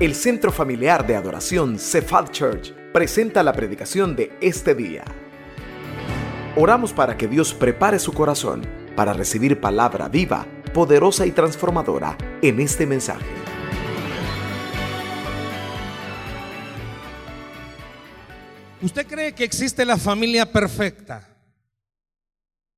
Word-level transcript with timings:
El 0.00 0.14
Centro 0.14 0.52
Familiar 0.52 1.04
de 1.04 1.16
Adoración 1.16 1.76
Cephal 1.76 2.30
Church 2.30 2.72
presenta 2.92 3.42
la 3.42 3.52
predicación 3.52 4.14
de 4.14 4.30
este 4.40 4.76
día. 4.76 5.02
Oramos 6.54 6.92
para 6.92 7.16
que 7.16 7.26
Dios 7.26 7.52
prepare 7.52 7.98
su 7.98 8.12
corazón 8.12 8.64
para 8.94 9.12
recibir 9.12 9.60
palabra 9.60 10.08
viva, 10.08 10.46
poderosa 10.72 11.26
y 11.26 11.32
transformadora 11.32 12.16
en 12.40 12.60
este 12.60 12.86
mensaje. 12.86 13.26
¿Usted 18.80 19.04
cree 19.04 19.34
que 19.34 19.42
existe 19.42 19.84
la 19.84 19.96
familia 19.96 20.52
perfecta? 20.52 21.28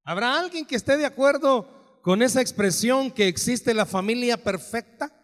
¿Habrá 0.04 0.40
alguien 0.40 0.64
que 0.64 0.76
esté 0.76 0.96
de 0.96 1.04
acuerdo 1.04 2.00
con 2.00 2.22
esa 2.22 2.40
expresión 2.40 3.10
que 3.10 3.28
existe 3.28 3.74
la 3.74 3.84
familia 3.84 4.42
perfecta? 4.42 5.19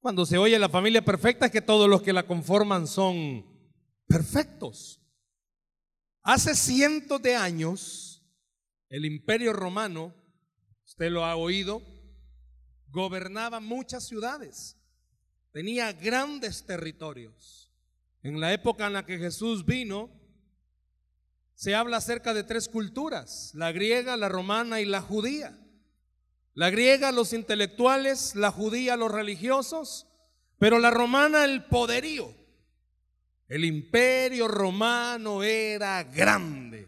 Cuando 0.00 0.24
se 0.24 0.38
oye 0.38 0.58
la 0.58 0.70
familia 0.70 1.04
perfecta 1.04 1.46
es 1.46 1.52
que 1.52 1.60
todos 1.60 1.88
los 1.88 2.00
que 2.00 2.14
la 2.14 2.26
conforman 2.26 2.86
son 2.86 3.44
perfectos. 4.06 4.98
Hace 6.22 6.54
cientos 6.54 7.20
de 7.20 7.36
años, 7.36 8.22
el 8.88 9.04
imperio 9.04 9.52
romano, 9.52 10.14
usted 10.86 11.10
lo 11.10 11.26
ha 11.26 11.36
oído, 11.36 11.82
gobernaba 12.88 13.60
muchas 13.60 14.06
ciudades, 14.06 14.78
tenía 15.52 15.92
grandes 15.92 16.64
territorios. 16.64 17.70
En 18.22 18.40
la 18.40 18.54
época 18.54 18.86
en 18.86 18.94
la 18.94 19.04
que 19.04 19.18
Jesús 19.18 19.66
vino, 19.66 20.10
se 21.54 21.74
habla 21.74 21.98
acerca 21.98 22.32
de 22.32 22.42
tres 22.42 22.68
culturas, 22.68 23.52
la 23.54 23.70
griega, 23.70 24.16
la 24.16 24.30
romana 24.30 24.80
y 24.80 24.86
la 24.86 25.02
judía. 25.02 25.58
La 26.54 26.70
griega, 26.70 27.12
los 27.12 27.32
intelectuales, 27.32 28.34
la 28.34 28.50
judía, 28.50 28.96
los 28.96 29.10
religiosos, 29.10 30.06
pero 30.58 30.78
la 30.78 30.90
romana, 30.90 31.44
el 31.44 31.64
poderío. 31.64 32.34
El 33.48 33.64
imperio 33.64 34.46
romano 34.46 35.42
era 35.42 36.04
grande, 36.04 36.86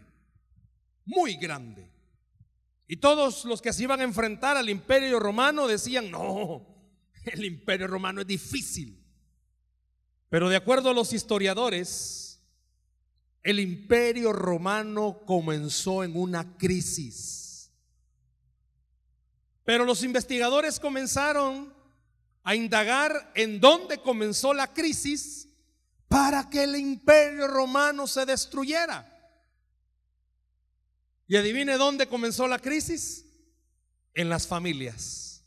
muy 1.05 1.35
grande. 1.35 1.89
Y 2.87 2.97
todos 2.97 3.45
los 3.45 3.61
que 3.61 3.73
se 3.73 3.83
iban 3.83 4.01
a 4.01 4.05
enfrentar 4.05 4.55
al 4.55 4.69
imperio 4.69 5.19
romano 5.19 5.67
decían, 5.67 6.11
no, 6.11 6.65
el 7.25 7.43
imperio 7.43 7.87
romano 7.87 8.21
es 8.21 8.27
difícil. 8.27 9.03
Pero 10.29 10.49
de 10.49 10.55
acuerdo 10.55 10.89
a 10.89 10.93
los 10.93 11.13
historiadores, 11.13 12.41
el 13.43 13.59
imperio 13.59 14.31
romano 14.31 15.21
comenzó 15.25 16.03
en 16.03 16.15
una 16.15 16.57
crisis. 16.57 17.42
Pero 19.63 19.85
los 19.85 20.03
investigadores 20.03 20.79
comenzaron 20.79 21.73
a 22.43 22.55
indagar 22.55 23.31
en 23.35 23.59
dónde 23.59 23.97
comenzó 23.99 24.53
la 24.53 24.73
crisis 24.73 25.47
para 26.07 26.49
que 26.49 26.63
el 26.63 26.75
imperio 26.75 27.47
romano 27.47 28.05
se 28.05 28.25
destruyera. 28.25 29.09
Y 31.27 31.37
adivine 31.37 31.77
dónde 31.77 32.07
comenzó 32.07 32.47
la 32.47 32.59
crisis. 32.59 33.25
En 34.15 34.29
las 34.29 34.45
familias. 34.45 35.43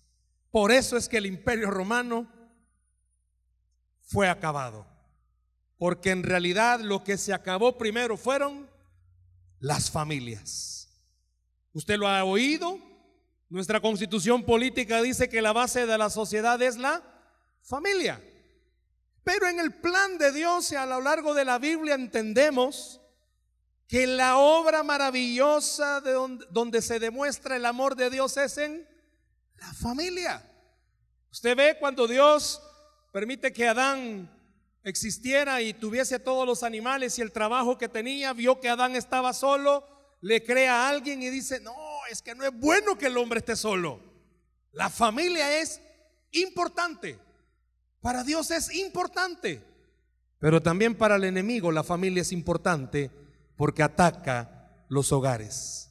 Por 0.50 0.72
eso 0.72 0.96
es 0.96 1.08
que 1.08 1.18
el 1.18 1.26
imperio 1.26 1.70
romano 1.70 2.28
fue 4.00 4.28
acabado. 4.28 4.86
Porque 5.78 6.10
en 6.10 6.24
realidad 6.24 6.80
lo 6.80 7.04
que 7.04 7.16
se 7.16 7.32
acabó 7.32 7.78
primero 7.78 8.16
fueron 8.16 8.68
las 9.60 9.90
familias. 9.90 10.88
Usted 11.74 11.96
lo 11.96 12.08
ha 12.08 12.24
oído. 12.24 12.80
Nuestra 13.48 13.80
constitución 13.80 14.44
política 14.44 15.00
dice 15.02 15.28
que 15.28 15.40
la 15.40 15.52
base 15.52 15.86
de 15.86 15.98
la 15.98 16.10
sociedad 16.10 16.60
es 16.60 16.76
la 16.76 17.02
familia. 17.62 18.20
Pero 19.22 19.48
en 19.48 19.60
el 19.60 19.74
plan 19.74 20.18
de 20.18 20.32
Dios 20.32 20.72
y 20.72 20.76
a 20.76 20.86
lo 20.86 21.00
largo 21.00 21.34
de 21.34 21.44
la 21.44 21.58
Biblia 21.58 21.94
entendemos 21.94 23.00
que 23.88 24.06
la 24.06 24.38
obra 24.38 24.82
maravillosa 24.82 26.00
de 26.00 26.12
donde, 26.50 26.82
se 26.82 26.98
demuestra 26.98 27.56
el 27.56 27.66
amor 27.66 27.94
de 27.94 28.10
Dios 28.10 28.36
es 28.36 28.58
en 28.58 28.88
la 29.58 29.72
familia. 29.74 30.42
Usted 31.30 31.56
ve 31.56 31.76
cuando 31.78 32.08
Dios 32.08 32.60
permite 33.12 33.52
que 33.52 33.68
Adán 33.68 34.30
existiera 34.82 35.62
y 35.62 35.72
tuviese 35.72 36.18
todos 36.18 36.46
los 36.46 36.62
animales 36.62 37.18
y 37.18 37.22
el 37.22 37.32
trabajo 37.32 37.78
que 37.78 37.88
tenía, 37.88 38.32
vio 38.32 38.60
que 38.60 38.68
Adán 38.68 38.96
estaba 38.96 39.32
solo, 39.32 39.86
le 40.20 40.44
crea 40.44 40.84
a 40.84 40.88
alguien 40.88 41.22
y 41.22 41.30
dice, 41.30 41.60
no, 41.60 41.74
es 42.10 42.22
que 42.22 42.34
no 42.34 42.44
es 42.44 42.52
bueno 42.52 42.96
que 42.96 43.06
el 43.06 43.16
hombre 43.16 43.38
esté 43.38 43.56
solo. 43.56 44.00
La 44.72 44.90
familia 44.90 45.60
es 45.60 45.80
importante. 46.32 47.18
Para 48.00 48.24
Dios 48.24 48.50
es 48.50 48.74
importante. 48.74 49.62
Pero 50.38 50.62
también 50.62 50.94
para 50.94 51.16
el 51.16 51.24
enemigo 51.24 51.72
la 51.72 51.82
familia 51.82 52.22
es 52.22 52.32
importante 52.32 53.10
porque 53.56 53.82
ataca 53.82 54.84
los 54.88 55.12
hogares. 55.12 55.90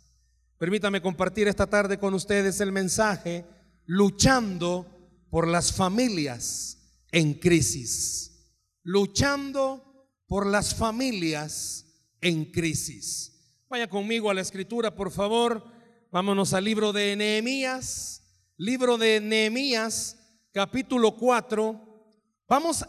Permítame 0.58 1.02
compartir 1.02 1.48
esta 1.48 1.68
tarde 1.68 2.00
con 2.00 2.14
ustedes 2.14 2.62
el 2.62 2.72
mensaje 2.72 3.46
luchando 3.86 4.86
por 5.30 5.48
las 5.48 5.74
familias 5.74 6.78
en 7.12 7.34
crisis, 7.34 8.54
luchando 8.84 10.08
por 10.28 10.46
las 10.48 10.74
familias 10.74 11.86
en 12.22 12.46
crisis. 12.46 13.34
Vaya 13.70 13.90
conmigo 13.90 14.30
a 14.30 14.34
la 14.34 14.42
escritura, 14.42 14.96
por 14.96 15.12
favor. 15.12 15.75
Vámonos 16.16 16.53
al 16.53 16.64
libro 16.64 16.94
de 16.94 17.14
Nehemías, 17.18 18.24
libro 18.56 18.98
de 18.98 19.20
Nehemías, 19.20 20.18
capítulo 20.53 21.18
4. 21.18 21.78
Vamos 22.48 22.86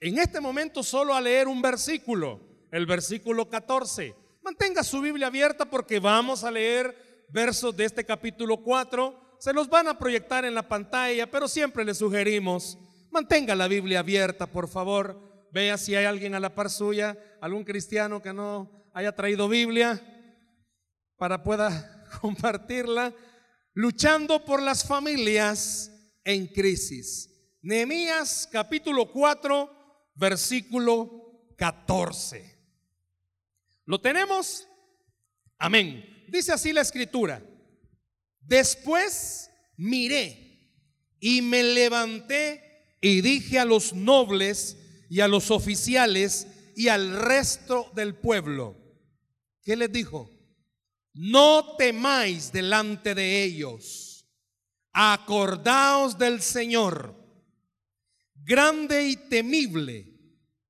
en 0.00 0.16
este 0.16 0.40
momento 0.40 0.82
solo 0.82 1.14
a 1.14 1.20
leer 1.20 1.46
un 1.46 1.60
versículo, 1.60 2.40
el 2.72 2.86
versículo 2.86 3.50
14. 3.50 4.14
Mantenga 4.42 4.82
su 4.82 5.02
Biblia 5.02 5.26
abierta 5.26 5.66
porque 5.66 6.00
vamos 6.00 6.42
a 6.42 6.50
leer 6.50 7.26
versos 7.28 7.76
de 7.76 7.84
este 7.84 8.06
capítulo 8.06 8.62
4. 8.62 9.36
Se 9.38 9.52
los 9.52 9.68
van 9.68 9.86
a 9.86 9.98
proyectar 9.98 10.46
en 10.46 10.54
la 10.54 10.66
pantalla, 10.66 11.30
pero 11.30 11.48
siempre 11.48 11.84
les 11.84 11.98
sugerimos 11.98 12.78
Mantenga 13.10 13.54
la 13.54 13.68
Biblia 13.68 13.98
abierta, 13.98 14.46
por 14.46 14.68
favor. 14.68 15.20
Vea 15.52 15.76
si 15.76 15.96
hay 15.96 16.06
alguien 16.06 16.34
a 16.34 16.40
la 16.40 16.54
par 16.54 16.70
suya, 16.70 17.18
algún 17.42 17.62
cristiano 17.62 18.22
que 18.22 18.32
no 18.32 18.88
haya 18.94 19.14
traído 19.14 19.50
Biblia 19.50 20.00
para 21.18 21.42
pueda 21.42 21.99
compartirla. 22.20 23.14
Luchando 23.74 24.44
por 24.44 24.62
las 24.62 24.84
familias 24.84 25.90
en 26.24 26.46
crisis. 26.48 27.30
Nehemías 27.62 28.48
capítulo 28.50 29.12
4, 29.12 30.10
versículo 30.14 31.54
14. 31.56 32.58
¿Lo 33.84 34.00
tenemos? 34.00 34.66
Amén. 35.58 36.24
Dice 36.28 36.52
así 36.52 36.72
la 36.72 36.80
escritura. 36.80 37.42
Después 38.40 39.50
miré 39.76 40.74
y 41.20 41.42
me 41.42 41.62
levanté 41.62 42.96
y 43.00 43.20
dije 43.20 43.58
a 43.58 43.64
los 43.64 43.92
nobles 43.92 44.76
y 45.08 45.20
a 45.20 45.28
los 45.28 45.50
oficiales 45.50 46.46
y 46.76 46.88
al 46.88 47.12
resto 47.20 47.90
del 47.94 48.14
pueblo, 48.14 48.76
¿qué 49.62 49.76
les 49.76 49.92
dijo? 49.92 50.30
No 51.12 51.76
temáis 51.76 52.52
delante 52.52 53.14
de 53.14 53.42
ellos, 53.42 54.26
acordaos 54.92 56.18
del 56.18 56.40
Señor, 56.40 57.14
grande 58.34 59.08
y 59.08 59.16
temible, 59.16 60.06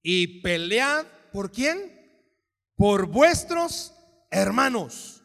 y 0.02 0.40
pelead 0.40 1.06
por 1.32 1.52
quién? 1.52 1.98
Por 2.76 3.06
vuestros 3.06 3.92
hermanos, 4.30 5.22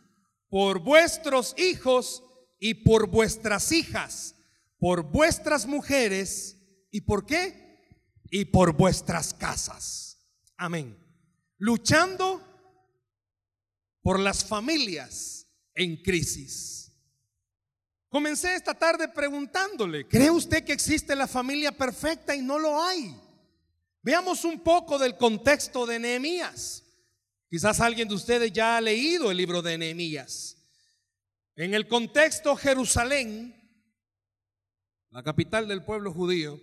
por 0.49 0.79
vuestros 0.79 1.55
hijos 1.57 2.23
y 2.59 2.73
por 2.73 3.07
vuestras 3.09 3.71
hijas, 3.71 4.35
por 4.77 5.03
vuestras 5.03 5.65
mujeres 5.65 6.55
¿Y 6.95 7.01
por 7.01 7.25
qué? 7.25 8.21
Y 8.31 8.45
por 8.45 8.71
vuestras 8.71 9.33
casas. 9.33 10.17
Amén. 10.55 10.97
Luchando 11.57 12.41
por 14.05 14.19
las 14.19 14.45
familias 14.45 15.47
en 15.73 15.97
crisis. 15.97 16.91
Comencé 18.07 18.53
esta 18.53 18.75
tarde 18.75 19.07
preguntándole, 19.07 20.07
¿cree 20.07 20.29
usted 20.29 20.63
que 20.63 20.73
existe 20.73 21.15
la 21.15 21.25
familia 21.25 21.71
perfecta 21.71 22.35
y 22.35 22.43
no 22.43 22.59
lo 22.59 22.79
hay? 22.83 23.19
Veamos 24.03 24.45
un 24.45 24.59
poco 24.59 24.99
del 24.99 25.17
contexto 25.17 25.87
de 25.87 25.97
Nehemías. 25.97 26.83
Quizás 27.49 27.79
alguien 27.79 28.07
de 28.07 28.13
ustedes 28.13 28.53
ya 28.53 28.77
ha 28.77 28.81
leído 28.81 29.31
el 29.31 29.37
libro 29.37 29.63
de 29.63 29.75
Nehemías. 29.75 30.55
En 31.55 31.73
el 31.73 31.87
contexto 31.87 32.55
Jerusalén, 32.55 33.55
la 35.09 35.23
capital 35.23 35.67
del 35.67 35.83
pueblo 35.83 36.13
judío, 36.13 36.61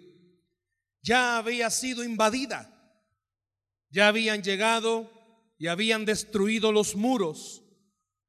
ya 1.02 1.38
había 1.38 1.70
sido 1.70 2.04
invadida. 2.04 2.72
Ya 3.90 4.06
habían 4.06 4.44
llegado 4.44 5.10
y 5.62 5.68
habían 5.68 6.04
destruido 6.04 6.72
los 6.72 6.96
muros. 6.96 7.62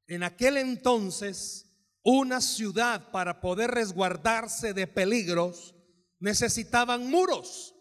En 0.06 0.22
aquel 0.22 0.56
entonces, 0.56 1.66
una 2.04 2.40
ciudad 2.40 3.10
para 3.10 3.40
poder 3.40 3.72
resguardarse 3.72 4.72
de 4.72 4.86
peligros 4.86 5.74
necesitaban 6.20 7.10
muros. 7.10 7.74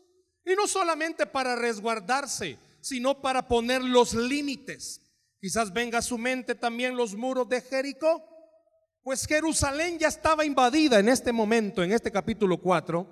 Y 0.43 0.55
no 0.55 0.65
solamente 0.65 1.27
para 1.27 1.55
resguardarse, 1.55 2.57
sino 2.81 3.21
para 3.21 3.47
poner 3.47 3.83
los 3.83 4.15
límites. 4.15 5.01
Quizás 5.39 5.71
venga 5.71 5.99
a 5.99 6.01
su 6.01 6.17
mente 6.17 6.55
también 6.55 6.97
los 6.97 7.13
muros 7.13 7.47
de 7.47 7.61
Jericó. 7.61 8.25
Pues 9.03 9.27
Jerusalén 9.27 9.99
ya 9.99 10.07
estaba 10.07 10.43
invadida 10.45 10.97
en 10.97 11.09
este 11.09 11.31
momento, 11.31 11.83
en 11.83 11.91
este 11.91 12.11
capítulo 12.11 12.59
4, 12.59 13.07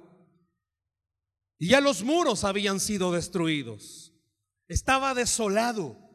y 1.59 1.69
ya 1.69 1.79
los 1.79 2.01
muros 2.01 2.43
habían 2.45 2.79
sido 2.79 3.11
destruidos. 3.11 4.15
Estaba 4.67 5.13
desolado. 5.13 6.09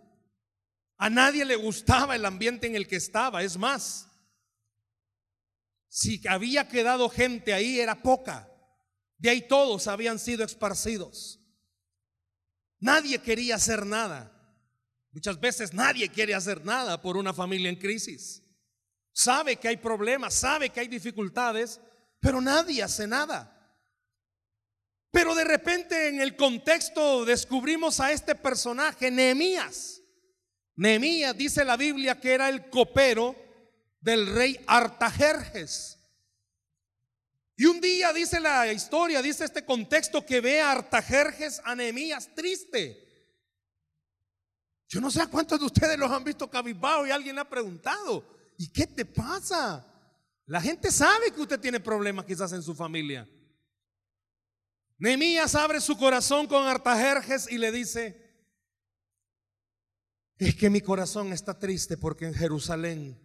A 0.99 1.11
nadie 1.11 1.45
le 1.45 1.57
gustaba 1.57 2.17
el 2.17 2.25
ambiente 2.25 2.67
en 2.67 2.77
el 2.77 2.87
que 2.87 2.97
estaba. 2.97 3.43
Es 3.43 3.57
más, 3.57 4.09
si 5.89 6.21
había 6.29 6.69
quedado 6.69 7.09
gente 7.09 7.53
ahí 7.53 7.81
era 7.81 8.03
poca. 8.03 8.51
De 9.19 9.31
ahí 9.31 9.47
todos 9.47 9.87
habían 9.87 10.19
sido 10.19 10.45
esparcidos. 10.45 11.41
Nadie 12.79 13.19
quería 13.19 13.57
hacer 13.57 13.87
nada. 13.87 14.33
Muchas 15.11 15.41
veces 15.41 15.73
nadie 15.73 16.11
quiere 16.11 16.35
hacer 16.35 16.65
nada 16.65 17.01
por 17.01 17.17
una 17.17 17.33
familia 17.33 17.71
en 17.71 17.77
crisis. 17.77 18.43
Sabe 19.13 19.57
que 19.57 19.69
hay 19.69 19.79
problemas, 19.79 20.35
sabe 20.35 20.69
que 20.69 20.81
hay 20.81 20.89
dificultades, 20.89 21.81
pero 22.21 22.41
nadie 22.43 22.83
hace 22.83 23.07
nada. 23.07 23.53
Pero 25.11 25.35
de 25.35 25.45
repente 25.45 26.09
en 26.09 26.21
el 26.21 26.37
contexto 26.37 27.25
descubrimos 27.25 28.01
a 28.01 28.13
este 28.13 28.35
personaje, 28.35 29.11
Nehemías. 29.11 30.03
Nehemías 30.77 31.37
dice 31.37 31.65
la 31.65 31.77
Biblia 31.77 32.21
que 32.21 32.35
era 32.35 32.49
el 32.49 32.69
copero 32.69 33.35
del 34.01 34.27
rey 34.35 34.61
Artajerjes. 34.67 35.99
Y 37.57 37.65
un 37.65 37.81
día 37.81 38.13
dice 38.13 38.39
la 38.39 38.71
historia, 38.71 39.23
dice 39.23 39.45
este 39.45 39.65
contexto 39.65 40.25
que 40.25 40.43
ve 40.43 40.61
a 40.61 40.73
Artajerjes 40.73 41.63
a 41.65 41.75
Nehemías 41.75 42.35
triste. 42.35 43.03
Yo 44.89 45.01
no 45.01 45.11
sé 45.11 45.23
a 45.23 45.27
cuántos 45.27 45.59
de 45.59 45.65
ustedes 45.65 45.99
los 45.99 46.11
han 46.11 46.23
visto 46.23 46.49
cabizbajo 46.51 47.07
y 47.07 47.11
alguien 47.11 47.39
ha 47.39 47.49
preguntado, 47.49 48.25
¿y 48.59 48.71
qué 48.71 48.87
te 48.87 49.07
pasa? 49.07 49.85
La 50.45 50.61
gente 50.61 50.93
sabe 50.93 51.33
que 51.33 51.41
usted 51.41 51.59
tiene 51.59 51.81
problemas 51.81 52.27
quizás 52.27 52.53
en 52.53 52.63
su 52.63 52.75
familia. 52.75 53.29
Nehemías 54.99 55.55
abre 55.55 55.81
su 55.81 55.97
corazón 55.97 56.47
con 56.47 56.67
Artajerjes 56.67 57.51
y 57.51 57.59
le 57.59 57.73
dice, 57.73 58.26
es 60.39 60.55
que 60.55 60.71
mi 60.71 60.81
corazón 60.81 61.33
está 61.33 61.59
triste 61.59 61.97
porque 61.97 62.27
en 62.27 62.35
Jerusalén 62.35 63.19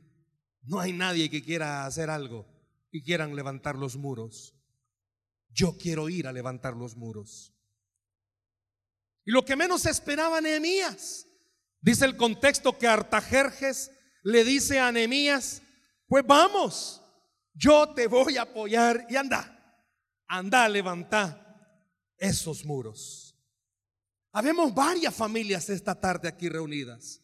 no 0.63 0.79
hay 0.79 0.93
nadie 0.93 1.29
que 1.29 1.43
quiera 1.43 1.85
hacer 1.85 2.09
algo 2.09 2.45
y 2.91 3.03
quieran 3.03 3.35
levantar 3.35 3.75
los 3.75 3.97
muros. 3.97 4.55
Yo 5.49 5.77
quiero 5.77 6.07
ir 6.09 6.27
a 6.27 6.33
levantar 6.33 6.75
los 6.75 6.95
muros. 6.95 7.53
Y 9.25 9.31
lo 9.31 9.43
que 9.43 9.55
menos 9.55 9.85
esperaba 9.85 10.41
Nehemías, 10.41 11.27
dice 11.81 12.05
el 12.05 12.15
contexto 12.15 12.77
que 12.77 12.87
Artajerjes 12.87 13.91
le 14.23 14.43
dice 14.43 14.79
a 14.79 14.91
Nehemías, 14.91 15.61
pues 16.07 16.25
vamos, 16.25 17.01
yo 17.53 17.93
te 17.93 18.07
voy 18.07 18.37
a 18.37 18.43
apoyar 18.43 19.05
y 19.09 19.15
anda, 19.15 19.85
anda 20.27 20.63
a 20.63 20.69
levantar 20.69 21.41
esos 22.17 22.65
muros. 22.65 23.30
Habemos 24.33 24.73
varias 24.73 25.13
familias 25.13 25.69
esta 25.69 25.99
tarde 25.99 26.27
aquí 26.29 26.47
reunidas. 26.47 27.21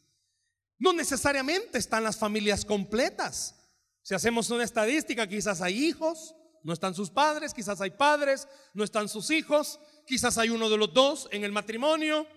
No 0.77 0.93
necesariamente 0.93 1.77
están 1.77 2.03
las 2.03 2.17
familias 2.17 2.65
completas. 2.65 3.55
Si 4.01 4.13
hacemos 4.13 4.49
una 4.49 4.63
estadística, 4.63 5.27
quizás 5.27 5.61
hay 5.61 5.85
hijos, 5.85 6.35
no 6.63 6.73
están 6.73 6.93
sus 6.93 7.09
padres, 7.09 7.53
quizás 7.53 7.81
hay 7.81 7.91
padres, 7.91 8.47
no 8.73 8.83
están 8.83 9.09
sus 9.09 9.29
hijos, 9.31 9.79
quizás 10.05 10.37
hay 10.37 10.49
uno 10.49 10.69
de 10.69 10.77
los 10.77 10.93
dos 10.93 11.29
en 11.31 11.43
el 11.43 11.51
matrimonio, 11.51 12.27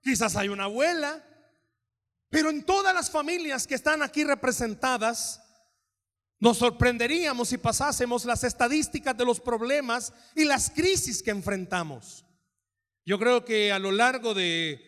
quizás 0.00 0.36
hay 0.36 0.48
una 0.48 0.64
abuela. 0.64 1.24
Pero 2.28 2.48
en 2.48 2.64
todas 2.64 2.94
las 2.94 3.10
familias 3.10 3.66
que 3.66 3.74
están 3.74 4.02
aquí 4.02 4.24
representadas, 4.24 5.42
nos 6.38 6.58
sorprenderíamos 6.58 7.50
si 7.50 7.58
pasásemos 7.58 8.24
las 8.24 8.42
estadísticas 8.42 9.16
de 9.16 9.24
los 9.24 9.38
problemas 9.38 10.12
y 10.34 10.44
las 10.44 10.70
crisis 10.70 11.22
que 11.22 11.30
enfrentamos. 11.30 12.24
Yo 13.04 13.18
creo 13.18 13.44
que 13.44 13.72
a 13.72 13.78
lo 13.78 13.90
largo 13.90 14.32
de 14.32 14.80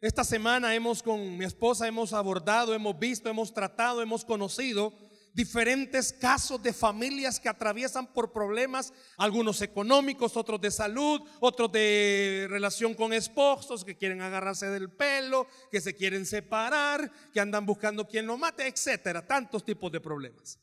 esta 0.00 0.24
semana 0.24 0.74
hemos 0.74 1.02
con 1.02 1.36
mi 1.36 1.44
esposa 1.44 1.86
hemos 1.86 2.14
abordado, 2.14 2.72
hemos 2.72 2.98
visto, 2.98 3.28
hemos 3.28 3.52
tratado, 3.52 4.00
hemos 4.00 4.24
conocido 4.24 4.94
diferentes 5.34 6.12
casos 6.12 6.62
de 6.62 6.72
familias 6.72 7.38
que 7.38 7.50
atraviesan 7.50 8.06
por 8.06 8.32
problemas, 8.32 8.94
algunos 9.18 9.60
económicos, 9.60 10.38
otros 10.38 10.60
de 10.60 10.70
salud, 10.70 11.20
otros 11.40 11.70
de 11.70 12.46
relación 12.48 12.94
con 12.94 13.12
esposos 13.12 13.84
que 13.84 13.96
quieren 13.96 14.22
agarrarse 14.22 14.66
del 14.70 14.90
pelo, 14.90 15.46
que 15.70 15.82
se 15.82 15.94
quieren 15.94 16.24
separar, 16.24 17.12
que 17.32 17.40
andan 17.40 17.66
buscando 17.66 18.08
quien 18.08 18.26
lo 18.26 18.38
mate, 18.38 18.66
etcétera, 18.66 19.26
tantos 19.26 19.64
tipos 19.64 19.92
de 19.92 20.00
problemas. 20.00 20.58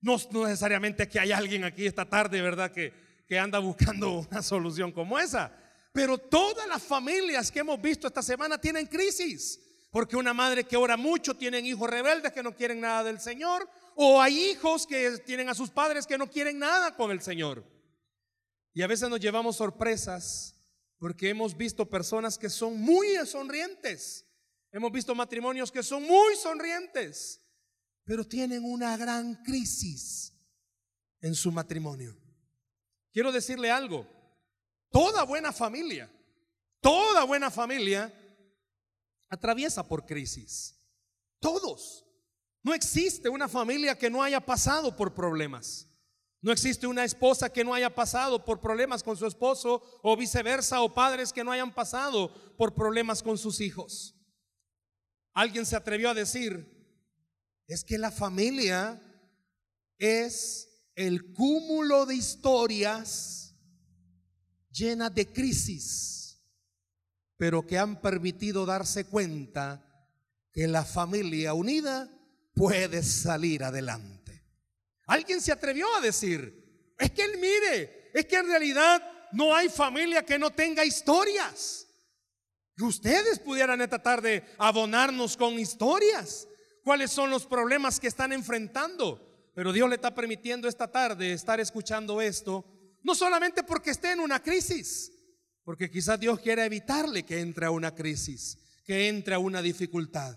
No, 0.00 0.16
necesariamente 0.44 1.08
que 1.08 1.18
hay 1.18 1.32
alguien 1.32 1.64
aquí 1.64 1.84
esta 1.84 2.08
tarde, 2.08 2.40
¿verdad? 2.40 2.70
Que, 2.70 2.94
que 3.26 3.38
anda 3.40 3.58
buscando 3.58 4.20
una 4.30 4.40
solución 4.40 4.92
como 4.92 5.18
esa. 5.18 5.52
Pero 5.92 6.18
todas 6.18 6.66
las 6.68 6.82
familias 6.82 7.50
que 7.50 7.60
hemos 7.60 7.80
visto 7.80 8.06
esta 8.06 8.22
semana 8.22 8.58
tienen 8.58 8.86
crisis. 8.86 9.60
Porque 9.90 10.16
una 10.16 10.34
madre 10.34 10.64
que 10.64 10.76
ora 10.76 10.96
mucho 10.96 11.34
tienen 11.34 11.64
hijos 11.64 11.88
rebeldes 11.88 12.32
que 12.32 12.42
no 12.42 12.54
quieren 12.54 12.80
nada 12.80 13.04
del 13.04 13.20
Señor. 13.20 13.68
O 13.94 14.20
hay 14.20 14.50
hijos 14.50 14.86
que 14.86 15.18
tienen 15.24 15.48
a 15.48 15.54
sus 15.54 15.70
padres 15.70 16.06
que 16.06 16.18
no 16.18 16.30
quieren 16.30 16.58
nada 16.58 16.94
con 16.94 17.10
el 17.10 17.20
Señor. 17.20 17.64
Y 18.74 18.82
a 18.82 18.86
veces 18.86 19.08
nos 19.08 19.20
llevamos 19.20 19.56
sorpresas 19.56 20.54
porque 20.98 21.30
hemos 21.30 21.56
visto 21.56 21.88
personas 21.88 22.38
que 22.38 22.50
son 22.50 22.80
muy 22.80 23.08
sonrientes. 23.26 24.26
Hemos 24.70 24.92
visto 24.92 25.14
matrimonios 25.14 25.72
que 25.72 25.82
son 25.82 26.02
muy 26.02 26.36
sonrientes, 26.36 27.40
pero 28.04 28.26
tienen 28.26 28.64
una 28.64 28.96
gran 28.96 29.42
crisis 29.42 30.34
en 31.20 31.34
su 31.34 31.50
matrimonio. 31.50 32.16
Quiero 33.12 33.32
decirle 33.32 33.70
algo. 33.70 34.17
Toda 34.90 35.24
buena 35.24 35.52
familia, 35.52 36.10
toda 36.80 37.24
buena 37.24 37.50
familia 37.50 38.12
atraviesa 39.28 39.86
por 39.86 40.06
crisis. 40.06 40.74
Todos. 41.40 42.04
No 42.62 42.74
existe 42.74 43.28
una 43.28 43.48
familia 43.48 43.96
que 43.96 44.10
no 44.10 44.22
haya 44.22 44.40
pasado 44.40 44.96
por 44.96 45.14
problemas. 45.14 45.88
No 46.40 46.52
existe 46.52 46.86
una 46.86 47.04
esposa 47.04 47.52
que 47.52 47.64
no 47.64 47.74
haya 47.74 47.94
pasado 47.94 48.44
por 48.44 48.60
problemas 48.60 49.02
con 49.02 49.16
su 49.16 49.26
esposo 49.26 49.82
o 50.02 50.16
viceversa, 50.16 50.80
o 50.82 50.94
padres 50.94 51.32
que 51.32 51.42
no 51.42 51.50
hayan 51.50 51.74
pasado 51.74 52.32
por 52.56 52.74
problemas 52.74 53.22
con 53.22 53.36
sus 53.38 53.60
hijos. 53.60 54.14
Alguien 55.34 55.66
se 55.66 55.76
atrevió 55.76 56.10
a 56.10 56.14
decir, 56.14 56.78
es 57.66 57.84
que 57.84 57.98
la 57.98 58.10
familia 58.10 59.02
es 59.98 60.68
el 60.94 61.32
cúmulo 61.32 62.06
de 62.06 62.14
historias 62.14 63.47
llena 64.78 65.10
de 65.10 65.26
crisis, 65.26 66.40
pero 67.36 67.66
que 67.66 67.78
han 67.78 68.00
permitido 68.00 68.64
darse 68.64 69.04
cuenta 69.04 69.84
que 70.52 70.66
la 70.66 70.84
familia 70.84 71.54
unida 71.54 72.08
puede 72.54 73.02
salir 73.02 73.64
adelante. 73.64 74.44
Alguien 75.06 75.40
se 75.40 75.52
atrevió 75.52 75.86
a 75.96 76.00
decir, 76.00 76.94
es 76.98 77.10
que 77.12 77.22
él 77.22 77.38
mire, 77.38 78.10
es 78.14 78.26
que 78.26 78.36
en 78.36 78.46
realidad 78.46 79.02
no 79.32 79.54
hay 79.54 79.68
familia 79.68 80.24
que 80.24 80.38
no 80.38 80.50
tenga 80.50 80.84
historias. 80.84 81.86
Ustedes 82.80 83.38
pudieran 83.40 83.80
esta 83.80 84.00
tarde 84.00 84.44
abonarnos 84.58 85.36
con 85.36 85.58
historias. 85.58 86.46
¿Cuáles 86.84 87.10
son 87.10 87.30
los 87.30 87.44
problemas 87.44 87.98
que 87.98 88.06
están 88.06 88.32
enfrentando? 88.32 89.50
Pero 89.54 89.72
Dios 89.72 89.88
le 89.88 89.96
está 89.96 90.14
permitiendo 90.14 90.68
esta 90.68 90.88
tarde 90.90 91.32
estar 91.32 91.58
escuchando 91.58 92.20
esto 92.20 92.64
no 93.02 93.14
solamente 93.14 93.62
porque 93.62 93.90
esté 93.90 94.12
en 94.12 94.20
una 94.20 94.42
crisis, 94.42 95.12
porque 95.64 95.90
quizás 95.90 96.18
Dios 96.18 96.40
quiera 96.40 96.64
evitarle 96.64 97.24
que 97.24 97.40
entre 97.40 97.66
a 97.66 97.70
una 97.70 97.94
crisis, 97.94 98.58
que 98.84 99.08
entre 99.08 99.34
a 99.34 99.38
una 99.38 99.62
dificultad. 99.62 100.36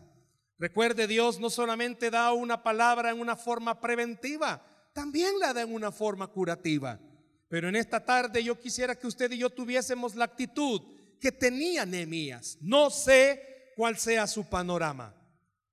Recuerde, 0.57 1.07
Dios 1.07 1.39
no 1.39 1.49
solamente 1.49 2.11
da 2.11 2.33
una 2.33 2.61
palabra 2.61 3.11
en 3.11 3.19
una 3.19 3.35
forma 3.35 3.79
preventiva, 3.79 4.63
también 4.93 5.39
la 5.39 5.53
da 5.53 5.61
en 5.61 5.73
una 5.73 5.91
forma 5.91 6.27
curativa. 6.27 6.99
Pero 7.47 7.67
en 7.67 7.75
esta 7.75 8.05
tarde 8.05 8.43
yo 8.43 8.59
quisiera 8.59 8.95
que 8.95 9.07
usted 9.07 9.31
y 9.31 9.39
yo 9.39 9.49
tuviésemos 9.49 10.15
la 10.15 10.25
actitud 10.25 10.81
que 11.19 11.31
tenía 11.31 11.85
Nehemías. 11.85 12.57
No 12.61 12.89
sé 12.89 13.71
cuál 13.75 13.97
sea 13.97 14.27
su 14.27 14.47
panorama, 14.47 15.15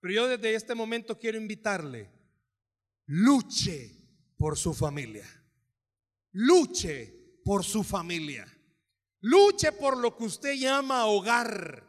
pero 0.00 0.14
yo 0.14 0.28
desde 0.28 0.54
este 0.54 0.74
momento 0.74 1.18
quiero 1.18 1.36
invitarle, 1.38 2.10
luche 3.06 3.94
por 4.36 4.56
su 4.56 4.72
familia 4.72 5.37
luche 6.38 7.40
por 7.44 7.64
su 7.64 7.82
familia. 7.82 8.46
Luche 9.20 9.72
por 9.72 9.96
lo 9.96 10.16
que 10.16 10.24
usted 10.24 10.54
llama 10.54 11.06
hogar. 11.06 11.84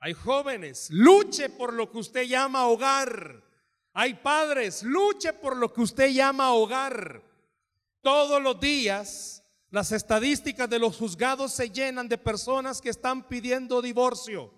Hay 0.00 0.12
jóvenes, 0.12 0.88
luche 0.90 1.48
por 1.48 1.72
lo 1.72 1.90
que 1.90 1.98
usted 1.98 2.24
llama 2.24 2.66
hogar. 2.66 3.42
Hay 3.94 4.14
padres, 4.14 4.82
luche 4.82 5.32
por 5.32 5.56
lo 5.56 5.72
que 5.72 5.80
usted 5.80 6.10
llama 6.10 6.52
hogar. 6.52 7.22
Todos 8.02 8.42
los 8.42 8.60
días 8.60 9.36
Las 9.72 9.92
estadísticas 9.92 10.68
de 10.68 10.80
los 10.80 10.96
juzgados 10.96 11.52
se 11.52 11.70
llenan 11.70 12.08
de 12.08 12.18
personas 12.18 12.80
que 12.80 12.90
están 12.90 13.28
pidiendo 13.28 13.80
divorcio. 13.80 14.52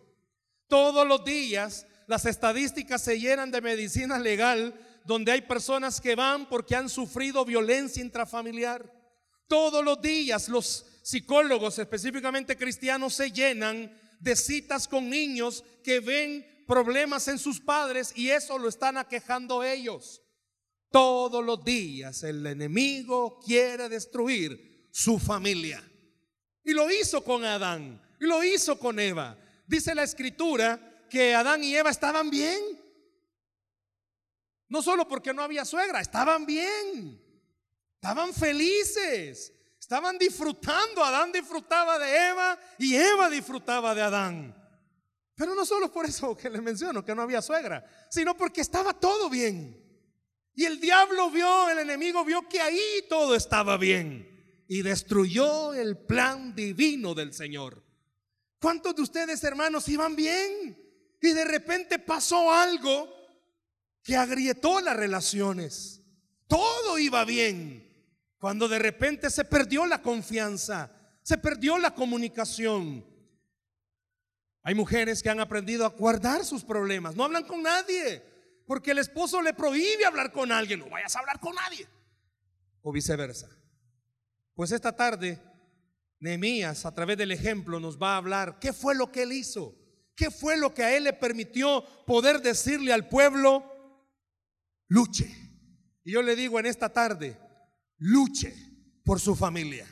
Todos 0.69 1.07
los 1.07 1.23
días 1.23 1.87
las 2.07 2.25
estadísticas 2.25 3.03
se 3.03 3.21
llenan 3.21 3.51
de 3.51 3.61
medicina 3.61 4.19
legal 4.19 4.75
donde 5.05 5.33
hay 5.33 5.43
personas 5.43 6.01
que 6.01 6.15
van 6.15 6.49
porque 6.49 6.75
han 6.75 6.89
sufrido 6.89 7.45
violencia 7.45 8.03
intrafamiliar. 8.03 9.02
Todos 9.53 9.85
los 9.85 10.01
días 10.01 10.49
los 10.49 10.87
psicólogos, 11.03 11.79
específicamente 11.79 12.57
cristianos, 12.57 13.13
se 13.13 13.31
llenan 13.31 13.95
de 14.19 14.35
citas 14.35 14.89
con 14.89 15.11
niños 15.11 15.63
que 15.85 16.01
ven 16.01 16.65
problemas 16.67 17.29
en 17.29 17.39
sus 17.39 17.61
padres 17.61 18.15
y 18.17 18.31
eso 18.31 18.57
lo 18.57 18.67
están 18.71 18.97
aquejando 18.97 19.63
ellos. 19.63 20.23
Todos 20.91 21.45
los 21.45 21.63
días 21.63 22.23
el 22.23 22.47
enemigo 22.47 23.41
quiere 23.45 23.91
destruir 23.91 24.89
su 24.91 25.19
familia. 25.19 25.87
Y 26.65 26.73
lo 26.73 26.91
hizo 26.91 27.23
con 27.23 27.45
Adán, 27.45 28.01
y 28.19 28.25
lo 28.25 28.43
hizo 28.43 28.79
con 28.79 28.99
Eva. 28.99 29.37
Dice 29.67 29.95
la 29.95 30.05
escritura 30.05 31.05
que 31.11 31.35
Adán 31.35 31.63
y 31.63 31.77
Eva 31.77 31.91
estaban 31.91 32.31
bien. 32.31 32.59
No 34.69 34.81
solo 34.81 35.07
porque 35.07 35.35
no 35.35 35.43
había 35.43 35.67
suegra, 35.67 36.01
estaban 36.01 36.47
bien. 36.47 37.22
Estaban 38.03 38.35
felices. 38.35 39.53
Estaban 39.79 40.19
disfrutando. 40.19 41.05
Adán 41.05 41.31
disfrutaba 41.31 42.01
de 42.01 42.31
Eva 42.31 42.59
y 42.77 42.97
Eva 42.97 43.31
disfrutaba 43.31 43.95
de 43.95 44.03
Adán. 44.03 44.57
Pero 45.37 45.55
no 45.55 45.65
solo 45.65 45.93
por 45.93 46.05
eso 46.07 46.37
que 46.37 46.51
les 46.51 46.61
menciono, 46.61 47.05
que 47.05 47.15
no 47.15 47.23
había 47.23 47.41
suegra, 47.41 47.87
sino 48.11 48.37
porque 48.37 48.61
estaba 48.61 48.93
todo 48.93 49.31
bien. 49.31 49.81
Y 50.53 50.65
el 50.65 50.81
diablo 50.81 51.31
vio, 51.31 51.71
el 51.71 51.79
enemigo 51.79 52.25
vio 52.25 52.49
que 52.49 52.61
ahí 52.61 53.07
todo 53.09 53.37
estaba 53.37 53.77
bien 53.77 54.65
y 54.67 54.83
destruyó 54.83 55.73
el 55.73 55.97
plan 55.97 56.57
divino 56.57 57.15
del 57.15 57.33
Señor. 57.33 57.85
¿Cuántos 58.61 58.97
de 58.97 59.03
ustedes, 59.03 59.45
hermanos, 59.45 59.89
iban 59.89 60.17
bien? 60.17 60.77
Y 61.21 61.33
de 61.33 61.45
repente 61.45 62.01
pasó 62.01 62.53
algo 62.53 63.09
que 64.03 64.17
agrietó 64.17 64.81
las 64.81 64.97
relaciones. 64.97 66.03
Todo 66.49 66.99
iba 66.99 67.25
bien. 67.25 67.92
Cuando 68.43 68.67
de 68.67 68.81
repente 68.81 69.31
se 69.31 69.45
perdió 69.45 69.87
la 69.87 70.03
confianza, 70.03 70.91
se 71.23 71.39
perdió 71.39 71.79
la 71.79 71.95
comunicación. 71.95 73.07
Hay 74.65 74.75
mujeres 74.75 75.23
que 75.23 75.31
han 75.31 75.39
aprendido 75.39 75.87
a 75.87 75.91
guardar 75.91 76.45
sus 76.45 76.65
problemas, 76.65 77.15
no 77.15 77.23
hablan 77.23 77.45
con 77.45 77.63
nadie, 77.63 78.21
porque 78.67 78.91
el 78.91 78.99
esposo 78.99 79.41
le 79.41 79.55
prohíbe 79.55 80.05
hablar 80.05 80.33
con 80.33 80.51
alguien, 80.51 80.81
no 80.81 80.91
vayas 80.91 81.15
a 81.15 81.21
hablar 81.21 81.39
con 81.39 81.55
nadie, 81.55 81.87
o 82.81 82.91
viceversa. 82.91 83.49
Pues 84.55 84.73
esta 84.73 84.91
tarde, 84.91 85.41
Nehemías, 86.19 86.85
a 86.85 86.93
través 86.93 87.17
del 87.19 87.31
ejemplo, 87.31 87.79
nos 87.79 87.97
va 87.97 88.15
a 88.15 88.17
hablar 88.17 88.59
qué 88.59 88.73
fue 88.73 88.97
lo 88.97 89.13
que 89.13 89.23
él 89.23 89.31
hizo, 89.31 89.79
qué 90.17 90.33
fue 90.33 90.57
lo 90.57 90.75
que 90.75 90.83
a 90.83 90.97
él 90.97 91.05
le 91.05 91.13
permitió 91.13 91.85
poder 92.07 92.43
decirle 92.43 92.93
al 92.93 93.09
pueblo, 93.09 93.63
luche. 94.89 95.33
Y 96.03 96.11
yo 96.11 96.23
le 96.23 96.35
digo 96.35 96.59
en 96.59 96.67
esta 96.67 96.93
tarde, 96.93 97.39
luche 98.03 98.53
por 99.05 99.21
su 99.21 99.37
familia, 99.37 99.87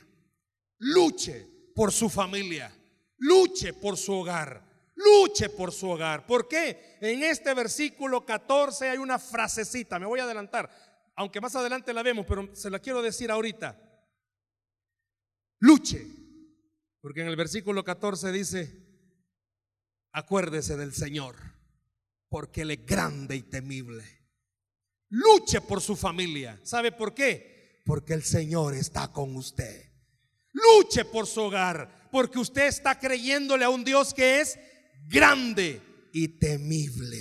luche 0.79 1.47
por 1.75 1.93
su 1.93 2.09
familia, 2.09 2.73
luche 3.19 3.73
por 3.73 3.97
su 3.97 4.13
hogar, 4.13 4.93
luche 4.97 5.49
por 5.49 5.73
su 5.73 5.89
hogar. 5.89 6.27
¿Por 6.27 6.49
qué? 6.49 6.99
En 7.01 7.23
este 7.23 7.55
versículo 7.55 8.27
14 8.27 8.91
hay 8.91 8.99
una 8.99 9.19
frasecita, 9.19 9.99
me 9.99 10.07
voy 10.07 10.21
a 10.21 10.25
adelantar, 10.25 10.71
aunque 11.15 11.41
más 11.41 11.55
adelante 11.55 11.95
la 11.95 12.03
vemos, 12.03 12.27
pero 12.27 12.55
se 12.55 12.71
la 12.71 12.81
quiero 12.81 13.01
decir 13.01 13.31
ahorita. 13.31 13.79
Luche, 15.61 16.05
porque 17.01 17.21
en 17.21 17.29
el 17.29 17.37
versículo 17.37 17.85
14 17.85 18.33
dice, 18.33 18.89
acuérdese 20.13 20.77
del 20.77 20.95
Señor, 20.95 21.37
porque 22.29 22.63
Él 22.63 22.73
es 22.73 22.85
grande 22.85 23.37
y 23.37 23.43
temible. 23.43 24.05
Luche 25.11 25.61
por 25.61 25.81
su 25.81 25.97
familia. 25.97 26.59
¿Sabe 26.63 26.93
por 26.93 27.15
qué? 27.15 27.50
Porque 27.91 28.15
el 28.15 28.23
Señor 28.23 28.75
está 28.75 29.09
con 29.11 29.35
usted. 29.35 29.91
Luche 30.53 31.05
por 31.05 31.27
su 31.27 31.41
hogar, 31.41 32.09
porque 32.13 32.39
usted 32.39 32.69
está 32.69 32.97
creyéndole 32.97 33.65
a 33.65 33.69
un 33.69 33.83
Dios 33.83 34.15
que 34.15 34.41
es 34.41 34.57
grande 35.09 35.83
y 36.13 36.29
temible. 36.39 37.19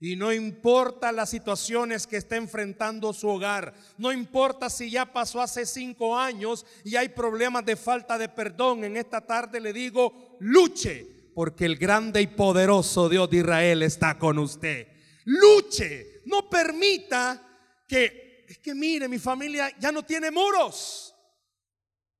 Y 0.00 0.16
no 0.16 0.32
importa 0.32 1.12
las 1.12 1.30
situaciones 1.30 2.08
que 2.08 2.16
está 2.16 2.34
enfrentando 2.34 3.12
su 3.12 3.28
hogar, 3.28 3.74
no 3.96 4.12
importa 4.12 4.70
si 4.70 4.90
ya 4.90 5.12
pasó 5.12 5.40
hace 5.40 5.64
cinco 5.64 6.18
años 6.18 6.66
y 6.82 6.96
hay 6.96 7.10
problemas 7.10 7.64
de 7.64 7.76
falta 7.76 8.18
de 8.18 8.28
perdón, 8.28 8.82
en 8.82 8.96
esta 8.96 9.24
tarde 9.24 9.60
le 9.60 9.72
digo, 9.72 10.36
luche, 10.40 11.30
porque 11.32 11.64
el 11.64 11.76
grande 11.76 12.20
y 12.22 12.26
poderoso 12.26 13.08
Dios 13.08 13.30
de 13.30 13.36
Israel 13.36 13.84
está 13.84 14.18
con 14.18 14.40
usted. 14.40 14.88
Luche, 15.26 16.22
no 16.24 16.50
permita 16.50 17.40
que 17.86 18.25
que 18.66 18.74
mire, 18.74 19.06
mi 19.06 19.20
familia 19.20 19.72
ya 19.78 19.92
no 19.92 20.02
tiene 20.02 20.28
muros. 20.32 21.14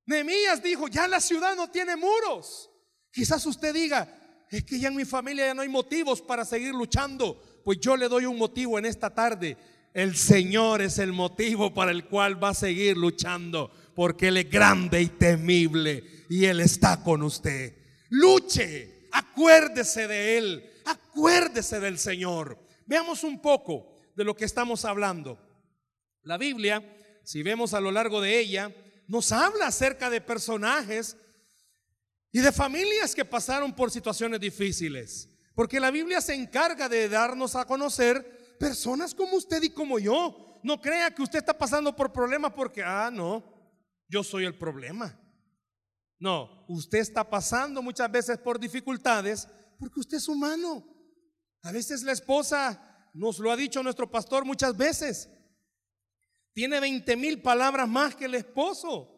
Nehemías 0.05 0.63
dijo, 0.63 0.87
ya 0.87 1.05
la 1.05 1.19
ciudad 1.19 1.57
no 1.57 1.69
tiene 1.69 1.97
muros. 1.97 2.69
Quizás 3.11 3.45
usted 3.45 3.73
diga, 3.73 4.07
es 4.49 4.63
que 4.63 4.79
ya 4.79 4.87
en 4.87 4.95
mi 4.95 5.03
familia 5.03 5.47
ya 5.47 5.53
no 5.53 5.61
hay 5.61 5.67
motivos 5.67 6.21
para 6.21 6.45
seguir 6.45 6.73
luchando. 6.73 7.61
Pues 7.65 7.81
yo 7.81 7.97
le 7.97 8.07
doy 8.07 8.25
un 8.27 8.37
motivo 8.37 8.79
en 8.79 8.85
esta 8.85 9.13
tarde. 9.13 9.57
El 9.93 10.15
Señor 10.15 10.81
es 10.81 10.99
el 10.99 11.11
motivo 11.11 11.73
para 11.73 11.91
el 11.91 12.05
cual 12.05 12.41
va 12.41 12.51
a 12.51 12.53
seguir 12.53 12.95
luchando, 12.95 13.69
porque 13.93 14.29
Él 14.29 14.37
es 14.37 14.49
grande 14.49 15.01
y 15.01 15.07
temible 15.07 16.01
y 16.29 16.45
Él 16.45 16.61
está 16.61 17.03
con 17.03 17.23
usted. 17.23 17.75
Luche, 18.07 19.09
acuérdese 19.11 20.07
de 20.07 20.37
Él, 20.37 20.71
acuérdese 20.85 21.81
del 21.81 21.97
Señor. 21.97 22.57
Veamos 22.85 23.25
un 23.25 23.41
poco 23.41 23.97
de 24.15 24.23
lo 24.23 24.33
que 24.33 24.45
estamos 24.45 24.85
hablando. 24.85 25.45
La 26.27 26.37
Biblia, 26.37 26.83
si 27.23 27.41
vemos 27.41 27.73
a 27.73 27.79
lo 27.79 27.89
largo 27.89 28.19
de 28.19 28.37
ella, 28.37 28.75
nos 29.07 29.31
habla 29.31 29.67
acerca 29.67 30.09
de 30.09 30.19
personajes 30.19 31.15
y 32.33 32.39
de 32.41 32.51
familias 32.51 33.15
que 33.15 33.23
pasaron 33.23 33.73
por 33.73 33.91
situaciones 33.91 34.41
difíciles. 34.41 35.29
Porque 35.55 35.79
la 35.79 35.89
Biblia 35.89 36.19
se 36.19 36.33
encarga 36.33 36.89
de 36.89 37.07
darnos 37.07 37.55
a 37.55 37.63
conocer 37.63 38.57
personas 38.59 39.15
como 39.15 39.37
usted 39.37 39.63
y 39.63 39.69
como 39.69 39.99
yo. 39.99 40.59
No 40.63 40.81
crea 40.81 41.15
que 41.15 41.21
usted 41.21 41.39
está 41.39 41.57
pasando 41.57 41.95
por 41.95 42.11
problemas 42.11 42.51
porque, 42.51 42.83
ah, 42.83 43.09
no, 43.09 43.41
yo 44.09 44.21
soy 44.21 44.43
el 44.43 44.57
problema. 44.57 45.17
No, 46.19 46.65
usted 46.67 46.99
está 46.99 47.23
pasando 47.29 47.81
muchas 47.81 48.11
veces 48.11 48.37
por 48.37 48.59
dificultades 48.59 49.47
porque 49.79 50.01
usted 50.01 50.17
es 50.17 50.27
humano. 50.27 50.85
A 51.61 51.71
veces 51.71 52.03
la 52.03 52.11
esposa 52.11 53.09
nos 53.13 53.39
lo 53.39 53.49
ha 53.49 53.55
dicho 53.55 53.81
nuestro 53.81 54.11
pastor 54.11 54.43
muchas 54.43 54.75
veces. 54.75 55.29
Tiene 56.57 56.79
20 56.79 57.15
mil 57.17 57.39
palabras 57.39 57.87
más 57.87 58.15
que 58.15 58.25
el 58.25 58.33
esposo. 58.33 59.13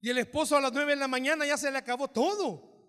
Y 0.00 0.10
el 0.10 0.18
esposo 0.18 0.56
a 0.56 0.60
las 0.60 0.72
9 0.72 0.92
de 0.92 0.96
la 1.00 1.08
mañana 1.08 1.44
ya 1.44 1.56
se 1.56 1.68
le 1.72 1.78
acabó 1.78 2.06
todo. 2.06 2.88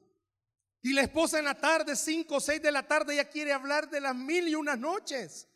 Y 0.83 0.93
la 0.93 1.01
esposa 1.01 1.39
en 1.39 1.45
la 1.45 1.59
tarde, 1.59 1.95
5 1.95 2.35
o 2.35 2.39
6 2.39 2.61
de 2.61 2.71
la 2.71 2.87
tarde, 2.87 3.15
ya 3.15 3.27
quiere 3.27 3.51
hablar 3.51 3.89
de 3.89 3.99
las 3.99 4.15
mil 4.15 4.47
y 4.47 4.53
unas 4.53 4.77
noches. 4.77 5.47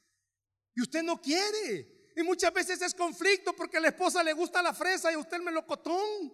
Y 0.74 0.82
usted 0.82 1.04
no 1.04 1.22
quiere. 1.22 2.10
Y 2.16 2.24
muchas 2.24 2.52
veces 2.52 2.82
es 2.82 2.96
conflicto 2.96 3.54
porque 3.54 3.78
a 3.78 3.82
la 3.82 3.90
esposa 3.90 4.24
le 4.24 4.34
gusta 4.34 4.64
la 4.64 4.74
fresa 4.74 5.12
y 5.12 5.14
a 5.14 5.20
usted 5.20 5.38
el 5.38 5.44
melocotón. 5.44 6.34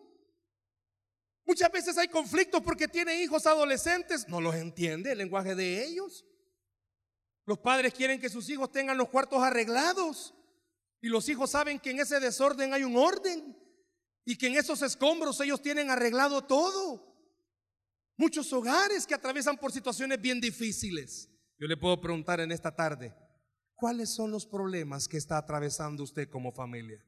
Muchas 1.46 1.70
veces 1.70 1.98
hay 1.98 2.08
conflictos 2.08 2.62
porque 2.62 2.88
tiene 2.88 3.22
hijos 3.22 3.46
adolescentes, 3.46 4.26
no 4.30 4.40
los 4.40 4.56
entiende 4.56 5.12
el 5.12 5.18
lenguaje 5.18 5.54
de 5.54 5.84
ellos. 5.84 6.26
Los 7.44 7.60
padres 7.60 7.94
quieren 7.94 8.22
que 8.22 8.30
sus 8.30 8.50
hijos 8.50 8.72
tengan 8.72 8.98
los 8.98 9.10
cuartos 9.10 9.44
arreglados. 9.44 10.34
Y 11.02 11.10
los 11.10 11.30
hijos 11.30 11.52
saben 11.52 11.80
que 11.80 11.92
en 11.92 12.00
ese 12.00 12.20
desorden 12.20 12.74
hay 12.74 12.84
un 12.84 12.96
orden 12.96 13.56
y 14.26 14.38
que 14.38 14.48
en 14.48 14.56
esos 14.56 14.82
escombros 14.82 15.40
ellos 15.42 15.62
tienen 15.62 15.90
arreglado 15.90 16.44
todo. 16.44 17.08
Muchos 18.18 18.52
hogares 18.52 19.06
que 19.06 19.14
atraviesan 19.14 19.58
por 19.58 19.72
situaciones 19.72 20.20
bien 20.20 20.42
difíciles. 20.42 21.30
Yo 21.60 21.68
le 21.68 21.78
puedo 21.78 22.02
preguntar 22.02 22.40
en 22.40 22.52
esta 22.52 22.76
tarde, 22.76 23.16
¿cuáles 23.76 24.10
son 24.10 24.32
los 24.32 24.46
problemas 24.46 25.08
que 25.08 25.18
está 25.18 25.38
atravesando 25.38 26.04
usted 26.04 26.30
como 26.30 26.52
familia? 26.52 27.04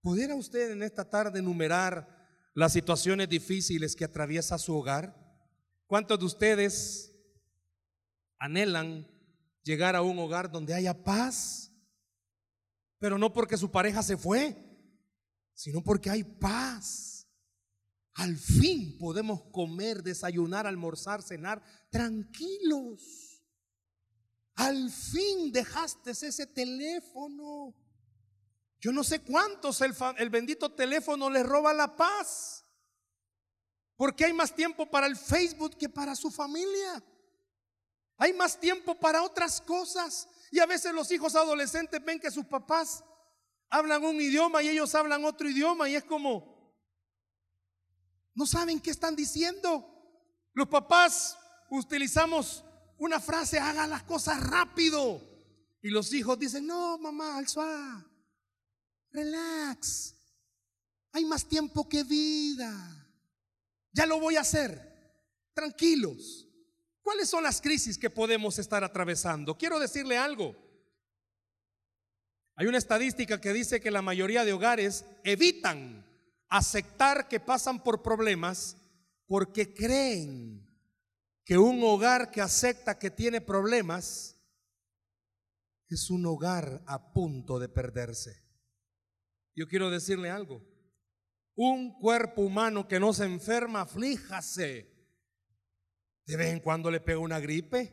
¿Pudiera 0.00 0.34
usted 0.34 0.70
en 0.70 0.82
esta 0.82 1.08
tarde 1.08 1.40
enumerar 1.40 2.20
las 2.54 2.72
situaciones 2.72 3.28
difíciles 3.28 3.94
que 3.94 4.04
atraviesa 4.04 4.56
su 4.56 4.74
hogar? 4.74 5.14
¿Cuántos 5.86 6.18
de 6.18 6.24
ustedes 6.24 7.12
anhelan 8.38 9.06
llegar 9.62 9.94
a 9.94 10.02
un 10.02 10.18
hogar 10.18 10.50
donde 10.50 10.74
haya 10.74 11.04
paz? 11.04 11.69
Pero 13.00 13.18
no 13.18 13.32
porque 13.32 13.56
su 13.56 13.70
pareja 13.70 14.02
se 14.02 14.16
fue, 14.16 14.54
sino 15.54 15.82
porque 15.82 16.10
hay 16.10 16.22
paz. 16.22 17.26
Al 18.14 18.36
fin 18.36 18.98
podemos 18.98 19.42
comer, 19.50 20.02
desayunar, 20.02 20.66
almorzar, 20.66 21.22
cenar 21.22 21.62
tranquilos. 21.90 23.42
Al 24.54 24.90
fin 24.90 25.50
dejaste 25.50 26.10
ese 26.10 26.46
teléfono 26.46 27.74
Yo 28.80 28.92
no 28.92 29.02
sé 29.02 29.20
cuántos 29.20 29.80
el, 29.80 30.30
bendito 30.30 30.72
teléfono 30.72 31.30
les 31.30 31.46
roba 31.46 31.72
la 31.72 31.96
paz. 31.96 32.66
Porque 33.96 34.26
hay 34.26 34.34
más 34.34 34.54
tiempo 34.54 34.90
para 34.90 35.06
el 35.06 35.16
Facebook 35.16 35.76
que 35.78 35.88
para 35.88 36.14
su 36.14 36.30
familia. 36.30 37.02
Hay 38.18 38.34
más 38.34 38.60
tiempo 38.60 38.94
para 38.98 39.22
otras 39.22 39.58
cosas. 39.62 40.28
Y 40.50 40.58
a 40.58 40.66
veces 40.66 40.92
los 40.92 41.10
hijos 41.10 41.34
adolescentes 41.36 42.04
ven 42.04 42.18
que 42.18 42.30
sus 42.30 42.44
papás 42.46 43.04
hablan 43.68 44.04
un 44.04 44.20
idioma 44.20 44.62
y 44.62 44.68
ellos 44.68 44.94
hablan 44.94 45.24
otro 45.24 45.48
idioma 45.48 45.88
y 45.88 45.94
es 45.94 46.04
como, 46.04 46.74
no 48.34 48.46
saben 48.46 48.80
qué 48.80 48.90
están 48.90 49.14
diciendo. 49.14 49.86
Los 50.52 50.68
papás 50.68 51.38
utilizamos 51.70 52.64
una 52.98 53.20
frase, 53.20 53.58
haga 53.58 53.86
las 53.86 54.02
cosas 54.02 54.42
rápido. 54.42 55.22
Y 55.82 55.88
los 55.88 56.12
hijos 56.12 56.38
dicen, 56.38 56.66
no, 56.66 56.98
mamá, 56.98 57.38
al 57.38 57.46
relax. 59.12 60.14
Hay 61.12 61.24
más 61.24 61.48
tiempo 61.48 61.88
que 61.88 62.04
vida. 62.04 63.08
Ya 63.92 64.06
lo 64.06 64.20
voy 64.20 64.36
a 64.36 64.42
hacer. 64.42 64.88
Tranquilos. 65.54 66.46
¿Cuáles 67.02 67.28
son 67.28 67.42
las 67.42 67.60
crisis 67.60 67.98
que 67.98 68.10
podemos 68.10 68.58
estar 68.58 68.84
atravesando? 68.84 69.56
Quiero 69.56 69.78
decirle 69.78 70.16
algo. 70.16 70.56
Hay 72.56 72.66
una 72.66 72.78
estadística 72.78 73.40
que 73.40 73.52
dice 73.52 73.80
que 73.80 73.90
la 73.90 74.02
mayoría 74.02 74.44
de 74.44 74.52
hogares 74.52 75.04
evitan 75.24 76.06
aceptar 76.48 77.28
que 77.28 77.40
pasan 77.40 77.82
por 77.82 78.02
problemas 78.02 78.76
porque 79.26 79.72
creen 79.72 80.68
que 81.44 81.56
un 81.56 81.82
hogar 81.82 82.30
que 82.30 82.40
acepta 82.40 82.98
que 82.98 83.10
tiene 83.10 83.40
problemas 83.40 84.36
es 85.88 86.10
un 86.10 86.26
hogar 86.26 86.82
a 86.86 87.12
punto 87.12 87.58
de 87.58 87.68
perderse. 87.68 88.44
Yo 89.56 89.66
quiero 89.66 89.90
decirle 89.90 90.30
algo. 90.30 90.64
Un 91.56 91.98
cuerpo 91.98 92.42
humano 92.42 92.86
que 92.86 93.00
no 93.00 93.12
se 93.12 93.24
enferma, 93.24 93.82
aflíjase. 93.82 94.89
De 96.30 96.36
vez 96.36 96.52
en 96.52 96.60
cuando 96.60 96.92
le 96.92 97.00
pega 97.00 97.18
una 97.18 97.40
gripe. 97.40 97.92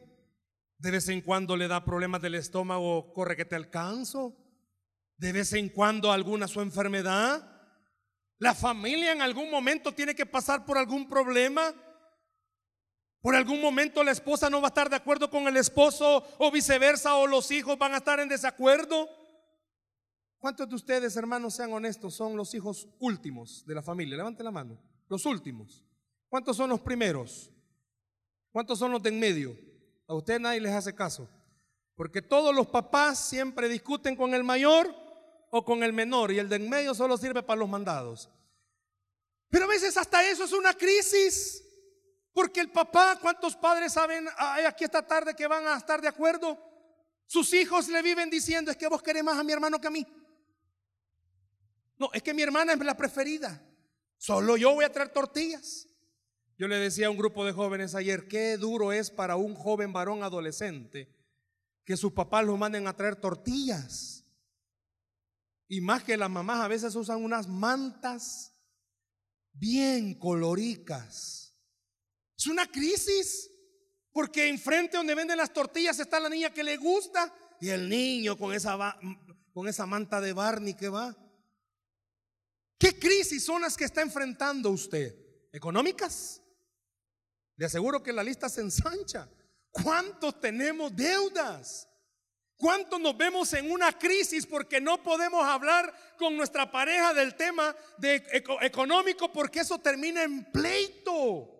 De 0.77 0.91
vez 0.91 1.09
en 1.09 1.21
cuando 1.21 1.57
le 1.57 1.67
da 1.67 1.83
problemas 1.83 2.21
del 2.21 2.35
estómago, 2.35 3.11
corre 3.11 3.35
que 3.35 3.45
te 3.45 3.55
alcanzo. 3.55 4.37
De 5.17 5.31
vez 5.31 5.53
en 5.53 5.69
cuando 5.69 6.11
alguna 6.11 6.47
su 6.47 6.61
enfermedad. 6.61 7.51
La 8.37 8.53
familia 8.53 9.11
en 9.11 9.23
algún 9.23 9.49
momento 9.49 9.91
tiene 9.91 10.13
que 10.13 10.27
pasar 10.27 10.65
por 10.65 10.77
algún 10.77 11.09
problema. 11.09 11.73
Por 13.21 13.35
algún 13.35 13.59
momento 13.59 14.03
la 14.03 14.11
esposa 14.11 14.51
no 14.51 14.61
va 14.61 14.67
a 14.67 14.69
estar 14.69 14.91
de 14.91 14.97
acuerdo 14.97 15.31
con 15.31 15.47
el 15.47 15.57
esposo 15.57 16.23
o 16.37 16.51
viceversa 16.51 17.15
o 17.15 17.25
los 17.25 17.49
hijos 17.49 17.75
van 17.79 17.95
a 17.95 17.97
estar 17.97 18.19
en 18.19 18.29
desacuerdo. 18.29 19.09
¿Cuántos 20.37 20.69
de 20.69 20.75
ustedes, 20.75 21.17
hermanos, 21.17 21.55
sean 21.55 21.73
honestos, 21.73 22.13
son 22.13 22.37
los 22.37 22.53
hijos 22.53 22.87
últimos 22.99 23.65
de 23.65 23.73
la 23.73 23.81
familia? 23.81 24.17
Levanten 24.17 24.45
la 24.45 24.51
mano. 24.51 24.79
Los 25.07 25.25
últimos. 25.25 25.83
¿Cuántos 26.29 26.55
son 26.55 26.69
los 26.69 26.81
primeros? 26.81 27.51
¿Cuántos 28.57 28.79
son 28.79 28.91
los 28.91 29.03
de 29.03 29.09
en 29.09 29.19
medio? 29.19 29.55
A 30.07 30.15
usted 30.15 30.39
nadie 30.39 30.59
les 30.59 30.73
hace 30.73 30.95
caso. 30.95 31.29
Porque 31.93 32.23
todos 32.23 32.55
los 32.55 32.65
papás 32.65 33.19
siempre 33.19 33.69
discuten 33.69 34.15
con 34.15 34.33
el 34.33 34.43
mayor 34.43 34.91
o 35.51 35.63
con 35.63 35.83
el 35.83 35.93
menor 35.93 36.31
y 36.31 36.39
el 36.39 36.49
de 36.49 36.55
en 36.55 36.67
medio 36.67 36.95
solo 36.95 37.19
sirve 37.19 37.43
para 37.43 37.59
los 37.59 37.69
mandados. 37.69 38.31
Pero 39.47 39.65
a 39.65 39.67
veces 39.67 39.95
hasta 39.95 40.27
eso 40.27 40.43
es 40.43 40.53
una 40.53 40.73
crisis. 40.73 41.63
Porque 42.33 42.59
el 42.59 42.71
papá, 42.71 43.19
¿cuántos 43.21 43.55
padres 43.55 43.93
saben 43.93 44.27
aquí 44.65 44.85
esta 44.85 45.05
tarde 45.05 45.35
que 45.35 45.45
van 45.45 45.67
a 45.67 45.77
estar 45.77 46.01
de 46.01 46.07
acuerdo? 46.07 46.57
Sus 47.27 47.53
hijos 47.53 47.87
le 47.89 48.01
viven 48.01 48.27
diciendo, 48.31 48.71
es 48.71 48.77
que 48.77 48.87
vos 48.87 49.03
querés 49.03 49.23
más 49.23 49.37
a 49.37 49.43
mi 49.43 49.53
hermano 49.53 49.79
que 49.79 49.85
a 49.85 49.91
mí. 49.91 50.03
No, 51.99 52.09
es 52.11 52.23
que 52.23 52.33
mi 52.33 52.41
hermana 52.41 52.73
es 52.73 52.79
la 52.79 52.97
preferida. 52.97 53.61
Solo 54.17 54.57
yo 54.57 54.73
voy 54.73 54.85
a 54.85 54.91
traer 54.91 55.09
tortillas. 55.09 55.86
Yo 56.57 56.67
le 56.67 56.77
decía 56.77 57.07
a 57.07 57.09
un 57.09 57.17
grupo 57.17 57.45
de 57.45 57.51
jóvenes 57.51 57.95
ayer, 57.95 58.27
qué 58.27 58.57
duro 58.57 58.91
es 58.91 59.11
para 59.11 59.35
un 59.35 59.55
joven 59.55 59.93
varón 59.93 60.23
adolescente 60.23 61.13
que 61.85 61.97
sus 61.97 62.13
papás 62.13 62.45
lo 62.45 62.57
manden 62.57 62.87
a 62.87 62.95
traer 62.95 63.15
tortillas. 63.15 64.25
Y 65.67 65.81
más 65.81 66.03
que 66.03 66.17
las 66.17 66.29
mamás 66.29 66.59
a 66.59 66.67
veces 66.67 66.95
usan 66.95 67.23
unas 67.23 67.47
mantas 67.47 68.53
bien 69.53 70.13
coloricas 70.15 71.47
es 72.37 72.47
una 72.47 72.69
crisis. 72.71 73.51
Porque 74.11 74.47
enfrente 74.47 74.97
donde 74.97 75.13
venden 75.13 75.37
las 75.37 75.53
tortillas 75.53 75.99
está 75.99 76.19
la 76.19 76.29
niña 76.29 76.51
que 76.51 76.63
le 76.63 76.77
gusta 76.77 77.31
y 77.61 77.69
el 77.69 77.87
niño 77.87 78.35
con 78.35 78.51
esa, 78.51 78.97
con 79.53 79.67
esa 79.67 79.85
manta 79.85 80.19
de 80.19 80.33
Barney 80.33 80.73
que 80.73 80.89
va. 80.89 81.15
¿Qué 82.79 82.97
crisis 82.97 83.43
son 83.43 83.61
las 83.61 83.77
que 83.77 83.85
está 83.85 84.01
enfrentando 84.01 84.71
usted? 84.71 85.15
¿Económicas? 85.51 86.41
Le 87.57 87.65
aseguro 87.65 88.01
que 88.01 88.13
la 88.13 88.23
lista 88.23 88.47
se 88.47 88.61
ensancha. 88.61 89.27
¿Cuántos 89.71 90.39
tenemos 90.39 90.95
deudas? 90.95 91.87
¿Cuántos 92.55 92.99
nos 92.99 93.15
vemos 93.15 93.53
en 93.53 93.69
una 93.71 93.91
crisis 93.91 94.45
porque 94.45 94.81
no 94.81 95.03
podemos 95.03 95.43
hablar 95.43 95.93
con 96.17 96.35
nuestra 96.35 96.71
pareja 96.71 97.13
del 97.13 97.35
tema 97.35 97.75
económico 98.61 99.31
porque 99.31 99.59
eso 99.59 99.77
termina 99.77 100.23
en 100.23 100.51
pleito? 100.51 101.53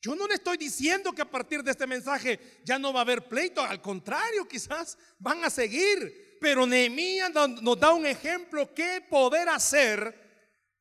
Yo 0.00 0.14
no 0.14 0.26
le 0.26 0.34
estoy 0.34 0.56
diciendo 0.56 1.12
que 1.12 1.22
a 1.22 1.30
partir 1.30 1.62
de 1.62 1.72
este 1.72 1.86
mensaje 1.86 2.60
ya 2.64 2.78
no 2.78 2.92
va 2.92 3.00
a 3.00 3.02
haber 3.02 3.26
pleito, 3.26 3.60
al 3.62 3.82
contrario, 3.82 4.46
quizás 4.46 4.96
van 5.18 5.44
a 5.44 5.50
seguir. 5.50 6.38
Pero 6.40 6.66
Nehemías 6.66 7.30
nos 7.62 7.80
da 7.80 7.92
un 7.92 8.06
ejemplo 8.06 8.72
qué 8.72 9.04
poder 9.10 9.48
hacer 9.48 10.26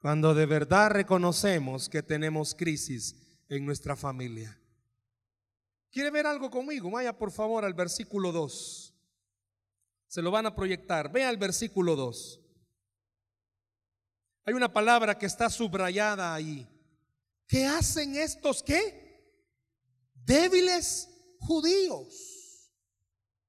cuando 0.06 0.36
de 0.36 0.46
verdad 0.46 0.92
reconocemos 0.92 1.90
que 1.90 2.04
tenemos 2.04 2.54
crisis 2.54 3.16
en 3.50 3.66
nuestra 3.66 3.96
familia. 3.96 4.60
¿Quiere 5.92 6.12
ver 6.12 6.28
algo 6.28 6.50
conmigo? 6.50 6.92
Vaya 6.92 7.18
por 7.18 7.32
favor 7.32 7.64
al 7.66 7.74
versículo 7.74 8.32
2. 8.32 8.94
Se 10.08 10.22
lo 10.22 10.32
van 10.32 10.46
a 10.46 10.56
proyectar. 10.56 11.12
Vea 11.12 11.30
el 11.30 11.38
versículo 11.38 11.96
2. 11.96 12.42
Hay 14.46 14.54
una 14.54 14.72
palabra 14.72 15.18
que 15.18 15.26
está 15.26 15.50
subrayada 15.50 16.34
ahí. 16.34 16.68
¿Qué 17.48 17.66
hacen 17.66 18.16
estos 18.16 18.62
qué? 18.62 19.06
débiles 20.26 21.08
judíos. 21.40 22.72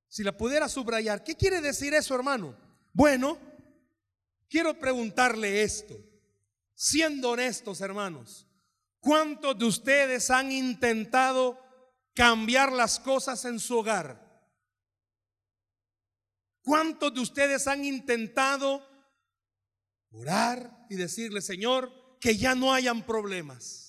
Si 0.09 0.23
la 0.23 0.37
pudiera 0.37 0.69
subrayar, 0.69 1.25
¿qué 1.25 1.35
quiere 1.35 1.61
decir 1.61 1.93
eso, 1.95 2.15
hermano? 2.15 2.57
Bueno, 2.93 3.39
quiero 4.49 4.79
preguntarle 4.79 5.63
esto, 5.63 5.95
siendo 6.75 7.31
honestos, 7.31 7.81
hermanos, 7.81 8.46
¿cuántos 9.01 9.59
de 9.59 9.65
ustedes 9.65 10.31
han 10.31 10.53
intentado 10.53 11.59
cambiar 12.15 12.73
las 12.73 12.99
cosas 13.01 13.45
en 13.45 13.59
su 13.61 13.79
hogar? 13.79 14.25
¿Cuántos 16.63 17.15
de 17.15 17.21
ustedes 17.21 17.67
han 17.67 17.85
intentado 17.85 18.87
orar 20.11 20.87
y 20.91 20.97
decirle, 20.97 21.41
Señor, 21.41 22.19
que 22.21 22.37
ya 22.37 22.55
no 22.55 22.73
hayan 22.73 23.05
problemas? 23.07 23.87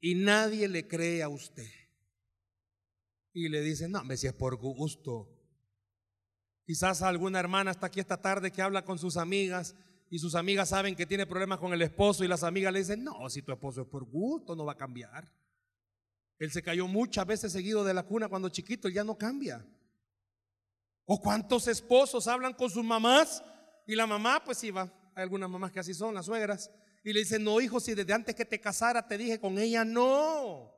y 0.00 0.14
nadie 0.14 0.68
le 0.68 0.86
cree 0.86 1.20
a 1.22 1.28
usted. 1.28 1.68
Y 3.32 3.48
le 3.48 3.60
dice, 3.60 3.88
no, 3.88 4.04
me 4.04 4.16
si 4.16 4.28
es 4.28 4.32
por 4.32 4.56
gusto. 4.56 5.32
Quizás 6.64 7.02
alguna 7.02 7.40
hermana 7.40 7.72
está 7.72 7.86
aquí 7.86 7.98
esta 7.98 8.20
tarde 8.20 8.50
que 8.52 8.62
habla 8.62 8.84
con 8.84 9.00
sus 9.00 9.16
amigas 9.16 9.74
y 10.08 10.18
sus 10.18 10.34
amigas 10.34 10.68
saben 10.68 10.94
que 10.94 11.06
tiene 11.06 11.26
problemas 11.26 11.58
con 11.58 11.72
el 11.72 11.82
esposo 11.82 12.24
y 12.24 12.28
las 12.28 12.44
amigas 12.44 12.72
le 12.72 12.78
dicen, 12.80 13.02
no, 13.02 13.28
si 13.28 13.42
tu 13.42 13.52
esposo 13.52 13.82
es 13.82 13.88
por 13.88 14.04
gusto, 14.04 14.54
no 14.54 14.64
va 14.64 14.72
a 14.72 14.76
cambiar. 14.76 15.30
Él 16.38 16.50
se 16.52 16.62
cayó 16.62 16.86
muchas 16.86 17.26
veces 17.26 17.52
seguido 17.52 17.82
de 17.82 17.94
la 17.94 18.04
cuna 18.04 18.28
cuando 18.28 18.48
chiquito, 18.48 18.88
y 18.88 18.94
ya 18.94 19.04
no 19.04 19.16
cambia. 19.16 19.66
O 21.06 21.20
cuántos 21.20 21.66
esposos 21.66 22.28
hablan 22.28 22.52
con 22.52 22.70
sus 22.70 22.84
mamás 22.84 23.42
y 23.86 23.94
la 23.94 24.06
mamá, 24.06 24.42
pues 24.44 24.58
sí 24.58 24.70
va, 24.70 24.92
hay 25.14 25.22
algunas 25.22 25.48
mamás 25.48 25.72
que 25.72 25.80
así 25.80 25.94
son, 25.94 26.14
las 26.14 26.26
suegras, 26.26 26.70
y 27.02 27.12
le 27.12 27.20
dice, 27.20 27.38
no, 27.38 27.60
hijo, 27.60 27.80
si 27.80 27.94
desde 27.94 28.12
antes 28.12 28.34
que 28.34 28.44
te 28.44 28.60
casara 28.60 29.06
te 29.06 29.16
dije 29.16 29.40
con 29.40 29.58
ella, 29.58 29.84
no. 29.84 30.74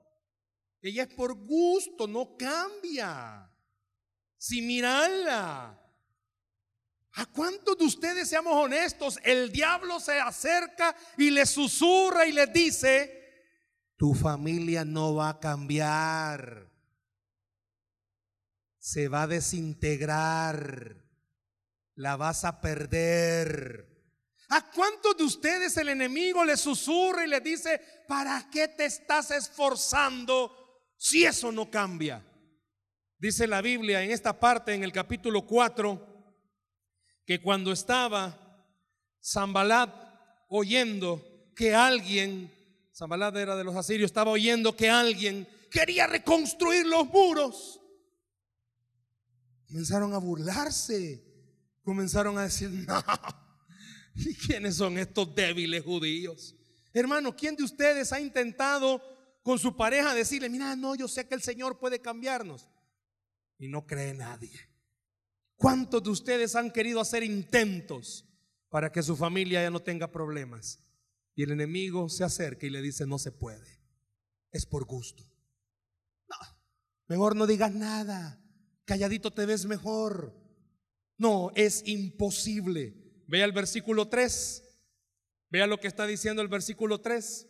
Ella 0.81 1.05
es 1.05 1.15
por 1.15 1.35
gusto, 1.35 2.07
no 2.07 2.37
cambia. 2.37 3.51
Si 4.37 4.63
mirarla. 4.63 5.88
¿A 7.15 7.27
cuántos 7.27 7.77
de 7.79 7.85
ustedes, 7.85 8.29
seamos 8.29 8.53
honestos, 8.53 9.19
el 9.25 9.51
diablo 9.51 9.99
se 9.99 10.21
acerca 10.21 10.95
y 11.17 11.31
le 11.31 11.47
susurra 11.47 12.27
y 12.27 12.33
le 12.33 12.47
dice, 12.47 13.19
tu 13.97 14.15
familia 14.15 14.85
no 14.85 15.15
va 15.17 15.31
a 15.31 15.41
cambiar, 15.41 16.71
se 18.79 19.09
va 19.09 19.23
a 19.23 19.27
desintegrar, 19.27 20.97
la 21.97 22.17
vas 22.17 22.45
a 22.45 22.61
perder. 22.61 23.87
¿A 24.51 24.71
cuántos 24.71 25.17
de 25.17 25.25
ustedes 25.25 25.77
el 25.77 25.89
enemigo 25.89 26.45
le 26.45 26.57
susurra 26.57 27.25
y 27.25 27.29
le 27.29 27.41
dice, 27.41 27.81
¿para 28.07 28.49
qué 28.51 28.69
te 28.69 28.85
estás 28.85 29.33
esforzando 29.33 30.57
si 30.97 31.25
eso 31.25 31.51
no 31.51 31.71
cambia? 31.71 32.25
Dice 33.19 33.47
la 33.49 33.61
Biblia 33.61 34.03
en 34.03 34.13
esta 34.13 34.39
parte, 34.39 34.73
en 34.73 34.85
el 34.85 34.93
capítulo 34.93 35.45
4, 35.45 36.18
que 37.29 37.43
cuando 37.43 37.73
estaba 37.73 38.67
Zambalat 39.23 39.95
oyendo 40.49 41.53
que 41.55 41.75
alguien, 41.75 42.51
Zambalat 42.97 43.37
era 43.37 43.55
de 43.55 43.65
los 43.65 43.77
asirios, 43.77 44.09
estaba 44.09 44.31
oyendo 44.31 44.75
que 44.75 44.89
alguien 44.89 45.47
quería 45.71 46.07
reconstruir 46.07 46.87
los 46.87 47.07
muros, 47.09 47.83
comenzaron 49.67 50.15
a 50.15 50.19
burlarse, 50.19 51.23
comenzaron 51.83 52.39
a 52.39 52.45
decir, 52.45 52.71
no, 52.89 53.05
¿y 54.15 54.35
quiénes 54.35 54.77
son 54.77 54.97
estos 54.97 55.35
débiles 55.35 55.85
judíos? 55.85 56.57
Hermano, 56.95 57.37
¿quién 57.37 57.57
de 57.57 57.65
ustedes 57.65 58.11
ha 58.15 58.21
intentado 58.21 59.03
con 59.43 59.59
su 59.59 59.77
pareja 59.77 60.15
decirle, 60.15 60.49
mira, 60.49 60.75
no, 60.77 60.95
yo 60.95 61.07
sé 61.07 61.29
que 61.29 61.35
el 61.35 61.43
Señor 61.43 61.79
puede 61.79 62.01
cambiarnos? 62.01 62.71
Y 63.59 63.69
no 63.69 63.87
cree 63.87 64.15
nadie. 64.15 64.68
¿Cuántos 65.59 66.05
de 66.05 66.11
ustedes 66.11 66.55
han 66.55 66.71
querido 66.71 67.01
hacer 67.01 67.25
intentos 67.25 68.25
para 68.71 68.93
que 68.93 69.03
su 69.03 69.17
familia 69.17 69.61
ya 69.61 69.71
no 69.71 69.81
tenga 69.81 70.13
problemas? 70.13 70.79
Y 71.35 71.43
el 71.43 71.51
enemigo 71.51 72.09
se 72.09 72.23
acerca 72.23 72.65
y 72.65 72.71
le 72.71 72.81
dice, 72.81 73.07
no 73.07 73.19
se 73.19 73.33
puede. 73.33 73.83
Es 74.53 74.67
por 74.67 74.85
gusto. 74.85 75.25
No, 76.29 76.37
mejor 77.09 77.35
no 77.35 77.49
digas 77.49 77.75
nada. 77.75 78.41
Calladito 78.85 79.33
te 79.33 79.47
ves 79.47 79.67
mejor. 79.67 80.33
No, 81.17 81.51
es 81.57 81.83
imposible. 81.87 83.25
Vea 83.27 83.45
el 83.45 83.53
versículo 83.53 84.09
3. 84.09 84.63
Vea 85.51 85.67
lo 85.67 85.81
que 85.81 85.89
está 85.89 86.07
diciendo 86.07 86.41
el 86.41 86.49
versículo 86.49 87.01
3. 87.01 87.49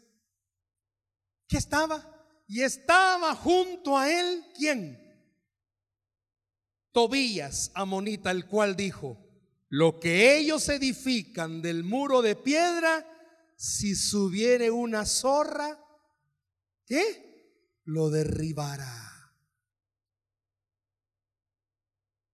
¿Qué 1.46 1.58
estaba? 1.58 2.14
Y 2.46 2.62
estaba 2.62 3.34
junto 3.34 3.98
a 3.98 4.10
él, 4.10 4.44
¿quién? 4.56 4.98
Tobías, 6.92 7.70
amonita, 7.74 8.30
el 8.30 8.46
cual 8.46 8.76
dijo, 8.76 9.18
lo 9.68 10.00
que 10.00 10.38
ellos 10.38 10.68
edifican 10.68 11.60
del 11.60 11.84
muro 11.84 12.22
de 12.22 12.36
piedra, 12.36 13.06
si 13.56 13.94
subiere 13.94 14.70
una 14.70 15.04
zorra, 15.04 15.78
¿qué? 16.86 17.80
Lo 17.84 18.08
derribará. 18.08 19.08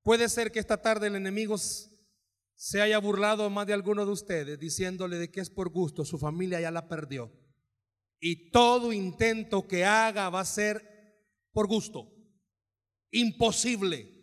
Puede 0.03 0.29
ser 0.29 0.53
que 0.53 0.61
esta 0.61 0.83
tarde 0.83 1.07
el 1.07 1.17
enemigo 1.17 1.57
se 1.59 2.81
haya 2.81 2.99
burlado 2.99 3.49
más 3.51 3.67
de 3.67 3.73
alguno 3.73 4.05
de 4.05 4.13
ustedes 4.13 4.59
diciéndole 4.59 5.19
de 5.19 5.31
que 5.31 5.41
es 5.41 5.51
por 5.51 5.71
gusto, 5.71 6.05
su 6.05 6.19
familia 6.19 6.61
ya 6.61 6.71
la 6.71 6.89
perdió. 6.89 7.33
Y 8.21 8.51
todo 8.51 8.93
intento 8.93 9.67
que 9.67 9.85
haga 9.85 10.31
va 10.31 10.41
a 10.41 10.45
ser 10.45 10.95
por 11.53 11.67
gusto. 11.67 12.13
Imposible. 13.11 14.14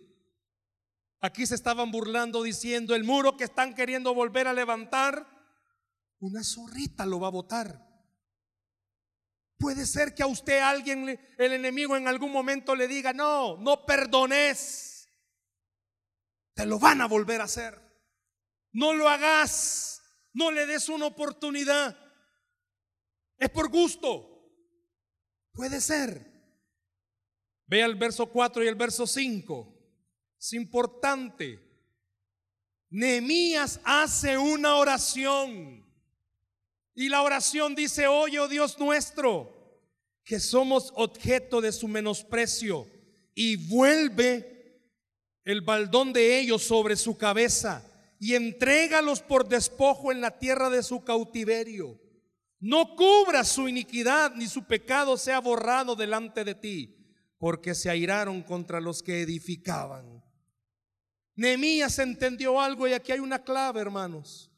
Aquí 1.21 1.45
se 1.45 1.53
estaban 1.53 1.91
burlando 1.91 2.41
diciendo, 2.41 2.95
el 2.95 3.03
muro 3.03 3.37
que 3.37 3.43
están 3.43 3.75
queriendo 3.75 4.15
volver 4.15 4.47
a 4.47 4.53
levantar, 4.53 5.27
una 6.19 6.43
zorrita 6.43 7.05
lo 7.05 7.19
va 7.19 7.27
a 7.27 7.31
botar. 7.31 7.87
Puede 9.57 9.85
ser 9.85 10.15
que 10.15 10.23
a 10.23 10.27
usted 10.27 10.59
alguien, 10.59 11.19
el 11.37 11.53
enemigo 11.53 11.95
en 11.95 12.07
algún 12.07 12.31
momento 12.31 12.75
le 12.75 12.87
diga, 12.87 13.13
no, 13.13 13.57
no 13.57 13.85
perdones. 13.85 15.07
Te 16.55 16.65
lo 16.65 16.79
van 16.79 17.01
a 17.01 17.07
volver 17.07 17.41
a 17.41 17.43
hacer. 17.43 17.79
No 18.71 18.93
lo 18.93 19.07
hagas. 19.07 20.01
No 20.33 20.49
le 20.49 20.65
des 20.65 20.89
una 20.89 21.05
oportunidad. 21.05 21.95
Es 23.37 23.51
por 23.51 23.69
gusto. 23.69 24.51
Puede 25.51 25.81
ser. 25.81 26.31
Vea 27.67 27.85
el 27.85 27.95
verso 27.95 28.25
4 28.25 28.63
y 28.63 28.67
el 28.67 28.75
verso 28.75 29.05
5. 29.05 29.80
Es 30.41 30.53
importante. 30.53 31.59
Nehemías 32.89 33.79
hace 33.83 34.39
una 34.39 34.77
oración. 34.77 35.85
Y 36.95 37.09
la 37.09 37.21
oración 37.21 37.75
dice, 37.75 38.07
oye, 38.07 38.39
oh 38.39 38.47
Dios 38.47 38.79
nuestro, 38.79 39.79
que 40.23 40.39
somos 40.39 40.91
objeto 40.95 41.61
de 41.61 41.71
su 41.71 41.87
menosprecio. 41.87 42.87
Y 43.35 43.67
vuelve 43.67 44.81
el 45.45 45.61
baldón 45.61 46.11
de 46.11 46.39
ellos 46.39 46.63
sobre 46.63 46.95
su 46.95 47.17
cabeza 47.17 47.87
y 48.19 48.33
entrégalos 48.33 49.21
por 49.21 49.47
despojo 49.47 50.11
en 50.11 50.21
la 50.21 50.39
tierra 50.39 50.71
de 50.71 50.81
su 50.81 51.03
cautiverio. 51.03 52.01
No 52.59 52.95
cubra 52.95 53.43
su 53.43 53.67
iniquidad 53.67 54.33
ni 54.33 54.47
su 54.47 54.63
pecado 54.63 55.17
sea 55.17 55.39
borrado 55.39 55.95
delante 55.95 56.43
de 56.43 56.55
ti, 56.55 56.97
porque 57.37 57.75
se 57.75 57.91
airaron 57.91 58.41
contra 58.41 58.81
los 58.81 59.03
que 59.03 59.21
edificaban. 59.21 60.20
Nehemías 61.35 61.97
entendió 61.99 62.59
algo 62.59 62.87
y 62.87 62.93
aquí 62.93 63.11
hay 63.11 63.19
una 63.19 63.43
clave, 63.43 63.81
hermanos. 63.81 64.49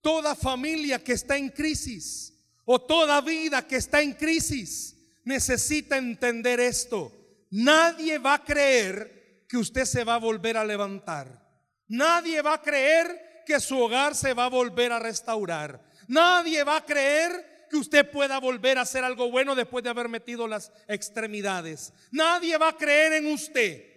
Toda 0.00 0.34
familia 0.34 1.02
que 1.02 1.12
está 1.12 1.36
en 1.36 1.48
crisis 1.48 2.34
o 2.64 2.80
toda 2.80 3.20
vida 3.20 3.66
que 3.66 3.76
está 3.76 4.02
en 4.02 4.12
crisis 4.12 4.96
necesita 5.24 5.96
entender 5.96 6.60
esto. 6.60 7.12
Nadie 7.50 8.18
va 8.18 8.34
a 8.34 8.44
creer 8.44 9.46
que 9.48 9.56
usted 9.56 9.84
se 9.84 10.04
va 10.04 10.16
a 10.16 10.18
volver 10.18 10.56
a 10.56 10.64
levantar. 10.64 11.42
Nadie 11.88 12.42
va 12.42 12.54
a 12.54 12.62
creer 12.62 13.42
que 13.46 13.60
su 13.60 13.78
hogar 13.78 14.14
se 14.14 14.34
va 14.34 14.46
a 14.46 14.50
volver 14.50 14.92
a 14.92 14.98
restaurar. 14.98 15.82
Nadie 16.08 16.64
va 16.64 16.76
a 16.78 16.84
creer 16.84 17.66
que 17.70 17.76
usted 17.76 18.10
pueda 18.10 18.38
volver 18.38 18.78
a 18.78 18.82
hacer 18.82 19.04
algo 19.04 19.30
bueno 19.30 19.54
después 19.54 19.84
de 19.84 19.90
haber 19.90 20.08
metido 20.08 20.46
las 20.46 20.72
extremidades. 20.88 21.92
Nadie 22.10 22.56
va 22.58 22.68
a 22.68 22.76
creer 22.76 23.14
en 23.14 23.26
usted 23.26 23.93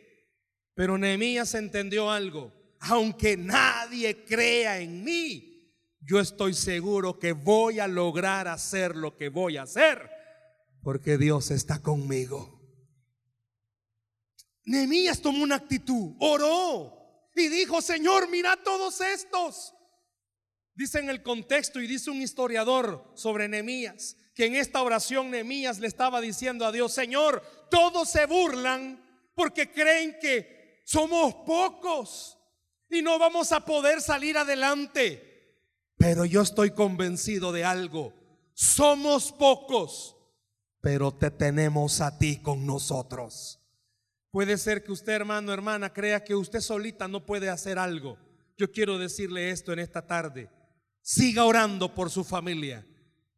pero 0.77 0.95
Nehemías 0.95 1.55
entendió 1.55 2.11
algo. 2.11 2.53
Aunque 2.81 3.35
nadie 3.35 4.23
crea 4.23 4.79
en 4.79 5.03
mí, 5.03 5.73
yo 5.99 6.19
estoy 6.19 6.53
seguro 6.53 7.17
que 7.17 7.31
voy 7.31 7.79
a 7.79 7.87
lograr 7.87 8.47
hacer 8.47 8.95
lo 8.95 9.17
que 9.17 9.29
voy 9.29 9.57
a 9.57 9.63
hacer, 9.63 10.07
porque 10.83 11.17
Dios 11.17 11.49
está 11.49 11.81
conmigo. 11.81 12.61
Nehemías 14.65 15.19
tomó 15.19 15.41
una 15.41 15.55
actitud, 15.55 16.15
oró 16.19 17.31
y 17.35 17.47
dijo, 17.47 17.81
Señor, 17.81 18.29
mira 18.29 18.55
todos 18.63 19.01
estos. 19.01 19.73
Dice 20.75 20.99
en 20.99 21.09
el 21.09 21.23
contexto 21.23 21.81
y 21.81 21.87
dice 21.87 22.11
un 22.11 22.21
historiador 22.21 23.13
sobre 23.15 23.49
Nehemías 23.49 24.15
que 24.35 24.45
en 24.45 24.55
esta 24.55 24.83
oración 24.83 25.31
Nehemías 25.31 25.79
le 25.79 25.87
estaba 25.87 26.21
diciendo 26.21 26.67
a 26.67 26.71
Dios, 26.71 26.93
Señor, 26.93 27.41
todos 27.71 28.11
se 28.11 28.27
burlan 28.27 29.03
porque 29.33 29.71
creen 29.71 30.17
que 30.21 30.56
somos 30.87 31.35
pocos 31.45 32.37
y 32.89 33.01
no 33.01 33.19
vamos 33.19 33.51
a 33.51 33.65
poder 33.65 33.99
salir 33.99 34.37
adelante. 34.37 35.21
Pero 35.97 36.23
yo 36.23 36.41
estoy 36.41 36.71
convencido 36.71 37.51
de 37.51 37.65
algo. 37.65 38.13
Somos 38.53 39.33
pocos, 39.33 40.15
pero 40.79 41.13
te 41.13 41.29
tenemos 41.29 41.99
a 41.99 42.17
ti 42.17 42.37
con 42.37 42.65
nosotros. 42.65 43.59
Puede 44.31 44.57
ser 44.57 44.81
que 44.81 44.93
usted, 44.93 45.11
hermano, 45.11 45.51
hermana, 45.51 45.91
crea 45.91 46.23
que 46.23 46.35
usted 46.35 46.61
solita 46.61 47.09
no 47.09 47.25
puede 47.25 47.49
hacer 47.49 47.77
algo. 47.77 48.17
Yo 48.57 48.71
quiero 48.71 48.97
decirle 48.97 49.51
esto 49.51 49.73
en 49.73 49.79
esta 49.79 50.07
tarde. 50.07 50.49
Siga 51.01 51.43
orando 51.43 51.93
por 51.93 52.09
su 52.09 52.23
familia, 52.23 52.87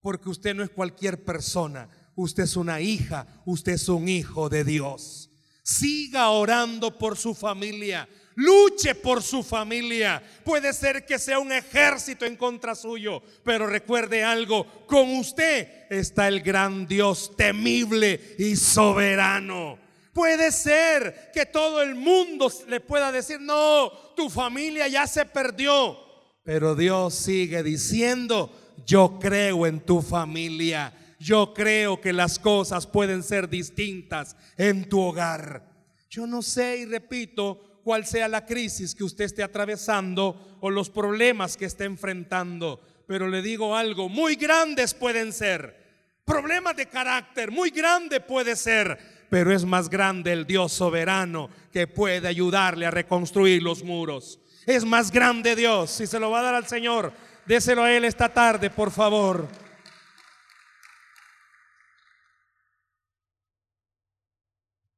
porque 0.01 0.29
usted 0.29 0.53
no 0.53 0.63
es 0.63 0.69
cualquier 0.69 1.25
persona. 1.25 1.89
Usted 2.15 2.43
es 2.43 2.55
una 2.55 2.79
hija, 2.79 3.41
usted 3.45 3.73
es 3.73 3.89
un 3.89 4.07
hijo 4.07 4.49
de 4.49 4.63
Dios. 4.63 5.28
Siga 5.69 6.31
orando 6.31 6.97
por 6.97 7.15
su 7.15 7.35
familia. 7.35 8.09
Luche 8.33 8.95
por 8.95 9.21
su 9.21 9.43
familia. 9.43 10.19
Puede 10.43 10.73
ser 10.73 11.05
que 11.05 11.19
sea 11.19 11.37
un 11.37 11.51
ejército 11.51 12.25
en 12.25 12.35
contra 12.35 12.73
suyo, 12.73 13.21
pero 13.43 13.67
recuerde 13.67 14.23
algo, 14.23 14.65
con 14.87 15.15
usted 15.17 15.85
está 15.91 16.27
el 16.27 16.41
gran 16.41 16.87
Dios 16.87 17.33
temible 17.37 18.19
y 18.39 18.55
soberano. 18.55 19.77
Puede 20.11 20.51
ser 20.51 21.29
que 21.31 21.45
todo 21.45 21.83
el 21.83 21.93
mundo 21.93 22.51
le 22.67 22.79
pueda 22.79 23.11
decir, 23.11 23.39
no, 23.39 23.91
tu 24.15 24.27
familia 24.27 24.87
ya 24.87 25.05
se 25.05 25.23
perdió, 25.25 25.99
pero 26.43 26.73
Dios 26.73 27.13
sigue 27.13 27.61
diciendo, 27.61 28.51
yo 28.87 29.19
creo 29.21 29.67
en 29.67 29.81
tu 29.81 30.01
familia 30.01 30.91
yo 31.19 31.53
creo 31.53 31.99
que 31.99 32.13
las 32.13 32.39
cosas 32.39 32.87
pueden 32.87 33.23
ser 33.23 33.49
distintas 33.49 34.35
en 34.57 34.87
tu 34.87 35.01
hogar. 35.01 35.69
Yo 36.09 36.25
no 36.25 36.41
sé 36.41 36.77
y 36.77 36.85
repito 36.85 37.81
cuál 37.83 38.05
sea 38.05 38.27
la 38.27 38.45
crisis 38.45 38.95
que 38.95 39.03
usted 39.03 39.25
esté 39.25 39.43
atravesando 39.43 40.57
o 40.61 40.69
los 40.69 40.89
problemas 40.89 41.57
que 41.57 41.65
esté 41.65 41.83
enfrentando, 41.83 42.81
pero 43.05 43.27
le 43.27 43.41
digo 43.41 43.75
algo, 43.75 44.07
muy 44.07 44.35
grandes 44.35 44.93
pueden 44.93 45.33
ser. 45.33 45.77
Problemas 46.23 46.75
de 46.75 46.85
carácter, 46.85 47.51
muy 47.51 47.69
grande 47.71 48.21
puede 48.21 48.55
ser, 48.55 49.25
pero 49.29 49.53
es 49.53 49.65
más 49.65 49.89
grande 49.89 50.31
el 50.31 50.45
Dios 50.45 50.71
soberano 50.71 51.49
que 51.71 51.87
puede 51.87 52.27
ayudarle 52.27 52.85
a 52.85 52.91
reconstruir 52.91 53.61
los 53.61 53.83
muros. 53.83 54.39
Es 54.65 54.85
más 54.85 55.11
grande 55.11 55.55
Dios. 55.55 55.89
Si 55.89 56.07
se 56.07 56.19
lo 56.19 56.29
va 56.29 56.39
a 56.39 56.43
dar 56.43 56.55
al 56.55 56.67
Señor, 56.67 57.11
déselo 57.45 57.83
a 57.83 57.91
Él 57.91 58.05
esta 58.05 58.29
tarde, 58.29 58.69
por 58.69 58.91
favor. 58.91 59.47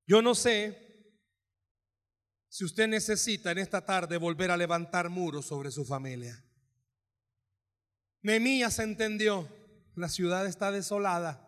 Yo 0.05 0.21
no 0.21 0.35
sé 0.35 0.91
si 2.49 2.65
usted 2.65 2.87
necesita 2.87 3.51
en 3.51 3.59
esta 3.59 3.85
tarde 3.85 4.17
volver 4.17 4.51
a 4.51 4.57
levantar 4.57 5.09
muros 5.09 5.45
sobre 5.45 5.71
su 5.71 5.85
familia. 5.85 6.43
Nehemías 8.21 8.77
entendió, 8.79 9.47
la 9.95 10.09
ciudad 10.09 10.45
está 10.45 10.71
desolada, 10.71 11.47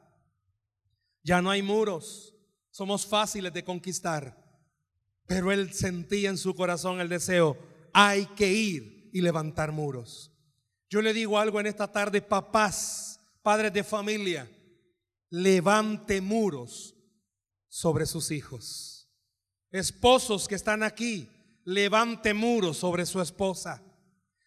ya 1.24 1.42
no 1.42 1.52
hay 1.52 1.62
muros, 1.62 2.34
somos 2.72 3.06
fáciles 3.06 3.54
de 3.54 3.64
conquistar, 3.64 4.36
pero 5.28 5.52
él 5.52 5.74
sentía 5.74 6.30
en 6.30 6.38
su 6.38 6.56
corazón 6.56 7.00
el 7.00 7.10
deseo, 7.10 7.58
hay 7.94 8.26
que 8.28 8.52
ir 8.52 9.10
y 9.14 9.22
levantar 9.22 9.72
muros. 9.72 10.32
Yo 10.90 11.02
le 11.02 11.14
digo 11.14 11.38
algo 11.38 11.60
en 11.60 11.68
esta 11.68 11.92
tarde, 11.92 12.22
papás, 12.22 13.20
padres 13.42 13.74
de 13.74 13.84
familia, 13.84 14.50
levante 15.30 16.22
muros 16.22 16.96
sobre 17.74 18.06
sus 18.06 18.30
hijos. 18.30 19.10
Esposos 19.72 20.48
que 20.48 20.54
están 20.54 20.84
aquí, 20.84 21.28
levante 21.66 22.32
muros 22.32 22.78
sobre 22.78 23.04
su 23.04 23.20
esposa. 23.20 23.82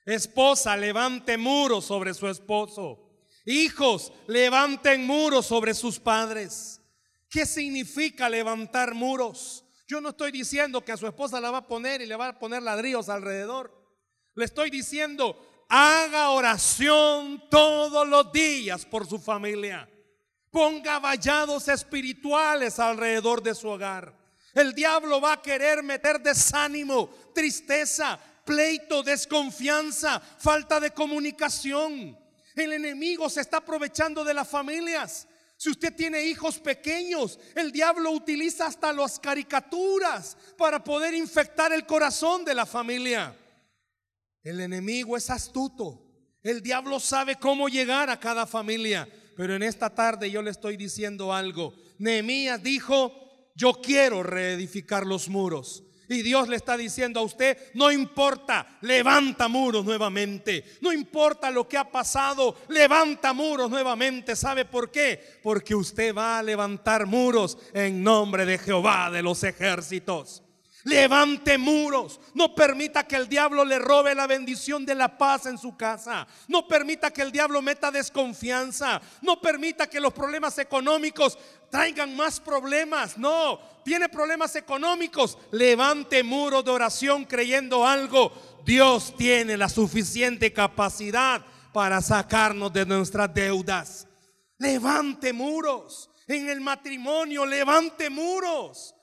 Esposa, 0.05 0.77
levante 0.77 1.37
muros 1.37 1.87
sobre 1.87 2.15
su 2.15 2.29
esposo. 2.29 3.27
Hijos, 3.45 4.13
levanten 4.29 5.05
muros 5.05 5.45
sobre 5.45 5.75
sus 5.75 5.99
padres. 5.99 6.81
¿Qué 7.29 7.47
significa 7.47 8.29
levantar 8.29 8.95
muros? 8.95 9.65
Yo 9.89 10.01
no 10.01 10.11
estoy 10.11 10.31
diciendo 10.31 10.85
que 10.85 10.93
a 10.93 10.97
su 10.97 11.09
esposa 11.09 11.41
la 11.41 11.51
va 11.51 11.59
a 11.59 11.67
poner 11.67 12.03
y 12.03 12.07
le 12.07 12.15
va 12.15 12.29
a 12.29 12.39
poner 12.39 12.63
ladrillos 12.63 13.09
alrededor. 13.09 13.75
Le 14.37 14.45
estoy 14.45 14.71
diciendo, 14.71 15.67
haga 15.69 16.31
oración 16.31 17.43
todos 17.51 18.07
los 18.07 18.31
días 18.31 18.87
por 18.87 19.05
su 19.05 19.19
familia. 19.19 19.89
Ponga 20.57 20.99
vallados 20.99 21.69
espirituales 21.69 22.79
alrededor 22.79 23.43
de 23.43 23.55
su 23.55 23.69
hogar. 23.69 24.11
El 24.55 24.73
diablo 24.73 25.21
va 25.21 25.35
a 25.35 25.43
querer 25.43 25.83
meter 25.83 26.19
desánimo, 26.19 27.11
tristeza, 27.35 28.19
pleito, 28.43 29.03
desconfianza, 29.03 30.19
falta 30.19 30.81
de 30.81 30.93
comunicación. 30.93 32.19
El 32.55 32.73
enemigo 32.73 33.29
se 33.29 33.43
está 33.43 33.59
aprovechando 33.59 34.25
de 34.25 34.33
las 34.33 34.49
familias. 34.49 35.29
Si 35.59 35.69
usted 35.69 35.95
tiene 35.95 36.25
hijos 36.25 36.59
pequeños, 36.59 37.39
el 37.55 37.71
diablo 37.71 38.13
utiliza 38.13 38.65
hasta 38.65 38.95
las 38.95 39.19
caricaturas 39.19 40.39
para 40.57 40.83
poder 40.83 41.13
infectar 41.13 41.71
el 41.75 41.85
corazón 41.85 42.47
de 42.47 42.55
la 42.55 42.65
familia. 42.65 43.37
El 44.43 44.61
enemigo 44.61 45.19
es 45.19 45.29
astuto. 45.29 46.01
El 46.43 46.63
diablo 46.63 46.99
sabe 46.99 47.37
cómo 47.37 47.69
llegar 47.69 48.09
a 48.09 48.19
cada 48.19 48.47
familia. 48.47 49.07
Pero 49.37 49.55
en 49.55 49.63
esta 49.63 49.95
tarde 49.95 50.31
yo 50.31 50.43
le 50.43 50.51
estoy 50.51 50.77
diciendo 50.77 51.33
algo. 51.33 51.75
Nehemías 51.99 52.63
dijo, 52.63 53.13
yo 53.55 53.75
quiero 53.75 54.23
reedificar 54.23 55.07
los 55.07 55.29
muros. 55.29 55.83
Y 56.09 56.23
Dios 56.23 56.49
le 56.49 56.57
está 56.57 56.77
diciendo 56.77 57.19
a 57.19 57.25
usted, 57.25 57.59
no 57.75 57.91
importa, 57.91 58.79
levanta 58.83 59.49
muros 59.49 59.85
nuevamente. 59.85 60.65
No 60.81 60.93
importa 60.93 61.51
lo 61.51 61.69
que 61.69 61.77
ha 61.77 61.91
pasado, 61.91 62.57
levanta 62.69 63.33
muros 63.33 63.69
nuevamente. 63.71 64.37
¿Sabe 64.37 64.65
por 64.65 64.91
qué? 64.91 65.41
Porque 65.43 65.75
usted 65.75 66.15
va 66.15 66.39
a 66.39 66.43
levantar 66.43 67.07
muros 67.07 67.59
en 67.75 68.05
nombre 68.05 68.47
de 68.47 68.57
Jehová 68.57 69.11
de 69.11 69.23
los 69.23 69.43
ejércitos. 69.43 70.45
Levante 70.87 71.59
muros. 71.59 72.21
No 72.33 72.55
permita 72.55 73.05
que 73.09 73.17
el 73.17 73.29
diablo 73.29 73.65
le 73.65 73.81
robe 73.81 74.15
la 74.15 74.29
bendición 74.29 74.87
de 74.87 74.95
la 74.95 75.19
paz 75.19 75.47
en 75.47 75.59
su 75.59 75.77
casa. 75.77 76.29
No 76.47 76.69
permita 76.69 77.11
que 77.11 77.23
el 77.23 77.33
diablo 77.33 77.61
meta 77.61 77.91
desconfianza. 77.91 79.01
No 79.21 79.41
permita 79.41 79.89
que 79.89 79.99
los 79.99 80.13
problemas 80.13 80.59
económicos 80.59 81.37
traigan 81.73 82.15
más 82.15 82.39
problemas. 82.39 83.19
No, 83.19 83.59
tiene 83.85 84.09
problemas 84.09 84.55
económicos. 84.55 85.37
Levante 85.51 86.23
muros 86.23 86.65
de 86.65 86.71
oración 86.71 87.25
creyendo 87.25 87.85
algo. 87.85 88.31
Dios 88.65 89.13
tiene 89.17 89.57
la 89.57 89.69
suficiente 89.69 90.53
capacidad 90.53 91.45
para 91.73 92.01
sacarnos 92.01 92.73
de 92.73 92.87
nuestras 92.87 93.35
deudas. 93.35 94.07
Levante 94.59 95.33
muros. 95.33 96.11
En 96.29 96.49
el 96.49 96.61
matrimonio, 96.61 97.45
levante 97.45 98.09
muros. 98.09 98.96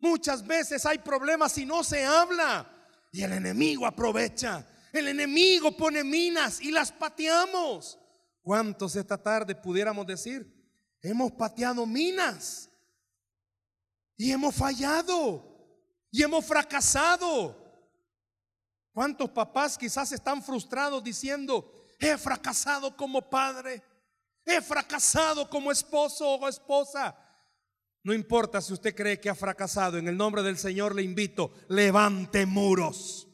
Muchas 0.00 0.46
veces 0.46 0.86
hay 0.86 0.98
problemas 0.98 1.56
y 1.58 1.66
no 1.66 1.84
se 1.84 2.04
habla. 2.04 2.66
Y 3.12 3.22
el 3.22 3.32
enemigo 3.32 3.86
aprovecha. 3.86 4.66
El 4.92 5.08
enemigo 5.08 5.76
pone 5.76 6.02
minas 6.02 6.60
y 6.60 6.70
las 6.70 6.90
pateamos. 6.90 7.98
¿Cuántos 8.42 8.96
esta 8.96 9.18
tarde 9.18 9.54
pudiéramos 9.54 10.06
decir? 10.06 10.50
Hemos 11.02 11.32
pateado 11.32 11.86
minas. 11.86 12.68
Y 14.16 14.32
hemos 14.32 14.54
fallado. 14.54 15.44
Y 16.10 16.22
hemos 16.22 16.44
fracasado. 16.44 17.56
¿Cuántos 18.92 19.30
papás 19.30 19.78
quizás 19.78 20.10
están 20.12 20.42
frustrados 20.42 21.04
diciendo, 21.04 21.86
he 21.98 22.16
fracasado 22.16 22.96
como 22.96 23.28
padre? 23.28 23.82
He 24.44 24.60
fracasado 24.60 25.48
como 25.48 25.70
esposo 25.70 26.28
o 26.28 26.48
esposa. 26.48 27.16
No 28.02 28.14
importa 28.14 28.60
si 28.60 28.72
usted 28.72 28.94
cree 28.94 29.20
que 29.20 29.28
ha 29.28 29.34
fracasado, 29.34 29.98
en 29.98 30.08
el 30.08 30.16
nombre 30.16 30.42
del 30.42 30.56
Señor 30.56 30.94
le 30.94 31.02
invito, 31.02 31.52
levante 31.68 32.46
muros, 32.46 33.28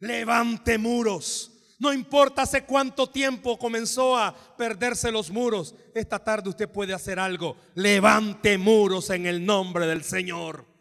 levante 0.00 0.76
muros. 0.76 1.48
No 1.78 1.92
importa 1.92 2.42
hace 2.42 2.64
cuánto 2.64 3.10
tiempo 3.10 3.58
comenzó 3.58 4.16
a 4.16 4.34
perderse 4.56 5.10
los 5.10 5.30
muros, 5.30 5.74
esta 5.94 6.18
tarde 6.18 6.50
usted 6.50 6.68
puede 6.68 6.94
hacer 6.94 7.18
algo. 7.18 7.56
Levante 7.74 8.56
muros 8.56 9.10
en 9.10 9.26
el 9.26 9.44
nombre 9.44 9.86
del 9.86 10.04
Señor. 10.04 10.72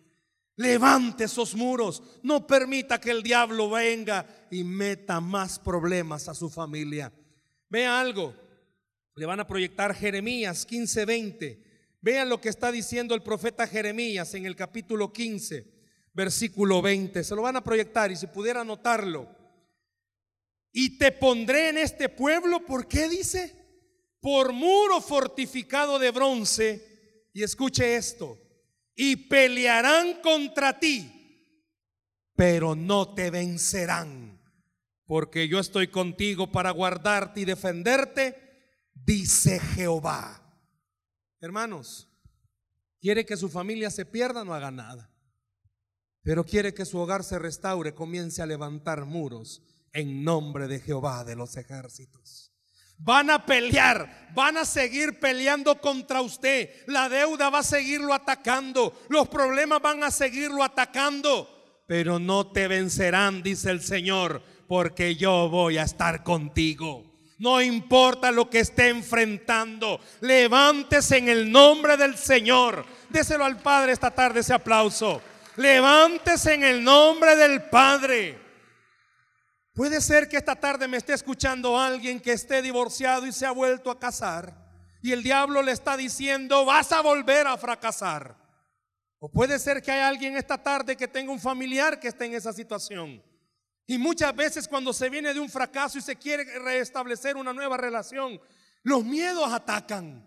Levante 0.57 1.23
esos 1.23 1.55
muros. 1.55 2.03
No 2.21 2.45
permita 2.45 2.99
que 2.99 3.09
el 3.09 3.23
diablo 3.23 3.69
venga 3.69 4.27
y 4.51 4.63
meta 4.63 5.19
más 5.19 5.57
problemas 5.57 6.27
a 6.27 6.35
su 6.35 6.49
familia. 6.49 7.11
Vea 7.69 7.99
algo. 7.99 8.35
Le 9.15 9.25
van 9.25 9.39
a 9.39 9.47
proyectar 9.47 9.95
Jeremías 9.95 10.67
15:20. 10.67 11.70
Vean 12.01 12.29
lo 12.29 12.41
que 12.41 12.49
está 12.49 12.71
diciendo 12.71 13.13
el 13.13 13.21
profeta 13.21 13.67
Jeremías 13.67 14.33
en 14.33 14.47
el 14.47 14.55
capítulo 14.55 15.13
15, 15.13 15.67
versículo 16.13 16.81
20. 16.81 17.23
Se 17.23 17.35
lo 17.35 17.43
van 17.43 17.57
a 17.57 17.63
proyectar 17.63 18.11
y 18.11 18.15
si 18.15 18.25
pudiera 18.25 18.61
anotarlo. 18.61 19.29
Y 20.71 20.97
te 20.97 21.11
pondré 21.11 21.69
en 21.69 21.77
este 21.77 22.09
pueblo, 22.09 22.65
¿por 22.65 22.87
qué 22.87 23.07
dice? 23.07 23.55
Por 24.19 24.51
muro 24.51 24.99
fortificado 24.99 25.99
de 25.99 26.09
bronce. 26.09 27.27
Y 27.33 27.43
escuche 27.43 27.95
esto. 27.95 28.37
Y 28.95 29.15
pelearán 29.15 30.21
contra 30.21 30.79
ti, 30.79 31.09
pero 32.35 32.75
no 32.75 33.13
te 33.13 33.29
vencerán. 33.29 34.41
Porque 35.05 35.47
yo 35.47 35.59
estoy 35.59 35.87
contigo 35.87 36.51
para 36.51 36.71
guardarte 36.71 37.41
y 37.41 37.45
defenderte, 37.45 38.89
dice 38.93 39.59
Jehová. 39.59 40.50
Hermanos, 41.41 42.07
quiere 43.01 43.25
que 43.25 43.35
su 43.35 43.49
familia 43.49 43.89
se 43.89 44.05
pierda, 44.05 44.45
no 44.45 44.53
haga 44.53 44.69
nada. 44.69 45.09
Pero 46.21 46.45
quiere 46.45 46.71
que 46.73 46.85
su 46.85 46.99
hogar 46.99 47.23
se 47.23 47.39
restaure, 47.39 47.95
comience 47.95 48.43
a 48.43 48.45
levantar 48.45 49.05
muros 49.05 49.63
en 49.91 50.23
nombre 50.23 50.67
de 50.67 50.79
Jehová 50.79 51.23
de 51.23 51.35
los 51.35 51.57
ejércitos. 51.57 52.53
Van 52.99 53.31
a 53.31 53.43
pelear, 53.43 54.29
van 54.35 54.57
a 54.57 54.65
seguir 54.65 55.19
peleando 55.19 55.81
contra 55.81 56.21
usted. 56.21 56.69
La 56.85 57.09
deuda 57.09 57.49
va 57.49 57.59
a 57.59 57.63
seguirlo 57.63 58.13
atacando, 58.13 59.01
los 59.09 59.27
problemas 59.27 59.81
van 59.81 60.03
a 60.03 60.11
seguirlo 60.11 60.63
atacando. 60.63 61.83
Pero 61.87 62.19
no 62.19 62.51
te 62.51 62.67
vencerán, 62.67 63.41
dice 63.41 63.71
el 63.71 63.81
Señor, 63.81 64.43
porque 64.67 65.15
yo 65.15 65.49
voy 65.49 65.79
a 65.79 65.83
estar 65.83 66.23
contigo. 66.23 67.10
No 67.41 67.59
importa 67.59 68.29
lo 68.29 68.51
que 68.51 68.59
esté 68.59 68.89
enfrentando. 68.89 69.99
Levántese 70.19 71.17
en 71.17 71.27
el 71.27 71.51
nombre 71.51 71.97
del 71.97 72.15
Señor. 72.15 72.85
Déselo 73.09 73.43
al 73.43 73.57
Padre 73.57 73.93
esta 73.93 74.11
tarde 74.11 74.41
ese 74.41 74.53
aplauso. 74.53 75.19
Levántese 75.55 76.53
en 76.53 76.63
el 76.63 76.83
nombre 76.83 77.35
del 77.35 77.63
Padre. 77.63 78.39
Puede 79.73 80.01
ser 80.01 80.29
que 80.29 80.37
esta 80.37 80.55
tarde 80.55 80.87
me 80.87 80.97
esté 80.97 81.13
escuchando 81.13 81.79
alguien 81.79 82.19
que 82.19 82.33
esté 82.33 82.61
divorciado 82.61 83.25
y 83.25 83.31
se 83.31 83.47
ha 83.47 83.51
vuelto 83.51 83.89
a 83.89 83.97
casar. 83.97 84.53
Y 85.01 85.11
el 85.11 85.23
diablo 85.23 85.63
le 85.63 85.71
está 85.71 85.97
diciendo, 85.97 86.63
vas 86.63 86.91
a 86.91 87.01
volver 87.01 87.47
a 87.47 87.57
fracasar. 87.57 88.35
O 89.17 89.31
puede 89.31 89.57
ser 89.57 89.81
que 89.81 89.89
hay 89.89 90.01
alguien 90.01 90.37
esta 90.37 90.61
tarde 90.61 90.95
que 90.95 91.07
tenga 91.07 91.31
un 91.31 91.39
familiar 91.39 91.99
que 91.99 92.09
esté 92.09 92.25
en 92.25 92.35
esa 92.35 92.53
situación. 92.53 93.23
Y 93.91 93.97
muchas 93.97 94.33
veces 94.33 94.69
cuando 94.69 94.93
se 94.93 95.09
viene 95.09 95.33
de 95.33 95.41
un 95.41 95.49
fracaso 95.49 95.97
y 95.97 96.01
se 96.01 96.15
quiere 96.15 96.45
restablecer 96.59 97.35
una 97.35 97.51
nueva 97.51 97.75
relación, 97.75 98.39
los 98.83 99.03
miedos 99.03 99.51
atacan. 99.51 100.25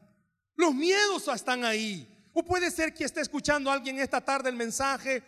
Los 0.55 0.74
miedos 0.74 1.27
están 1.29 1.64
ahí. 1.64 2.07
O 2.35 2.44
puede 2.44 2.70
ser 2.70 2.92
que 2.92 3.05
esté 3.05 3.22
escuchando 3.22 3.70
a 3.70 3.72
alguien 3.72 3.98
esta 3.98 4.20
tarde 4.20 4.50
el 4.50 4.57
mensaje 4.57 5.22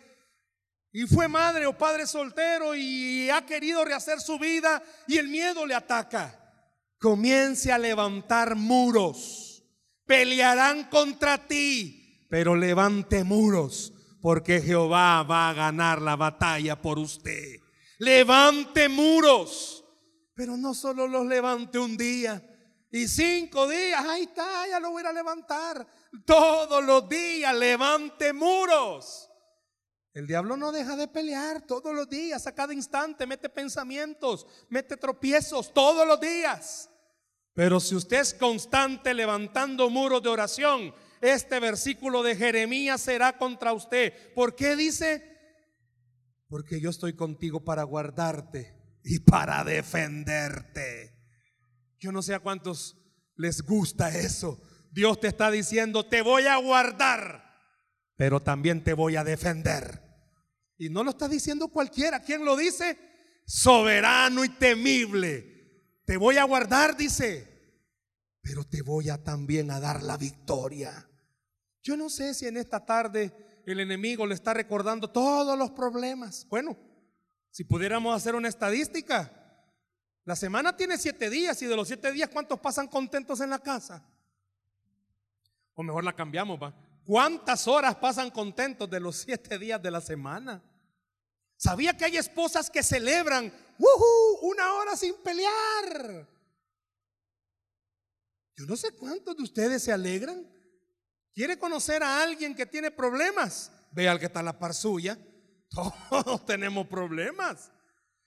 y 0.91 1.07
fue 1.07 1.27
madre 1.27 1.65
o 1.65 1.75
padre 1.75 2.05
soltero 2.05 2.75
y 2.75 3.27
ha 3.31 3.43
querido 3.43 3.83
rehacer 3.83 4.21
su 4.21 4.37
vida 4.37 4.83
y 5.07 5.17
el 5.17 5.29
miedo 5.29 5.65
le 5.65 5.73
ataca. 5.73 6.39
Comience 6.99 7.71
a 7.71 7.79
levantar 7.79 8.55
muros. 8.55 9.63
Pelearán 10.05 10.83
contra 10.91 11.47
ti, 11.47 12.27
pero 12.29 12.55
levante 12.55 13.23
muros 13.23 13.93
porque 14.21 14.61
Jehová 14.61 15.23
va 15.23 15.49
a 15.49 15.53
ganar 15.55 16.03
la 16.03 16.15
batalla 16.15 16.79
por 16.79 16.99
usted. 16.99 17.66
Levante 17.99 18.89
muros, 18.89 19.83
pero 20.33 20.55
no 20.55 20.73
solo 20.73 21.07
los 21.07 21.25
levante 21.25 21.79
un 21.79 21.97
día 21.97 22.41
y 22.91 23.07
cinco 23.07 23.67
días, 23.67 24.05
ahí 24.05 24.23
está, 24.23 24.67
ya 24.67 24.79
lo 24.79 24.91
voy 24.91 25.03
a 25.03 25.11
levantar. 25.11 25.85
Todos 26.25 26.83
los 26.83 27.07
días 27.09 27.55
levante 27.55 28.33
muros. 28.33 29.29
El 30.13 30.25
diablo 30.25 30.57
no 30.57 30.71
deja 30.71 30.95
de 30.95 31.07
pelear 31.07 31.61
todos 31.61 31.93
los 31.93 32.09
días, 32.09 32.47
a 32.47 32.55
cada 32.55 32.73
instante, 32.73 33.27
mete 33.27 33.49
pensamientos, 33.49 34.47
mete 34.69 34.97
tropiezos 34.97 35.73
todos 35.73 36.07
los 36.07 36.19
días. 36.19 36.89
Pero 37.53 37.79
si 37.79 37.95
usted 37.95 38.21
es 38.21 38.33
constante 38.33 39.13
levantando 39.13 39.89
muros 39.89 40.23
de 40.23 40.29
oración, 40.29 40.93
este 41.21 41.59
versículo 41.59 42.23
de 42.23 42.35
Jeremías 42.35 43.01
será 43.01 43.37
contra 43.37 43.73
usted. 43.73 44.33
¿Por 44.33 44.55
qué 44.55 44.75
dice? 44.75 45.36
Porque 46.47 46.79
yo 46.79 46.89
estoy 46.89 47.13
contigo 47.13 47.63
para 47.63 47.83
guardarte 47.83 48.73
y 49.03 49.19
para 49.19 49.63
defenderte. 49.63 51.13
Yo 51.99 52.11
no 52.11 52.21
sé 52.21 52.33
a 52.33 52.39
cuántos 52.39 52.97
les 53.35 53.61
gusta 53.61 54.09
eso. 54.17 54.61
Dios 54.91 55.19
te 55.19 55.27
está 55.27 55.51
diciendo, 55.51 56.07
te 56.07 56.21
voy 56.21 56.47
a 56.47 56.57
guardar, 56.57 57.43
pero 58.15 58.41
también 58.41 58.83
te 58.83 58.93
voy 58.93 59.15
a 59.15 59.23
defender. 59.23 60.01
Y 60.77 60.89
no 60.89 61.03
lo 61.03 61.11
está 61.11 61.27
diciendo 61.27 61.67
cualquiera. 61.69 62.21
¿Quién 62.21 62.45
lo 62.45 62.55
dice? 62.55 62.97
Soberano 63.45 64.43
y 64.45 64.49
temible. 64.49 65.57
Te 66.05 66.17
voy 66.17 66.37
a 66.37 66.43
guardar, 66.43 66.95
dice, 66.95 67.57
pero 68.41 68.63
te 68.63 68.81
voy 68.81 69.09
a 69.09 69.23
también 69.23 69.71
a 69.71 69.79
dar 69.79 70.03
la 70.03 70.17
victoria. 70.17 71.09
Yo 71.81 71.97
no 71.97 72.09
sé 72.09 72.33
si 72.33 72.47
en 72.47 72.57
esta 72.57 72.85
tarde 72.85 73.46
el 73.71 73.81
enemigo 73.81 74.25
le 74.25 74.33
está 74.33 74.53
recordando 74.53 75.09
todos 75.09 75.57
los 75.57 75.71
problemas. 75.71 76.47
Bueno, 76.49 76.77
si 77.51 77.65
pudiéramos 77.65 78.15
hacer 78.15 78.35
una 78.35 78.47
estadística, 78.47 79.31
la 80.23 80.35
semana 80.35 80.75
tiene 80.75 80.97
siete 80.97 81.29
días 81.29 81.61
y 81.61 81.65
de 81.65 81.75
los 81.75 81.87
siete 81.87 82.11
días, 82.11 82.29
¿cuántos 82.29 82.59
pasan 82.59 82.87
contentos 82.87 83.41
en 83.41 83.49
la 83.49 83.59
casa? 83.59 84.05
O 85.73 85.83
mejor 85.83 86.03
la 86.03 86.15
cambiamos, 86.15 86.61
va. 86.61 86.73
¿Cuántas 87.05 87.67
horas 87.67 87.95
pasan 87.95 88.31
contentos 88.31 88.89
de 88.89 88.99
los 88.99 89.17
siete 89.17 89.57
días 89.57 89.81
de 89.81 89.91
la 89.91 90.01
semana? 90.01 90.63
¿Sabía 91.57 91.95
que 91.95 92.05
hay 92.05 92.17
esposas 92.17 92.69
que 92.69 92.83
celebran 92.83 93.51
una 94.41 94.73
hora 94.73 94.95
sin 94.95 95.15
pelear? 95.15 96.27
Yo 98.55 98.65
no 98.65 98.75
sé 98.75 98.91
cuántos 98.91 99.35
de 99.35 99.43
ustedes 99.43 99.83
se 99.83 99.91
alegran. 99.91 100.56
¿Quiere 101.37 101.59
conocer 101.59 102.01
a 102.01 102.23
alguien 102.23 102.55
que 102.55 102.65
tiene 102.65 102.89
problemas? 102.89 103.71
Ve 103.91 104.09
al 104.09 104.17
que 104.17 104.25
está 104.25 104.39
a 104.39 104.43
la 104.43 104.57
par 104.57 104.73
suya. 104.73 105.15
Todos 105.69 106.43
tenemos 106.47 106.87
problemas. 106.87 107.71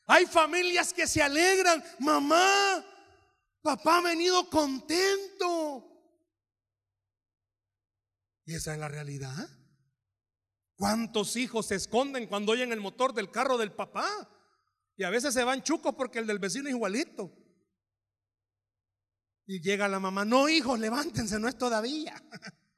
Hay 0.07 0.27
familias 0.27 0.93
que 0.93 1.09
se 1.09 1.21
alegran. 1.21 1.83
Mamá, 1.99 2.87
papá 3.63 3.99
ha 3.99 4.03
venido 4.03 4.49
contento. 4.49 5.91
Y 8.45 8.55
esa 8.55 8.75
es 8.75 8.79
la 8.79 8.87
realidad. 8.87 9.49
¿Cuántos 10.77 11.35
hijos 11.35 11.67
se 11.67 11.75
esconden 11.75 12.29
cuando 12.29 12.53
oyen 12.53 12.71
el 12.71 12.79
motor 12.79 13.13
del 13.13 13.33
carro 13.33 13.59
del 13.59 13.73
papá? 13.73 14.07
Y 14.97 15.03
a 15.03 15.11
veces 15.11 15.35
se 15.35 15.43
van 15.43 15.65
chucos 15.65 15.97
porque 15.97 16.21
el 16.21 16.29
del 16.29 16.39
vecino 16.39 16.69
es 16.69 16.77
igualito. 16.77 17.37
Y 19.49 19.61
llega 19.61 19.89
la 19.89 19.99
mamá, 19.99 20.25
no 20.25 20.49
hijos, 20.49 20.79
levántense, 20.79 21.41
no 21.41 21.49
es 21.49 21.59
todavía. 21.59 22.15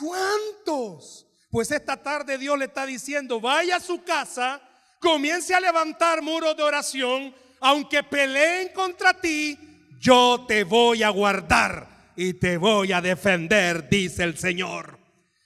¿Cuántos? 0.00 1.26
Pues 1.50 1.70
esta 1.70 1.96
tarde 1.96 2.38
Dios 2.38 2.58
le 2.58 2.66
está 2.66 2.86
diciendo, 2.86 3.40
vaya 3.40 3.76
a 3.76 3.80
su 3.80 4.02
casa, 4.02 4.60
comience 4.98 5.54
a 5.54 5.60
levantar 5.60 6.22
muros 6.22 6.56
de 6.56 6.62
oración, 6.62 7.34
aunque 7.60 8.02
peleen 8.02 8.72
contra 8.72 9.14
ti, 9.14 9.58
yo 10.00 10.44
te 10.48 10.64
voy 10.64 11.02
a 11.02 11.10
guardar 11.10 12.12
y 12.16 12.34
te 12.34 12.56
voy 12.56 12.92
a 12.92 13.00
defender, 13.00 13.88
dice 13.88 14.22
el 14.22 14.38
Señor. 14.38 14.98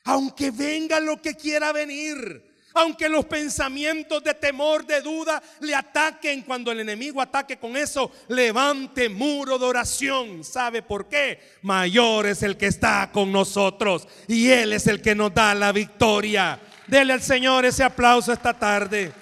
Aunque 0.04 0.50
venga 0.50 1.00
lo 1.00 1.20
que 1.20 1.34
quiera 1.34 1.72
venir, 1.72 2.53
aunque 2.74 3.08
los 3.08 3.24
pensamientos 3.24 4.22
de 4.22 4.34
temor, 4.34 4.84
de 4.84 5.00
duda 5.00 5.42
le 5.60 5.74
ataquen, 5.74 6.42
cuando 6.42 6.72
el 6.72 6.80
enemigo 6.80 7.22
ataque 7.22 7.56
con 7.56 7.76
eso, 7.76 8.10
levante 8.28 9.08
muro 9.08 9.58
de 9.58 9.64
oración. 9.64 10.42
¿Sabe 10.42 10.82
por 10.82 11.08
qué? 11.08 11.58
Mayor 11.62 12.26
es 12.26 12.42
el 12.42 12.56
que 12.56 12.66
está 12.66 13.10
con 13.12 13.30
nosotros 13.30 14.08
y 14.26 14.50
Él 14.50 14.72
es 14.72 14.88
el 14.88 15.00
que 15.00 15.14
nos 15.14 15.32
da 15.32 15.54
la 15.54 15.70
victoria. 15.70 16.60
Dele 16.88 17.12
al 17.12 17.22
Señor 17.22 17.64
ese 17.64 17.84
aplauso 17.84 18.32
esta 18.32 18.58
tarde. 18.58 19.12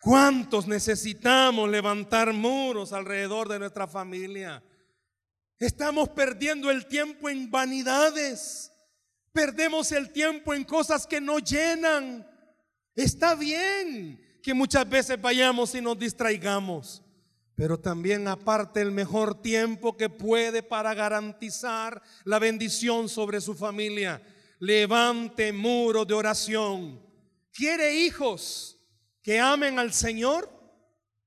¿Cuántos 0.00 0.68
necesitamos 0.68 1.68
levantar 1.68 2.32
muros 2.32 2.92
alrededor 2.92 3.48
de 3.48 3.58
nuestra 3.58 3.88
familia? 3.88 4.62
Estamos 5.58 6.10
perdiendo 6.10 6.70
el 6.70 6.86
tiempo 6.86 7.28
en 7.28 7.50
vanidades. 7.50 8.70
Perdemos 9.36 9.92
el 9.92 10.12
tiempo 10.12 10.54
en 10.54 10.64
cosas 10.64 11.06
que 11.06 11.20
no 11.20 11.38
llenan. 11.38 12.26
Está 12.94 13.34
bien 13.34 14.18
que 14.42 14.54
muchas 14.54 14.88
veces 14.88 15.20
vayamos 15.20 15.74
y 15.74 15.82
nos 15.82 15.98
distraigamos, 15.98 17.02
pero 17.54 17.78
también 17.78 18.26
aparte 18.28 18.80
el 18.80 18.92
mejor 18.92 19.42
tiempo 19.42 19.94
que 19.94 20.08
puede 20.08 20.62
para 20.62 20.94
garantizar 20.94 22.02
la 22.24 22.38
bendición 22.38 23.10
sobre 23.10 23.42
su 23.42 23.54
familia. 23.54 24.22
Levante 24.58 25.52
muro 25.52 26.06
de 26.06 26.14
oración. 26.14 26.98
¿Quiere 27.52 27.94
hijos 27.94 28.78
que 29.20 29.38
amen 29.38 29.78
al 29.78 29.92
Señor? 29.92 30.50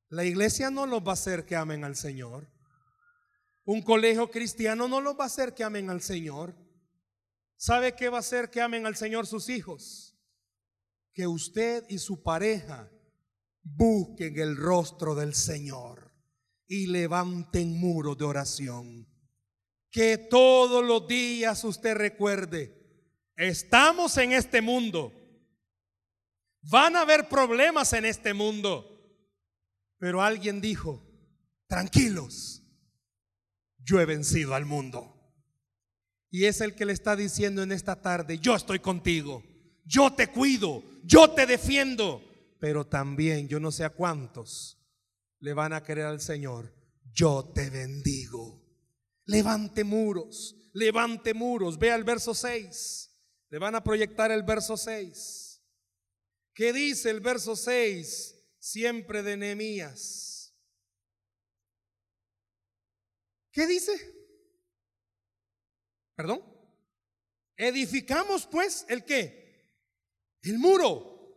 La 0.09 0.25
iglesia 0.25 0.71
no 0.71 0.87
los 0.87 1.03
va 1.03 1.11
a 1.11 1.13
hacer 1.13 1.45
que 1.45 1.55
amen 1.55 1.83
al 1.83 1.95
Señor. 1.95 2.49
Un 3.65 3.83
colegio 3.83 4.31
cristiano 4.31 4.87
no 4.87 4.99
los 4.99 5.13
va 5.13 5.25
a 5.25 5.27
hacer 5.27 5.53
que 5.53 5.63
amen 5.63 5.91
al 5.91 6.01
Señor. 6.01 6.68
¿Sabe 7.61 7.93
qué 7.93 8.07
va 8.07 8.17
a 8.17 8.21
hacer 8.21 8.49
que 8.49 8.61
amen 8.61 8.85
al 8.85 8.95
Señor 8.95 9.27
sus 9.27 9.49
hijos? 9.49 10.17
Que 11.11 11.27
usted 11.27 11.83
y 11.89 11.97
su 11.97 12.23
pareja 12.23 12.89
busquen 13.61 14.39
el 14.39 14.55
rostro 14.55 15.13
del 15.13 15.35
Señor 15.35 16.13
y 16.67 16.87
levanten 16.87 17.77
muros 17.77 18.17
de 18.17 18.23
oración. 18.23 19.13
Que 19.91 20.17
todos 20.17 20.85
los 20.85 21.05
días 21.05 21.65
usted 21.65 21.97
recuerde, 21.97 22.73
estamos 23.35 24.15
en 24.17 24.31
este 24.31 24.61
mundo. 24.61 25.11
Van 26.61 26.95
a 26.95 27.01
haber 27.01 27.27
problemas 27.27 27.91
en 27.91 28.05
este 28.05 28.33
mundo. 28.33 28.85
Pero 29.97 30.21
alguien 30.21 30.61
dijo, 30.61 31.05
tranquilos 31.67 32.63
yo 33.79 33.99
he 33.99 34.05
vencido 34.05 34.55
al 34.55 34.65
mundo. 34.65 35.18
Y 36.31 36.45
es 36.45 36.61
el 36.61 36.75
que 36.75 36.85
le 36.85 36.93
está 36.93 37.15
diciendo 37.15 37.63
en 37.63 37.71
esta 37.71 38.01
tarde, 38.01 38.37
yo 38.37 38.55
estoy 38.55 38.79
contigo, 38.79 39.43
yo 39.85 40.13
te 40.13 40.27
cuido, 40.27 40.83
yo 41.03 41.31
te 41.31 41.45
defiendo, 41.45 42.21
pero 42.59 42.85
también 42.85 43.47
yo 43.47 43.59
no 43.59 43.71
sé 43.71 43.83
a 43.83 43.89
cuántos 43.89 44.77
le 45.39 45.53
van 45.53 45.73
a 45.73 45.83
querer 45.83 46.05
al 46.05 46.21
Señor, 46.21 46.73
yo 47.11 47.51
te 47.53 47.69
bendigo. 47.69 48.61
Levante 49.25 49.83
muros, 49.83 50.55
levante 50.73 51.33
muros, 51.33 51.79
vea 51.79 51.95
el 51.95 52.03
verso 52.03 52.33
6, 52.33 53.09
le 53.49 53.57
van 53.57 53.75
a 53.75 53.83
proyectar 53.83 54.31
el 54.31 54.43
verso 54.43 54.77
6. 54.77 55.61
¿Qué 56.53 56.73
dice 56.73 57.09
el 57.09 57.21
verso 57.21 57.55
6? 57.55 58.35
Siempre 58.59 59.23
de 59.23 59.37
Nehemías. 59.37 60.53
¿Qué 63.51 63.65
dice? 63.65 64.18
¿Perdón? 66.19 66.43
Edificamos 67.55 68.45
pues 68.45 68.85
el 68.89 69.05
qué? 69.05 69.87
El 70.41 70.59
muro. 70.59 71.33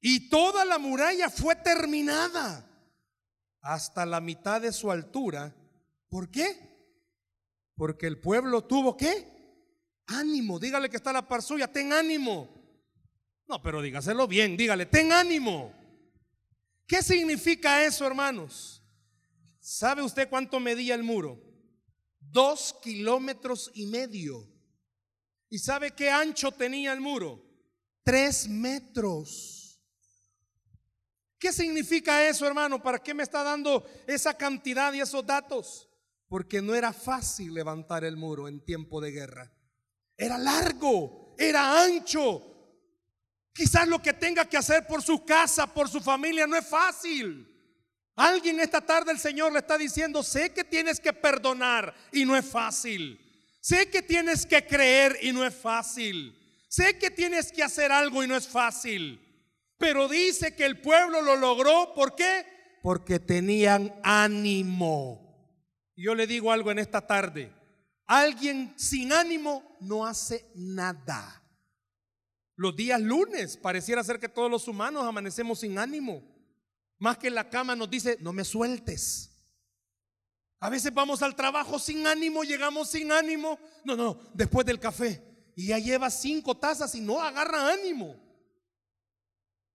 Y 0.00 0.30
toda 0.30 0.64
la 0.64 0.78
muralla 0.78 1.30
fue 1.30 1.56
terminada 1.56 2.64
hasta 3.60 4.06
la 4.06 4.20
mitad 4.20 4.60
de 4.60 4.70
su 4.70 4.88
altura. 4.88 5.52
¿Por 6.08 6.30
qué? 6.30 6.46
Porque 7.74 8.06
el 8.06 8.20
pueblo 8.20 8.62
tuvo 8.62 8.96
qué? 8.96 9.66
Ánimo. 10.06 10.60
Dígale 10.60 10.88
que 10.88 10.98
está 10.98 11.12
la 11.12 11.26
par 11.26 11.42
suya, 11.42 11.72
ten 11.72 11.92
ánimo. 11.92 12.48
No, 13.48 13.60
pero 13.60 13.82
dígaselo 13.82 14.28
bien, 14.28 14.56
dígale, 14.56 14.86
ten 14.86 15.10
ánimo. 15.10 15.74
¿Qué 16.86 17.02
significa 17.02 17.84
eso, 17.84 18.06
hermanos? 18.06 18.80
¿Sabe 19.58 20.04
usted 20.04 20.30
cuánto 20.30 20.60
medía 20.60 20.94
el 20.94 21.02
muro? 21.02 21.49
Dos 22.30 22.76
kilómetros 22.82 23.70
y 23.74 23.86
medio. 23.86 24.48
¿Y 25.48 25.58
sabe 25.58 25.90
qué 25.90 26.10
ancho 26.10 26.52
tenía 26.52 26.92
el 26.92 27.00
muro? 27.00 27.44
Tres 28.04 28.48
metros. 28.48 29.80
¿Qué 31.38 31.52
significa 31.52 32.28
eso, 32.28 32.46
hermano? 32.46 32.82
¿Para 32.82 32.98
qué 32.98 33.14
me 33.14 33.22
está 33.22 33.42
dando 33.42 33.84
esa 34.06 34.34
cantidad 34.34 34.92
y 34.92 35.00
esos 35.00 35.26
datos? 35.26 35.88
Porque 36.28 36.62
no 36.62 36.74
era 36.74 36.92
fácil 36.92 37.54
levantar 37.54 38.04
el 38.04 38.16
muro 38.16 38.46
en 38.46 38.64
tiempo 38.64 39.00
de 39.00 39.10
guerra. 39.10 39.52
era 40.16 40.38
largo, 40.38 41.34
era 41.38 41.82
ancho. 41.82 42.46
Quizás 43.52 43.88
lo 43.88 44.00
que 44.00 44.12
tenga 44.12 44.44
que 44.44 44.56
hacer 44.56 44.86
por 44.86 45.02
su 45.02 45.24
casa, 45.24 45.66
por 45.66 45.88
su 45.88 46.00
familia, 46.00 46.46
no 46.46 46.56
es 46.56 46.66
fácil. 46.66 47.49
Alguien 48.20 48.60
esta 48.60 48.82
tarde 48.82 49.12
el 49.12 49.18
Señor 49.18 49.50
le 49.50 49.60
está 49.60 49.78
diciendo, 49.78 50.22
sé 50.22 50.50
que 50.50 50.62
tienes 50.62 51.00
que 51.00 51.14
perdonar 51.14 51.94
y 52.12 52.26
no 52.26 52.36
es 52.36 52.44
fácil. 52.44 53.18
Sé 53.62 53.88
que 53.88 54.02
tienes 54.02 54.44
que 54.44 54.66
creer 54.66 55.16
y 55.22 55.32
no 55.32 55.42
es 55.42 55.54
fácil. 55.54 56.36
Sé 56.68 56.98
que 56.98 57.10
tienes 57.10 57.50
que 57.50 57.62
hacer 57.62 57.90
algo 57.90 58.22
y 58.22 58.28
no 58.28 58.36
es 58.36 58.46
fácil. 58.46 59.26
Pero 59.78 60.06
dice 60.06 60.54
que 60.54 60.66
el 60.66 60.82
pueblo 60.82 61.22
lo 61.22 61.34
logró. 61.34 61.94
¿Por 61.94 62.14
qué? 62.14 62.44
Porque 62.82 63.20
tenían 63.20 63.98
ánimo. 64.02 65.56
Yo 65.96 66.14
le 66.14 66.26
digo 66.26 66.52
algo 66.52 66.70
en 66.70 66.78
esta 66.78 67.06
tarde. 67.06 67.50
Alguien 68.06 68.74
sin 68.76 69.14
ánimo 69.14 69.78
no 69.80 70.04
hace 70.04 70.44
nada. 70.54 71.42
Los 72.54 72.76
días 72.76 73.00
lunes 73.00 73.56
pareciera 73.56 74.04
ser 74.04 74.20
que 74.20 74.28
todos 74.28 74.50
los 74.50 74.68
humanos 74.68 75.06
amanecemos 75.06 75.60
sin 75.60 75.78
ánimo. 75.78 76.22
Más 77.00 77.16
que 77.16 77.30
la 77.30 77.48
cama 77.48 77.74
nos 77.74 77.90
dice, 77.90 78.18
no 78.20 78.32
me 78.32 78.44
sueltes. 78.44 79.30
A 80.60 80.68
veces 80.68 80.92
vamos 80.92 81.22
al 81.22 81.34
trabajo 81.34 81.78
sin 81.78 82.06
ánimo, 82.06 82.44
llegamos 82.44 82.90
sin 82.90 83.10
ánimo. 83.10 83.58
No, 83.84 83.96
no, 83.96 84.20
después 84.34 84.66
del 84.66 84.78
café. 84.78 85.20
Y 85.56 85.68
ya 85.68 85.78
lleva 85.78 86.10
cinco 86.10 86.56
tazas 86.56 86.94
y 86.94 87.00
no 87.00 87.20
agarra 87.20 87.72
ánimo. 87.72 88.16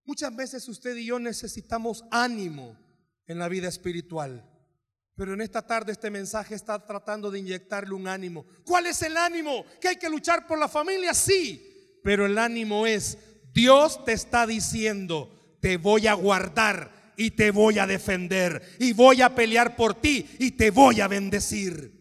Muchas 0.04 0.34
veces 0.34 0.68
usted 0.68 0.96
y 0.96 1.06
yo 1.06 1.18
necesitamos 1.18 2.04
ánimo 2.12 2.78
en 3.26 3.40
la 3.40 3.48
vida 3.48 3.68
espiritual. 3.68 4.48
Pero 5.16 5.34
en 5.34 5.40
esta 5.40 5.66
tarde 5.66 5.90
este 5.90 6.10
mensaje 6.10 6.54
está 6.54 6.86
tratando 6.86 7.32
de 7.32 7.40
inyectarle 7.40 7.92
un 7.92 8.06
ánimo. 8.06 8.46
¿Cuál 8.64 8.86
es 8.86 9.02
el 9.02 9.16
ánimo? 9.16 9.64
¿Que 9.80 9.88
hay 9.88 9.96
que 9.96 10.08
luchar 10.08 10.46
por 10.46 10.60
la 10.60 10.68
familia? 10.68 11.12
Sí. 11.12 11.98
Pero 12.04 12.24
el 12.24 12.38
ánimo 12.38 12.86
es, 12.86 13.18
Dios 13.52 14.04
te 14.04 14.12
está 14.12 14.46
diciendo, 14.46 15.58
te 15.60 15.76
voy 15.76 16.06
a 16.06 16.14
guardar 16.14 16.95
y 17.16 17.30
te 17.32 17.50
voy 17.50 17.78
a 17.78 17.86
defender 17.86 18.76
y 18.78 18.92
voy 18.92 19.22
a 19.22 19.34
pelear 19.34 19.76
por 19.76 19.94
ti 19.94 20.26
y 20.38 20.52
te 20.52 20.70
voy 20.70 21.00
a 21.00 21.08
bendecir. 21.08 21.96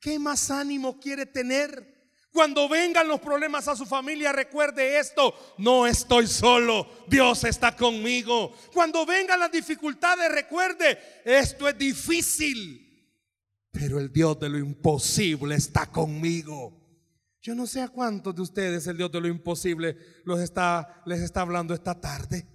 ¿Qué 0.00 0.18
más 0.18 0.50
ánimo 0.50 0.98
quiere 0.98 1.26
tener? 1.26 2.00
Cuando 2.32 2.68
vengan 2.68 3.08
los 3.08 3.20
problemas 3.20 3.66
a 3.66 3.74
su 3.74 3.84
familia, 3.84 4.32
recuerde 4.32 4.98
esto, 5.00 5.34
no 5.58 5.86
estoy 5.86 6.28
solo, 6.28 6.88
Dios 7.08 7.42
está 7.44 7.74
conmigo. 7.74 8.54
Cuando 8.72 9.04
vengan 9.04 9.40
las 9.40 9.50
dificultades, 9.50 10.30
recuerde, 10.30 10.98
esto 11.24 11.68
es 11.68 11.76
difícil, 11.76 12.86
pero 13.72 13.98
el 13.98 14.12
Dios 14.12 14.38
de 14.38 14.48
lo 14.48 14.58
imposible 14.58 15.56
está 15.56 15.86
conmigo. 15.86 16.80
Yo 17.42 17.54
no 17.54 17.66
sé 17.66 17.80
a 17.80 17.88
cuántos 17.88 18.34
de 18.36 18.42
ustedes 18.42 18.86
el 18.86 18.96
Dios 18.96 19.10
de 19.10 19.20
lo 19.20 19.28
imposible 19.28 19.96
los 20.24 20.40
está, 20.40 21.02
les 21.06 21.20
está 21.20 21.40
hablando 21.40 21.74
esta 21.74 22.00
tarde. 22.00 22.46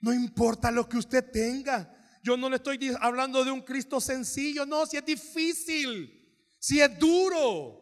No 0.00 0.12
importa 0.12 0.70
lo 0.70 0.88
que 0.88 0.96
usted 0.96 1.30
tenga. 1.30 1.94
Yo 2.22 2.36
no 2.36 2.48
le 2.48 2.56
estoy 2.56 2.94
hablando 3.00 3.44
de 3.44 3.50
un 3.50 3.62
Cristo 3.62 4.00
sencillo, 4.00 4.66
no, 4.66 4.86
si 4.86 4.96
es 4.96 5.04
difícil, 5.04 6.28
si 6.58 6.80
es 6.80 6.98
duro. 6.98 7.80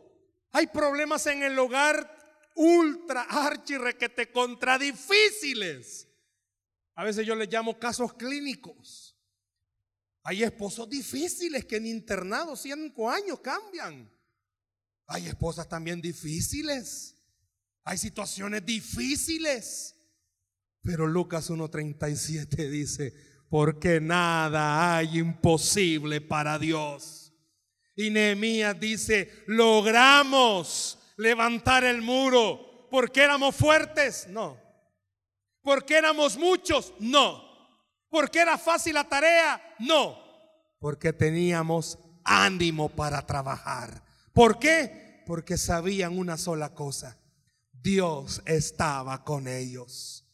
Hay 0.52 0.68
problemas 0.68 1.26
en 1.26 1.42
el 1.42 1.58
hogar 1.58 2.16
ultra 2.54 3.22
archi 3.22 3.76
requete 3.76 4.30
contra 4.32 4.78
difíciles. 4.78 6.08
A 6.94 7.04
veces 7.04 7.26
yo 7.26 7.34
les 7.34 7.48
llamo 7.48 7.78
casos 7.78 8.14
clínicos. 8.14 9.16
Hay 10.24 10.42
esposos 10.42 10.88
difíciles 10.90 11.64
que 11.64 11.76
en 11.76 11.86
internado 11.86 12.56
cinco 12.56 13.08
años 13.10 13.40
cambian. 13.40 14.10
Hay 15.06 15.26
esposas 15.26 15.68
también 15.68 16.00
difíciles. 16.00 17.14
Hay 17.84 17.96
situaciones 17.96 18.66
difíciles. 18.66 19.94
Pero 20.82 21.06
Lucas 21.06 21.50
1.37 21.50 22.68
dice, 22.68 23.14
porque 23.48 24.00
nada 24.00 24.96
hay 24.96 25.18
imposible 25.18 26.20
para 26.20 26.58
Dios. 26.58 27.32
Y 27.96 28.10
Nehemías 28.10 28.78
dice, 28.78 29.30
logramos 29.46 30.98
levantar 31.16 31.84
el 31.84 32.00
muro 32.00 32.86
porque 32.90 33.22
éramos 33.22 33.56
fuertes, 33.56 34.26
no. 34.28 34.56
Porque 35.62 35.96
éramos 35.96 36.36
muchos, 36.36 36.94
no. 37.00 37.42
Porque 38.08 38.40
era 38.40 38.56
fácil 38.56 38.94
la 38.94 39.04
tarea, 39.04 39.60
no. 39.80 40.16
Porque 40.78 41.12
teníamos 41.12 41.98
ánimo 42.24 42.88
para 42.88 43.26
trabajar. 43.26 44.02
¿Por 44.32 44.58
qué? 44.58 45.22
Porque 45.26 45.56
sabían 45.58 46.16
una 46.16 46.36
sola 46.36 46.74
cosa. 46.74 47.18
Dios 47.72 48.42
estaba 48.46 49.24
con 49.24 49.48
ellos. 49.48 50.27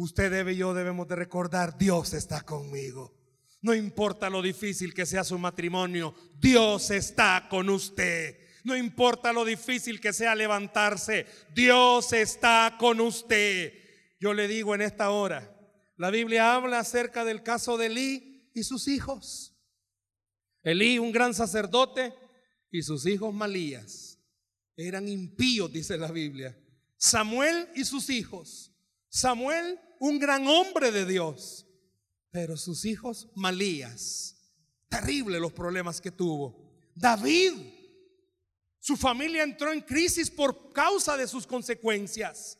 Usted 0.00 0.30
debe 0.30 0.54
y 0.54 0.56
yo 0.56 0.72
debemos 0.72 1.06
de 1.08 1.14
recordar, 1.14 1.76
Dios 1.76 2.14
está 2.14 2.40
conmigo. 2.40 3.14
No 3.60 3.74
importa 3.74 4.30
lo 4.30 4.40
difícil 4.40 4.94
que 4.94 5.04
sea 5.04 5.24
su 5.24 5.38
matrimonio, 5.38 6.14
Dios 6.38 6.90
está 6.90 7.48
con 7.50 7.68
usted. 7.68 8.38
No 8.64 8.74
importa 8.74 9.30
lo 9.30 9.44
difícil 9.44 10.00
que 10.00 10.14
sea 10.14 10.34
levantarse, 10.34 11.26
Dios 11.54 12.14
está 12.14 12.76
con 12.78 12.98
usted. 13.02 13.74
Yo 14.18 14.32
le 14.32 14.48
digo 14.48 14.74
en 14.74 14.80
esta 14.80 15.10
hora, 15.10 15.54
la 15.98 16.10
Biblia 16.10 16.54
habla 16.54 16.78
acerca 16.78 17.26
del 17.26 17.42
caso 17.42 17.76
de 17.76 17.86
Elí 17.86 18.50
y 18.54 18.62
sus 18.62 18.88
hijos. 18.88 19.54
Elí, 20.62 20.98
un 20.98 21.12
gran 21.12 21.34
sacerdote, 21.34 22.14
y 22.70 22.80
sus 22.84 23.04
hijos 23.04 23.34
Malías. 23.34 24.18
Eran 24.76 25.08
impíos, 25.08 25.70
dice 25.70 25.98
la 25.98 26.10
Biblia. 26.10 26.58
Samuel 26.96 27.68
y 27.74 27.84
sus 27.84 28.08
hijos. 28.08 28.72
Samuel 29.10 29.78
un 30.00 30.18
gran 30.18 30.48
hombre 30.48 30.90
de 30.90 31.04
Dios, 31.04 31.66
pero 32.30 32.56
sus 32.56 32.84
hijos 32.84 33.28
malías. 33.36 34.34
Terrible 34.88 35.38
los 35.38 35.52
problemas 35.52 36.00
que 36.00 36.10
tuvo. 36.10 36.90
David, 36.94 37.52
su 38.80 38.96
familia 38.96 39.42
entró 39.42 39.72
en 39.72 39.82
crisis 39.82 40.30
por 40.30 40.72
causa 40.72 41.16
de 41.16 41.28
sus 41.28 41.46
consecuencias. 41.46 42.58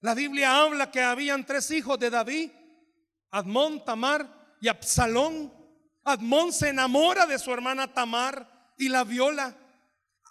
La 0.00 0.14
Biblia 0.14 0.62
habla 0.62 0.90
que 0.90 1.00
habían 1.00 1.46
tres 1.46 1.70
hijos 1.70 1.98
de 1.98 2.10
David, 2.10 2.50
Admón, 3.30 3.84
Tamar 3.84 4.56
y 4.60 4.66
Absalón. 4.66 5.54
Admón 6.02 6.52
se 6.52 6.70
enamora 6.70 7.24
de 7.24 7.38
su 7.38 7.52
hermana 7.52 7.94
Tamar 7.94 8.74
y 8.76 8.88
la 8.88 9.04
viola. 9.04 9.56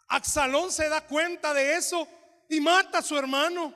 Absalón 0.10 0.72
se 0.72 0.90
da 0.90 1.08
cuenta 1.08 1.54
de 1.54 1.78
eso 1.78 2.06
y 2.50 2.60
mata 2.60 2.98
a 2.98 3.04
su 3.04 3.18
hermano. 3.18 3.74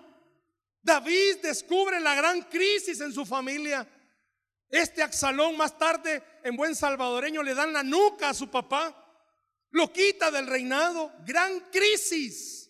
David 0.84 1.38
descubre 1.42 2.00
la 2.00 2.14
gran 2.14 2.42
crisis 2.44 3.00
en 3.00 3.14
su 3.14 3.26
familia. 3.26 3.88
Este 4.70 5.02
Axalón 5.02 5.56
más 5.56 5.78
tarde, 5.78 6.22
en 6.44 6.56
buen 6.56 6.76
salvadoreño, 6.76 7.42
le 7.42 7.56
dan 7.56 7.72
la 7.72 7.84
nuca 7.84 8.30
a 8.30 8.34
su 8.34 8.50
papá. 8.50 9.00
Lo 9.72 9.92
quita 9.92 10.30
del 10.30 10.46
reinado. 10.46 11.12
Gran 11.26 11.60
crisis. 11.72 12.70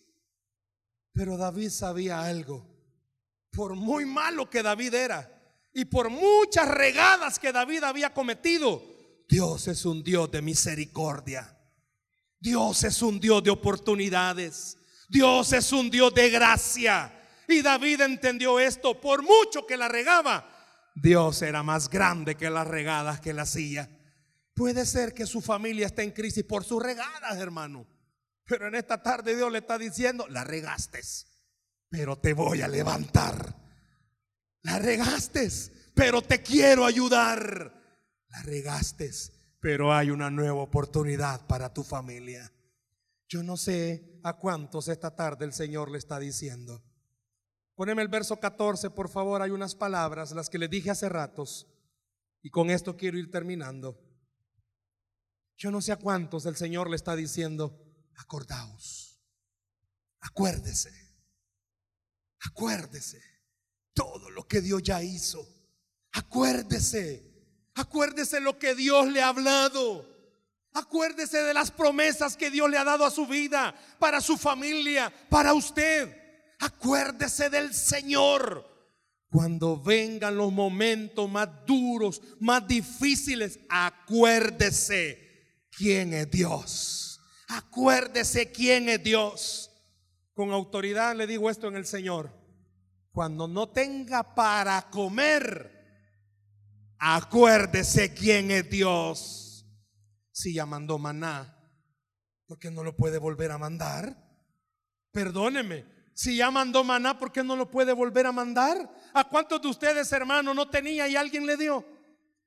Pero 1.12 1.36
David 1.36 1.70
sabía 1.70 2.22
algo. 2.22 2.66
Por 3.50 3.74
muy 3.74 4.04
malo 4.04 4.48
que 4.48 4.62
David 4.62 4.94
era 4.94 5.30
y 5.72 5.84
por 5.84 6.08
muchas 6.08 6.68
regadas 6.68 7.38
que 7.38 7.52
David 7.52 7.82
había 7.82 8.14
cometido, 8.14 8.82
Dios 9.28 9.66
es 9.66 9.84
un 9.84 10.04
Dios 10.04 10.30
de 10.30 10.40
misericordia. 10.40 11.58
Dios 12.38 12.84
es 12.84 13.02
un 13.02 13.18
Dios 13.18 13.42
de 13.42 13.50
oportunidades. 13.50 14.76
Dios 15.08 15.52
es 15.52 15.72
un 15.72 15.90
Dios 15.90 16.14
de 16.14 16.30
gracia. 16.30 17.12
Y 17.48 17.62
David 17.62 18.00
entendió 18.02 18.58
esto, 18.58 19.00
por 19.00 19.22
mucho 19.22 19.66
que 19.66 19.76
la 19.76 19.88
regaba, 19.88 20.50
Dios 20.94 21.42
era 21.42 21.62
más 21.62 21.90
grande 21.90 22.36
que 22.36 22.50
las 22.50 22.66
regadas 22.66 23.20
que 23.20 23.32
la 23.32 23.42
hacía. 23.42 23.90
Puede 24.54 24.86
ser 24.86 25.12
que 25.12 25.26
su 25.26 25.40
familia 25.40 25.86
esté 25.86 26.02
en 26.02 26.12
crisis 26.12 26.44
por 26.44 26.64
sus 26.64 26.82
regadas, 26.82 27.36
hermano. 27.38 27.86
Pero 28.44 28.68
en 28.68 28.74
esta 28.74 29.02
tarde 29.02 29.34
Dios 29.34 29.50
le 29.50 29.58
está 29.58 29.78
diciendo, 29.78 30.26
la 30.28 30.44
regaste, 30.44 31.00
pero 31.88 32.16
te 32.18 32.32
voy 32.32 32.62
a 32.62 32.68
levantar. 32.68 33.56
La 34.62 34.78
regaste, 34.78 35.48
pero 35.94 36.22
te 36.22 36.42
quiero 36.42 36.84
ayudar. 36.84 37.72
La 38.28 38.42
regaste, 38.42 39.10
pero 39.60 39.92
hay 39.92 40.10
una 40.10 40.30
nueva 40.30 40.62
oportunidad 40.62 41.46
para 41.46 41.72
tu 41.72 41.82
familia. 41.82 42.52
Yo 43.28 43.42
no 43.42 43.56
sé 43.56 44.20
a 44.22 44.34
cuántos 44.34 44.88
esta 44.88 45.16
tarde 45.16 45.44
el 45.44 45.52
Señor 45.52 45.90
le 45.90 45.98
está 45.98 46.18
diciendo. 46.18 46.82
Poneme 47.74 48.02
el 48.02 48.08
verso 48.08 48.38
14, 48.38 48.90
por 48.90 49.08
favor. 49.08 49.42
Hay 49.42 49.50
unas 49.50 49.74
palabras, 49.74 50.32
las 50.32 50.48
que 50.48 50.58
le 50.58 50.68
dije 50.68 50.90
hace 50.90 51.08
ratos. 51.08 51.66
Y 52.42 52.50
con 52.50 52.70
esto 52.70 52.96
quiero 52.96 53.18
ir 53.18 53.30
terminando. 53.30 54.00
Yo 55.56 55.70
no 55.70 55.80
sé 55.80 55.92
a 55.92 55.96
cuántos 55.96 56.46
el 56.46 56.56
Señor 56.56 56.90
le 56.90 56.96
está 56.96 57.16
diciendo, 57.16 57.80
acordaos, 58.16 59.20
acuérdese, 60.20 60.90
acuérdese 62.40 63.22
todo 63.92 64.30
lo 64.30 64.46
que 64.46 64.60
Dios 64.60 64.82
ya 64.82 65.02
hizo. 65.02 65.46
Acuérdese, 66.12 67.70
acuérdese 67.74 68.40
lo 68.40 68.58
que 68.58 68.74
Dios 68.74 69.08
le 69.08 69.22
ha 69.22 69.28
hablado. 69.28 70.12
Acuérdese 70.72 71.38
de 71.38 71.54
las 71.54 71.70
promesas 71.70 72.36
que 72.36 72.50
Dios 72.50 72.68
le 72.68 72.78
ha 72.78 72.84
dado 72.84 73.04
a 73.04 73.10
su 73.10 73.26
vida, 73.26 73.74
para 73.98 74.20
su 74.20 74.36
familia, 74.36 75.12
para 75.30 75.54
usted. 75.54 76.23
Acuérdese 76.64 77.50
del 77.50 77.74
Señor. 77.74 78.72
Cuando 79.28 79.76
vengan 79.82 80.36
los 80.36 80.52
momentos 80.52 81.28
más 81.28 81.48
duros, 81.66 82.22
más 82.40 82.66
difíciles, 82.66 83.58
acuérdese 83.68 85.66
quién 85.70 86.14
es 86.14 86.30
Dios. 86.30 87.20
Acuérdese 87.48 88.50
quién 88.50 88.88
es 88.88 89.02
Dios. 89.02 89.70
Con 90.32 90.52
autoridad 90.52 91.14
le 91.14 91.26
digo 91.26 91.50
esto 91.50 91.68
en 91.68 91.76
el 91.76 91.84
Señor. 91.84 92.32
Cuando 93.10 93.46
no 93.46 93.68
tenga 93.68 94.34
para 94.34 94.88
comer, 94.90 95.70
acuérdese 96.98 98.14
quién 98.14 98.50
es 98.50 98.70
Dios. 98.70 99.66
Si 100.32 100.54
ya 100.54 100.64
mandó 100.64 100.98
maná, 100.98 101.58
¿por 102.46 102.58
qué 102.58 102.70
no 102.70 102.82
lo 102.82 102.96
puede 102.96 103.18
volver 103.18 103.50
a 103.50 103.58
mandar? 103.58 104.16
Perdóneme, 105.12 105.93
si 106.14 106.36
ya 106.36 106.50
mandó 106.50 106.84
maná, 106.84 107.18
¿por 107.18 107.32
qué 107.32 107.42
no 107.42 107.56
lo 107.56 107.70
puede 107.70 107.92
volver 107.92 108.26
a 108.26 108.32
mandar? 108.32 108.88
¿A 109.12 109.24
cuántos 109.28 109.60
de 109.60 109.68
ustedes, 109.68 110.10
hermanos, 110.12 110.54
no 110.54 110.70
tenía 110.70 111.08
y 111.08 111.16
alguien 111.16 111.44
le 111.44 111.56
dio? 111.56 111.84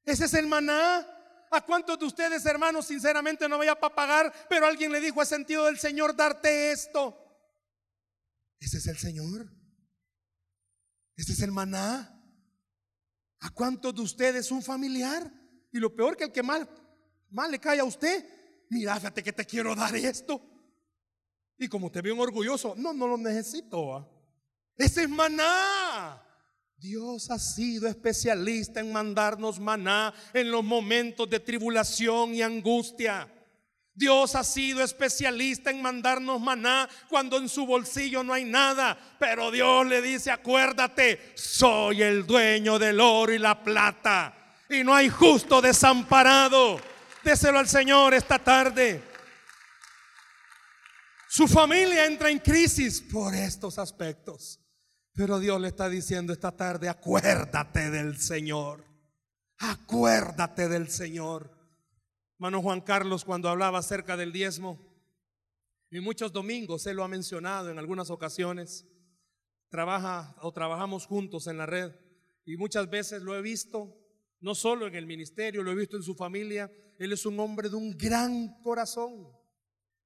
Ese 0.05 0.25
es 0.25 0.33
el 0.33 0.47
maná. 0.47 1.05
¿A 1.51 1.61
cuántos 1.61 1.97
de 1.99 2.05
ustedes, 2.05 2.45
hermanos, 2.45 2.87
sinceramente 2.87 3.47
no 3.47 3.57
vaya 3.57 3.79
para 3.79 3.95
pagar, 3.95 4.33
pero 4.49 4.65
alguien 4.65 4.91
le 4.91 4.99
dijo, 4.99 5.21
a 5.21 5.25
sentido 5.25 5.65
del 5.65 5.77
Señor 5.77 6.15
darte 6.15 6.71
esto? 6.71 7.17
Ese 8.59 8.77
es 8.77 8.87
el 8.87 8.97
Señor. 8.97 9.49
Ese 11.15 11.33
es 11.33 11.41
el 11.41 11.51
maná. 11.51 12.13
¿A 13.39 13.49
cuántos 13.51 13.93
de 13.95 14.01
ustedes 14.01 14.51
un 14.51 14.63
familiar? 14.63 15.31
Y 15.71 15.79
lo 15.79 15.95
peor 15.95 16.17
que 16.17 16.25
el 16.25 16.31
que 16.31 16.43
más 16.43 16.67
más 17.29 17.49
le 17.49 17.59
cae 17.59 17.79
a 17.79 17.83
usted. 17.83 18.25
Mira, 18.69 18.95
fíjate 18.95 19.23
que 19.23 19.33
te 19.33 19.45
quiero 19.45 19.75
dar 19.75 19.95
esto. 19.95 20.41
Y 21.57 21.67
como 21.67 21.91
te 21.91 22.01
veo 22.01 22.13
un 22.13 22.21
orgulloso, 22.21 22.75
no, 22.77 22.93
no 22.93 23.07
lo 23.07 23.17
necesito. 23.17 24.07
Ese 24.77 25.03
es 25.03 25.09
maná. 25.09 26.21
Dios 26.77 27.31
ha 27.31 27.39
sido 27.39 27.87
especialista 27.87 28.79
en 28.79 28.91
mandarnos 28.91 29.59
maná 29.59 30.13
en 30.33 30.51
los 30.51 30.63
momentos 30.63 31.27
de 31.27 31.39
tribulación 31.39 32.35
y 32.35 32.43
angustia. 32.43 33.27
Dios 33.95 34.35
ha 34.35 34.43
sido 34.43 34.83
especialista 34.83 35.71
en 35.71 35.81
mandarnos 35.81 36.39
maná 36.39 36.87
cuando 37.09 37.37
en 37.37 37.49
su 37.49 37.65
bolsillo 37.65 38.23
no 38.23 38.33
hay 38.33 38.45
nada. 38.45 38.95
Pero 39.17 39.49
Dios 39.49 39.87
le 39.87 40.03
dice, 40.03 40.29
acuérdate, 40.29 41.33
soy 41.33 42.03
el 42.03 42.27
dueño 42.27 42.77
del 42.77 42.99
oro 42.99 43.33
y 43.33 43.39
la 43.39 43.63
plata. 43.63 44.55
Y 44.69 44.83
no 44.83 44.93
hay 44.93 45.09
justo 45.09 45.61
desamparado 45.61 46.79
Déselo 47.27 47.59
al 47.59 47.67
Señor 47.67 48.13
esta 48.13 48.39
tarde. 48.39 49.03
Su 51.29 51.47
familia 51.47 52.05
entra 52.05 52.29
en 52.29 52.39
crisis 52.39 53.01
por 53.01 53.35
estos 53.35 53.77
aspectos. 53.77 54.59
Pero 55.13 55.39
Dios 55.39 55.59
le 55.59 55.67
está 55.67 55.89
diciendo 55.89 56.31
esta 56.31 56.55
tarde, 56.55 56.89
acuérdate 56.89 57.89
del 57.89 58.17
Señor. 58.17 58.85
Acuérdate 59.57 60.69
del 60.69 60.89
Señor. 60.89 61.51
Hermano 62.35 62.61
Juan 62.61 62.81
Carlos, 62.81 63.25
cuando 63.25 63.49
hablaba 63.49 63.79
acerca 63.79 64.15
del 64.15 64.31
diezmo, 64.31 64.79
y 65.89 65.99
muchos 66.01 66.31
domingos 66.31 66.83
se 66.83 66.93
lo 66.93 67.03
ha 67.03 67.07
mencionado 67.07 67.71
en 67.71 67.79
algunas 67.79 68.11
ocasiones, 68.11 68.85
trabaja 69.69 70.35
o 70.41 70.51
trabajamos 70.51 71.07
juntos 71.07 71.47
en 71.47 71.57
la 71.57 71.65
red, 71.65 71.93
y 72.45 72.57
muchas 72.57 72.89
veces 72.89 73.23
lo 73.23 73.35
he 73.35 73.41
visto, 73.41 73.97
no 74.39 74.53
solo 74.53 74.85
en 74.85 74.95
el 74.95 75.07
ministerio, 75.07 75.63
lo 75.63 75.71
he 75.71 75.75
visto 75.75 75.97
en 75.97 76.03
su 76.03 76.13
familia, 76.13 76.71
él 76.99 77.11
es 77.11 77.25
un 77.25 77.39
hombre 77.39 77.69
de 77.69 77.75
un 77.75 77.97
gran 77.97 78.61
corazón, 78.61 79.27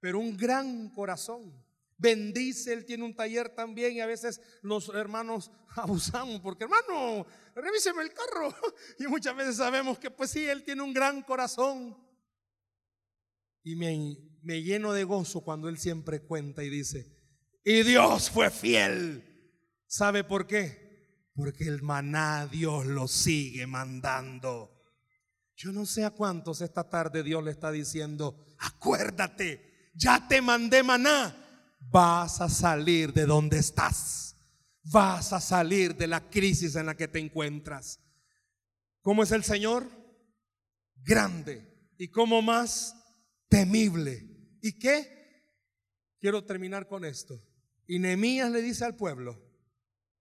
pero 0.02 0.20
un 0.20 0.36
gran 0.36 0.90
corazón. 0.90 1.54
Bendice, 1.98 2.74
él 2.74 2.84
tiene 2.84 3.06
un 3.06 3.16
taller 3.16 3.50
también 3.50 3.94
y 3.94 4.02
a 4.02 4.08
veces 4.08 4.42
los 4.64 4.90
hermanos 4.90 5.52
abusamos 5.76 6.42
porque 6.42 6.66
hermano, 6.66 7.26
revíseme 7.56 8.02
el 8.02 8.12
carro. 8.12 8.54
Y 9.00 9.08
muchas 9.08 9.36
veces 9.36 9.56
sabemos 9.56 10.00
que 10.00 10.12
pues 10.12 10.32
sí, 10.32 10.44
él 10.44 10.64
tiene 10.64 10.82
un 10.82 10.94
gran 10.94 11.22
corazón. 11.22 11.96
Y 13.64 13.76
me, 13.76 14.18
me 14.42 14.64
lleno 14.64 14.92
de 14.92 15.04
gozo 15.04 15.42
cuando 15.42 15.70
él 15.70 15.78
siempre 15.78 16.22
cuenta 16.22 16.64
y 16.64 16.70
dice, 16.70 17.16
y 17.64 17.84
Dios 17.84 18.32
fue 18.32 18.50
fiel. 18.50 19.24
¿Sabe 19.86 20.24
por 20.24 20.48
qué? 20.48 21.30
Porque 21.36 21.66
el 21.66 21.84
maná 21.84 22.48
Dios 22.48 22.88
lo 22.88 23.08
sigue 23.08 23.68
mandando. 23.68 24.82
Yo 25.56 25.72
no 25.72 25.86
sé 25.86 26.04
a 26.04 26.10
cuántos 26.10 26.62
esta 26.62 26.90
tarde 26.90 27.22
Dios 27.22 27.44
le 27.44 27.52
está 27.52 27.72
diciendo, 27.72 28.44
acuérdate, 28.58 29.71
ya 29.94 30.28
te 30.28 30.42
mandé 30.42 30.84
maná, 30.84 31.36
vas 31.80 32.42
a 32.42 32.50
salir 32.50 33.14
de 33.14 33.26
donde 33.26 33.60
estás, 33.60 34.36
vas 34.84 35.34
a 35.34 35.40
salir 35.40 35.96
de 35.96 36.08
la 36.08 36.30
crisis 36.30 36.76
en 36.76 36.86
la 36.86 36.96
que 36.96 37.08
te 37.08 37.20
encuentras. 37.20 38.00
¿Cómo 39.02 39.24
es 39.24 39.32
el 39.32 39.44
Señor? 39.44 39.90
Grande 40.96 41.94
y 41.98 42.10
como 42.10 42.42
más 42.42 42.96
temible. 43.50 44.28
¿Y 44.62 44.78
qué? 44.78 45.22
Quiero 46.20 46.46
terminar 46.46 46.88
con 46.88 47.04
esto. 47.04 47.44
Y 47.88 48.00
Nehemías 48.00 48.52
le 48.52 48.62
dice 48.62 48.86
al 48.86 48.96
pueblo, 48.96 49.40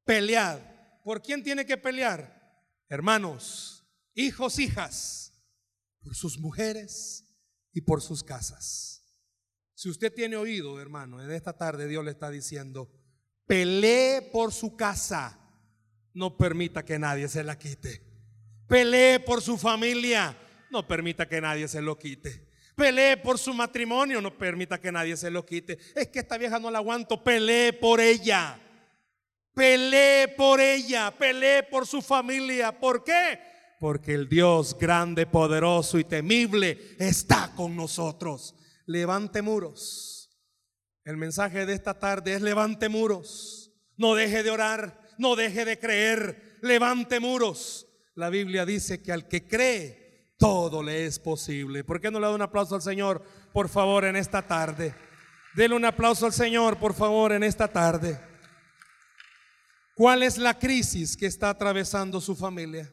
pelead. 0.04 0.58
¿Por 1.04 1.22
quién 1.22 1.42
tiene 1.42 1.64
que 1.64 1.76
pelear? 1.76 2.40
Hermanos, 2.88 3.86
hijos, 4.14 4.58
hijas 4.58 5.32
por 6.02 6.14
sus 6.14 6.38
mujeres 6.38 7.24
y 7.72 7.82
por 7.82 8.02
sus 8.02 8.24
casas. 8.24 8.99
Si 9.80 9.88
usted 9.88 10.12
tiene 10.12 10.36
oído, 10.36 10.78
hermano, 10.78 11.22
en 11.22 11.30
esta 11.30 11.54
tarde 11.54 11.88
Dios 11.88 12.04
le 12.04 12.10
está 12.10 12.28
diciendo, 12.28 12.92
pelee 13.46 14.20
por 14.30 14.52
su 14.52 14.76
casa, 14.76 15.40
no 16.12 16.36
permita 16.36 16.84
que 16.84 16.98
nadie 16.98 17.28
se 17.28 17.42
la 17.42 17.58
quite. 17.58 18.02
Pelee 18.68 19.20
por 19.20 19.40
su 19.40 19.56
familia, 19.56 20.36
no 20.70 20.86
permita 20.86 21.26
que 21.26 21.40
nadie 21.40 21.66
se 21.66 21.80
lo 21.80 21.98
quite. 21.98 22.46
Pelee 22.76 23.16
por 23.16 23.38
su 23.38 23.54
matrimonio, 23.54 24.20
no 24.20 24.36
permita 24.36 24.78
que 24.78 24.92
nadie 24.92 25.16
se 25.16 25.30
lo 25.30 25.46
quite. 25.46 25.78
Es 25.96 26.08
que 26.08 26.18
esta 26.18 26.36
vieja 26.36 26.58
no 26.58 26.70
la 26.70 26.80
aguanto, 26.80 27.24
pelee 27.24 27.72
por 27.72 28.02
ella. 28.02 28.60
Pelee 29.54 30.28
por 30.28 30.60
ella, 30.60 31.10
pelee 31.10 31.62
por 31.62 31.86
su 31.86 32.02
familia. 32.02 32.78
¿Por 32.78 33.02
qué? 33.02 33.40
porque 33.80 34.12
el 34.12 34.28
Dios 34.28 34.76
grande, 34.78 35.24
poderoso 35.24 35.98
y 35.98 36.04
temible 36.04 36.78
está 36.98 37.54
con 37.56 37.74
nosotros. 37.74 38.54
Levante 38.90 39.40
muros. 39.40 40.36
El 41.04 41.16
mensaje 41.16 41.64
de 41.64 41.74
esta 41.74 42.00
tarde 42.00 42.34
es 42.34 42.42
levante 42.42 42.88
muros. 42.88 43.70
No 43.96 44.16
deje 44.16 44.42
de 44.42 44.50
orar, 44.50 45.00
no 45.16 45.36
deje 45.36 45.64
de 45.64 45.78
creer, 45.78 46.58
levante 46.60 47.20
muros. 47.20 47.86
La 48.16 48.30
Biblia 48.30 48.66
dice 48.66 49.00
que 49.00 49.12
al 49.12 49.28
que 49.28 49.46
cree, 49.46 50.34
todo 50.40 50.82
le 50.82 51.06
es 51.06 51.20
posible. 51.20 51.84
¿Por 51.84 52.00
qué 52.00 52.10
no 52.10 52.18
le 52.18 52.26
da 52.26 52.34
un 52.34 52.42
aplauso 52.42 52.74
al 52.74 52.82
Señor, 52.82 53.22
por 53.52 53.68
favor, 53.68 54.04
en 54.04 54.16
esta 54.16 54.42
tarde? 54.42 54.92
Dele 55.54 55.76
un 55.76 55.84
aplauso 55.84 56.26
al 56.26 56.32
Señor, 56.32 56.76
por 56.76 56.92
favor, 56.92 57.30
en 57.30 57.44
esta 57.44 57.68
tarde. 57.68 58.20
¿Cuál 59.94 60.24
es 60.24 60.36
la 60.36 60.58
crisis 60.58 61.16
que 61.16 61.26
está 61.26 61.50
atravesando 61.50 62.20
su 62.20 62.34
familia? 62.34 62.92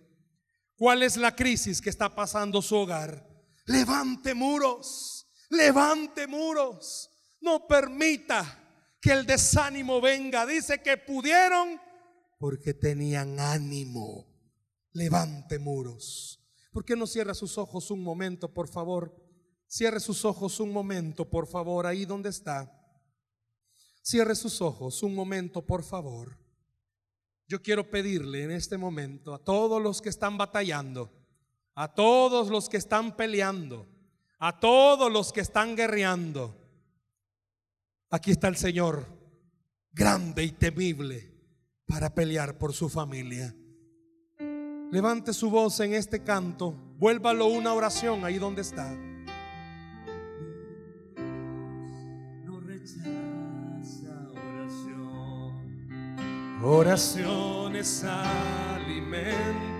¿Cuál 0.75 1.01
es 1.01 1.17
la 1.17 1.35
crisis 1.35 1.81
que 1.81 1.89
está 1.89 2.13
pasando 2.13 2.61
su 2.61 2.75
hogar? 2.75 3.27
Levante 3.65 4.35
muros, 4.35 5.16
levante 5.49 6.27
muros. 6.27 7.09
No 7.41 7.67
permita 7.67 8.95
que 9.01 9.11
el 9.11 9.25
desánimo 9.25 10.01
venga. 10.01 10.45
Dice 10.45 10.81
que 10.81 10.97
pudieron 10.97 11.79
porque 12.39 12.73
tenían 12.73 13.39
ánimo. 13.39 14.25
Levante 14.93 15.59
muros. 15.59 16.39
¿Por 16.71 16.85
qué 16.85 16.95
no 16.95 17.07
cierra 17.07 17.33
sus 17.33 17.57
ojos 17.57 17.91
un 17.91 18.03
momento, 18.03 18.53
por 18.53 18.67
favor? 18.67 19.15
Cierre 19.67 19.99
sus 19.99 20.23
ojos 20.25 20.59
un 20.59 20.71
momento, 20.71 21.29
por 21.29 21.47
favor, 21.47 21.85
ahí 21.85 22.05
donde 22.05 22.29
está. 22.29 22.71
Cierre 24.01 24.35
sus 24.35 24.61
ojos 24.61 25.03
un 25.03 25.13
momento, 25.13 25.65
por 25.65 25.83
favor. 25.83 26.37
Yo 27.47 27.61
quiero 27.61 27.89
pedirle 27.89 28.43
en 28.43 28.51
este 28.51 28.77
momento 28.77 29.33
a 29.33 29.43
todos 29.43 29.81
los 29.81 30.01
que 30.01 30.09
están 30.09 30.37
batallando, 30.37 31.11
a 31.75 31.93
todos 31.93 32.49
los 32.49 32.69
que 32.69 32.77
están 32.77 33.15
peleando, 33.15 33.87
a 34.39 34.59
todos 34.59 35.11
los 35.11 35.33
que 35.33 35.41
están 35.41 35.75
guerreando. 35.75 36.55
Aquí 38.09 38.31
está 38.31 38.47
el 38.47 38.55
Señor, 38.55 39.05
grande 39.91 40.43
y 40.43 40.51
temible, 40.51 41.33
para 41.85 42.13
pelear 42.13 42.57
por 42.57 42.73
su 42.73 42.89
familia. 42.89 43.53
Levante 44.91 45.33
su 45.33 45.49
voz 45.49 45.79
en 45.81 45.93
este 45.93 46.23
canto, 46.23 46.71
vuélvalo 46.97 47.47
una 47.47 47.73
oración 47.73 48.23
ahí 48.23 48.37
donde 48.37 48.61
está. 48.61 48.95
Oraciones 56.63 58.03
alimento. 58.03 59.76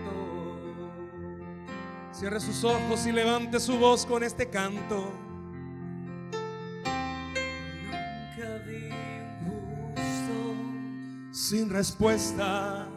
Cierre 2.18 2.40
sus 2.40 2.64
ojos 2.64 3.06
y 3.06 3.12
levante 3.12 3.60
su 3.60 3.78
voz 3.78 4.04
con 4.04 4.24
este 4.24 4.50
canto. 4.50 5.14
Nunca 7.84 8.58
vi 8.66 8.90
un 9.46 11.30
Sin 11.32 11.70
respuesta 11.70 12.88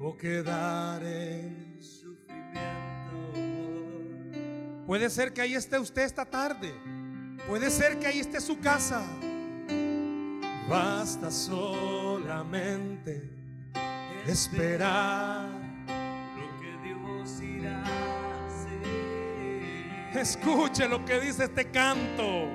o 0.00 0.16
quedar 0.16 1.04
en... 1.04 1.78
sufrimiento. 1.80 2.58
Puede 4.88 5.08
ser 5.08 5.32
que 5.32 5.40
ahí 5.42 5.54
esté 5.54 5.78
usted 5.78 6.02
esta 6.02 6.24
tarde. 6.24 6.74
Puede 7.46 7.70
ser 7.70 8.00
que 8.00 8.08
ahí 8.08 8.18
esté 8.18 8.40
su 8.40 8.58
casa. 8.58 9.06
Basta 10.68 11.30
solamente 11.30 13.22
esperar. 14.26 15.57
Escuche 20.14 20.88
lo 20.88 21.04
que 21.04 21.20
dice 21.20 21.44
este 21.44 21.70
canto. 21.70 22.48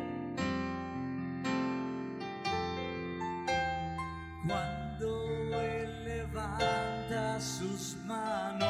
Cuando 4.48 5.62
Él 5.62 6.04
levanta 6.04 7.40
sus 7.40 7.96
manos, 8.06 8.68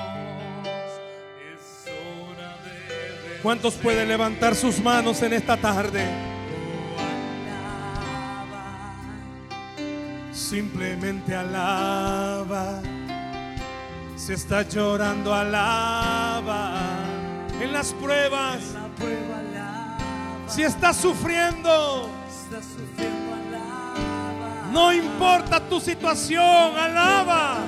es 1.53 1.87
hora 1.87 2.57
de. 2.63 3.41
¿Cuántos 3.41 3.75
pueden 3.75 4.07
levantar 4.09 4.53
sus 4.53 4.79
manos 4.79 5.21
en 5.21 5.33
esta 5.33 5.55
tarde? 5.55 6.05
Simplemente 10.33 11.33
alaba. 11.33 12.81
Si 14.17 14.33
está 14.33 14.61
llorando, 14.61 15.33
alaba. 15.33 16.92
En 17.61 17.71
las 17.71 17.93
pruebas, 17.93 18.59
si 20.47 20.63
está 20.63 20.93
sufriendo, 20.93 22.09
no 24.71 24.91
importa 24.91 25.59
tu 25.61 25.79
situación, 25.79 26.43
alaba. 26.77 27.59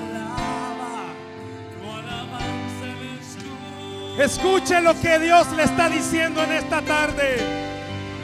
Escuche 4.17 4.79
lo 4.81 4.99
que 5.01 5.19
Dios 5.19 5.51
le 5.51 5.63
está 5.63 5.89
diciendo 5.89 6.41
en 6.41 6.53
esta 6.53 6.81
tarde. 6.81 7.35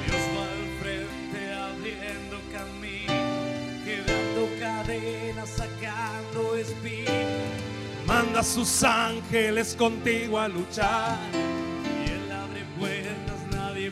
Dios 0.05 0.21
va 0.35 0.43
al 0.43 0.69
frente 0.81 1.53
abriendo 1.53 2.39
camino, 2.51 3.13
quebrando 3.83 4.49
cadenas, 4.59 5.49
sacando 5.49 6.55
espinas. 6.55 7.11
Manda 8.07 8.39
a 8.39 8.43
sus 8.43 8.83
ángeles 8.83 9.75
contigo 9.75 10.39
a 10.39 10.47
luchar. 10.47 11.17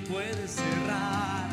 Puede 0.10 0.48
cerrar. 0.48 1.50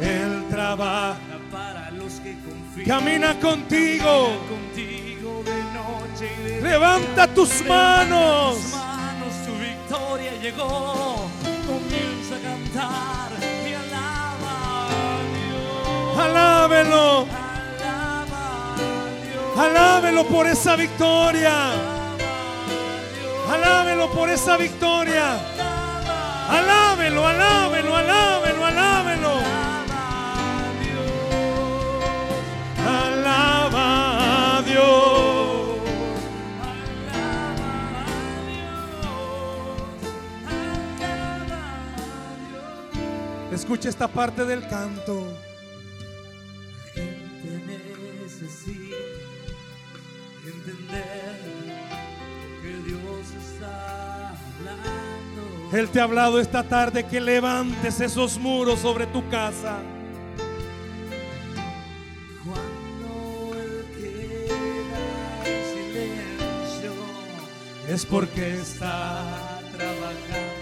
Él 0.00 0.44
trabaja, 0.50 1.16
Para 1.50 1.90
los 1.90 2.12
que 2.20 2.34
confían, 2.46 2.86
camina 2.86 3.34
contigo. 3.40 4.30
contigo 4.48 5.42
de 5.44 5.62
noche 5.74 6.30
y 6.38 6.42
de 6.42 6.60
Levanta 6.62 7.26
tus 7.28 7.64
manos. 7.66 8.56
tus 8.56 8.72
manos, 8.74 9.34
tu 9.46 9.52
victoria 9.58 10.32
llegó. 10.42 11.28
Comienza 11.66 12.36
a 12.36 12.40
cantar 12.40 13.30
y 13.68 13.72
alaba 13.74 14.86
a 14.86 15.20
Dios. 15.34 16.18
Alábelo, 16.18 17.26
Alaba 17.26 18.74
a 18.74 18.76
Dios. 19.24 19.58
alábelo 19.58 20.26
por 20.26 20.46
esa 20.46 20.76
victoria. 20.76 21.54
Alábelo 23.50 24.10
por 24.12 24.28
esa 24.28 24.56
victoria. 24.56 25.38
Alábelo, 26.48 27.26
alábelo, 27.26 27.94
alábelo, 27.94 28.64
alábelo. 28.64 29.32
alaba 29.38 30.00
a 30.18 30.72
Dios. 30.80 31.38
Alaba 32.86 33.86
a 34.56 34.62
Dios. 34.62 35.78
Alaba 36.62 36.92
Dios. 38.48 38.72
Alaba 41.38 41.62
Dios. 43.50 43.60
Escucha 43.60 43.88
esta 43.90 44.08
parte 44.08 44.44
del 44.44 44.66
canto. 44.68 45.47
Él 55.72 55.88
te 55.90 56.00
ha 56.00 56.04
hablado 56.04 56.40
esta 56.40 56.62
tarde 56.62 57.04
que 57.04 57.20
levantes 57.20 58.00
esos 58.00 58.38
muros 58.38 58.80
sobre 58.80 59.06
tu 59.06 59.28
casa. 59.28 59.76
Cuando 62.42 63.54
Él 63.54 63.84
queda 63.94 64.98
en 65.44 65.64
silencio, 65.74 66.92
Es 67.86 68.06
porque 68.06 68.54
está. 68.54 68.62
está 68.62 69.60
trabajando. 69.76 70.58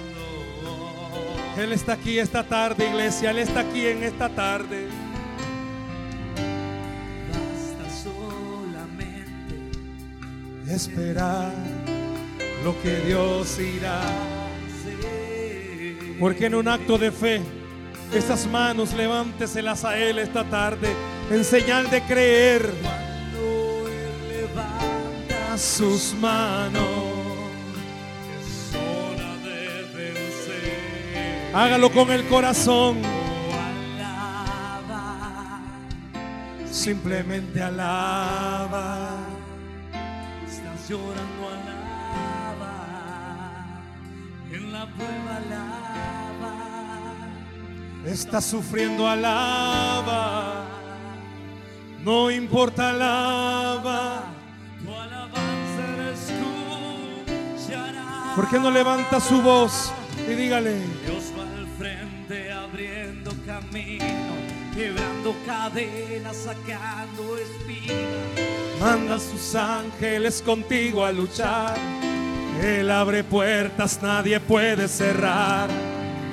Él 1.56 1.72
está 1.72 1.92
aquí 1.92 2.18
esta 2.18 2.42
tarde, 2.42 2.88
iglesia. 2.88 3.30
Él 3.30 3.38
está 3.38 3.60
aquí 3.60 3.86
en 3.86 4.02
esta 4.02 4.28
tarde. 4.28 4.88
Basta 7.32 7.88
solamente 8.02 9.54
Esperar 10.68 11.52
lo 12.64 12.74
que 12.82 12.96
Dios 13.06 13.56
irá. 13.60 14.02
Porque 16.18 16.46
en 16.46 16.54
un 16.54 16.66
acto 16.68 16.96
de 16.98 17.12
fe, 17.12 17.42
esas 18.14 18.46
manos 18.46 18.94
levánteselas 18.94 19.84
a 19.84 19.98
Él 19.98 20.18
esta 20.18 20.44
tarde 20.44 20.88
en 21.30 21.44
señal 21.44 21.90
de 21.90 22.00
creer. 22.02 22.72
Cuando 22.82 23.88
Él 23.88 24.48
levanta 24.48 25.58
Sus 25.58 26.14
manos. 26.14 26.82
es 28.40 28.74
hora 28.74 29.36
de 29.44 29.82
vencer. 29.94 31.50
Hágalo 31.54 31.90
con 31.92 32.10
el 32.10 32.24
corazón. 32.28 33.02
Alaba, 34.88 35.60
Simplemente 36.70 37.60
alaba. 37.62 39.18
estás 40.46 40.88
llorando, 40.88 41.48
alaba. 41.48 42.72
En 44.52 44.72
la 44.72 44.86
prueba, 44.86 45.36
alaba. 45.36 45.85
Está 48.06 48.40
sufriendo, 48.40 49.06
alaba. 49.08 50.64
No 52.04 52.30
importa, 52.30 52.90
alaba. 52.90 54.22
Tu 54.84 54.94
alabanza 54.94 56.12
escuchará. 57.58 58.32
¿Por 58.36 58.48
qué 58.48 58.60
no 58.60 58.70
levanta 58.70 59.18
su 59.18 59.42
voz 59.42 59.92
y 60.18 60.34
dígale? 60.34 60.78
Dios 61.04 61.32
va 61.36 61.42
al 61.42 61.66
frente 61.76 62.52
abriendo 62.52 63.32
camino, 63.44 64.34
quebrando 64.72 65.34
cadenas, 65.44 66.36
sacando 66.36 67.36
espinas. 67.36 68.78
Manda 68.78 69.16
a 69.16 69.18
sus 69.18 69.56
ángeles 69.56 70.40
contigo 70.42 71.04
a 71.04 71.10
luchar. 71.10 71.76
Él 72.62 72.88
abre 72.88 73.24
puertas, 73.24 74.00
nadie 74.00 74.38
puede 74.38 74.86
cerrar. 74.86 75.95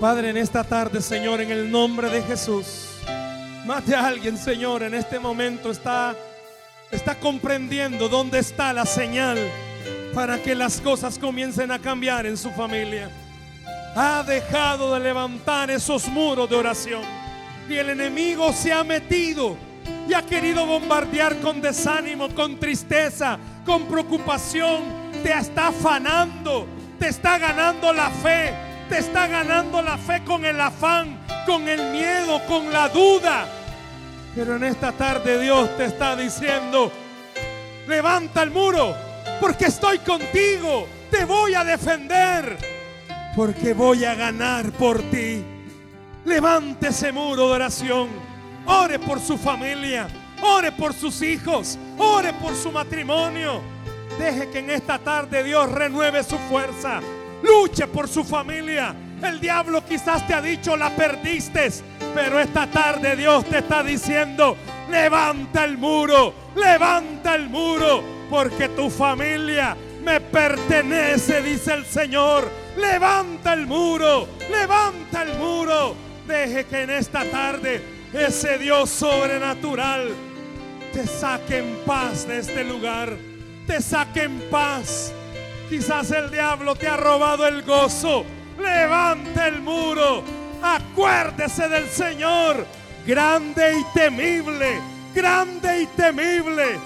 Padre, 0.00 0.30
en 0.30 0.38
esta 0.38 0.64
tarde, 0.64 1.02
Señor, 1.02 1.42
en 1.42 1.50
el 1.50 1.70
nombre 1.70 2.08
de 2.08 2.22
Jesús, 2.22 2.86
mate 3.66 3.94
a 3.94 4.06
alguien, 4.06 4.38
Señor, 4.38 4.82
en 4.82 4.94
este 4.94 5.18
momento 5.18 5.70
está, 5.70 6.16
está 6.90 7.16
comprendiendo 7.16 8.08
dónde 8.08 8.38
está 8.38 8.72
la 8.72 8.86
señal 8.86 9.36
para 10.14 10.42
que 10.42 10.54
las 10.54 10.80
cosas 10.80 11.18
comiencen 11.18 11.70
a 11.70 11.78
cambiar 11.78 12.24
en 12.24 12.38
su 12.38 12.50
familia. 12.52 13.10
Ha 13.94 14.22
dejado 14.26 14.94
de 14.94 15.00
levantar 15.00 15.70
esos 15.70 16.08
muros 16.08 16.48
de 16.48 16.56
oración 16.56 17.02
y 17.68 17.74
el 17.74 17.90
enemigo 17.90 18.54
se 18.54 18.72
ha 18.72 18.82
metido 18.82 19.54
y 20.08 20.14
ha 20.14 20.22
querido 20.22 20.64
bombardear 20.64 21.36
con 21.40 21.60
desánimo, 21.60 22.30
con 22.34 22.58
tristeza, 22.58 23.38
con 23.66 23.84
preocupación. 23.86 24.82
Te 25.22 25.30
está 25.30 25.66
afanando, 25.66 26.66
te 26.98 27.08
está 27.08 27.36
ganando 27.36 27.92
la 27.92 28.08
fe, 28.08 28.69
te 28.90 28.98
está 28.98 29.28
ganando 29.28 29.80
la 29.82 29.96
fe 29.96 30.24
con 30.24 30.44
el 30.44 30.60
afán, 30.60 31.16
con 31.46 31.68
el 31.68 31.92
miedo, 31.92 32.44
con 32.46 32.72
la 32.72 32.88
duda. 32.88 33.46
Pero 34.34 34.56
en 34.56 34.64
esta 34.64 34.90
tarde 34.90 35.40
Dios 35.40 35.76
te 35.76 35.84
está 35.84 36.16
diciendo, 36.16 36.90
levanta 37.86 38.42
el 38.42 38.50
muro, 38.50 38.92
porque 39.40 39.66
estoy 39.66 40.00
contigo, 40.00 40.88
te 41.08 41.24
voy 41.24 41.54
a 41.54 41.62
defender, 41.62 42.58
porque 43.36 43.74
voy 43.74 44.04
a 44.04 44.16
ganar 44.16 44.72
por 44.72 45.00
ti. 45.02 45.40
Levante 46.24 46.88
ese 46.88 47.12
muro 47.12 47.46
de 47.46 47.54
oración, 47.54 48.08
ore 48.66 48.98
por 48.98 49.20
su 49.20 49.38
familia, 49.38 50.08
ore 50.42 50.72
por 50.72 50.94
sus 50.94 51.22
hijos, 51.22 51.78
ore 51.96 52.32
por 52.32 52.56
su 52.56 52.72
matrimonio. 52.72 53.62
Deje 54.18 54.50
que 54.50 54.58
en 54.58 54.70
esta 54.70 54.98
tarde 54.98 55.44
Dios 55.44 55.70
renueve 55.70 56.24
su 56.24 56.36
fuerza. 56.50 57.00
Luche 57.42 57.86
por 57.86 58.08
su 58.08 58.24
familia. 58.24 58.94
El 59.22 59.40
diablo 59.40 59.84
quizás 59.84 60.26
te 60.26 60.34
ha 60.34 60.40
dicho 60.40 60.76
la 60.76 60.90
perdiste, 60.90 61.70
pero 62.14 62.40
esta 62.40 62.66
tarde 62.66 63.16
Dios 63.16 63.44
te 63.44 63.58
está 63.58 63.82
diciendo, 63.82 64.56
levanta 64.90 65.64
el 65.64 65.76
muro, 65.76 66.32
levanta 66.56 67.34
el 67.34 67.50
muro, 67.50 68.02
porque 68.30 68.70
tu 68.70 68.88
familia 68.88 69.76
me 70.02 70.20
pertenece, 70.20 71.42
dice 71.42 71.74
el 71.74 71.84
Señor. 71.84 72.50
Levanta 72.76 73.52
el 73.52 73.66
muro, 73.66 74.26
levanta 74.50 75.22
el 75.22 75.36
muro. 75.36 75.94
Deje 76.26 76.64
que 76.64 76.82
en 76.82 76.90
esta 76.90 77.24
tarde 77.24 77.82
ese 78.14 78.56
Dios 78.58 78.88
sobrenatural 78.88 80.08
te 80.92 81.06
saque 81.06 81.58
en 81.58 81.84
paz 81.84 82.26
de 82.26 82.38
este 82.38 82.64
lugar 82.64 83.30
te 83.70 83.80
saque 83.80 84.24
en 84.24 84.40
paz. 84.50 85.12
Quizás 85.70 86.10
el 86.10 86.32
diablo 86.32 86.74
te 86.74 86.88
ha 86.88 86.96
robado 86.96 87.46
el 87.46 87.62
gozo. 87.62 88.24
Levante 88.58 89.46
el 89.46 89.62
muro. 89.62 90.24
Acuérdese 90.60 91.68
del 91.68 91.88
Señor. 91.88 92.66
Grande 93.06 93.78
y 93.78 93.84
temible. 93.94 94.80
Grande 95.14 95.82
y 95.82 95.86
temible. 95.86 96.76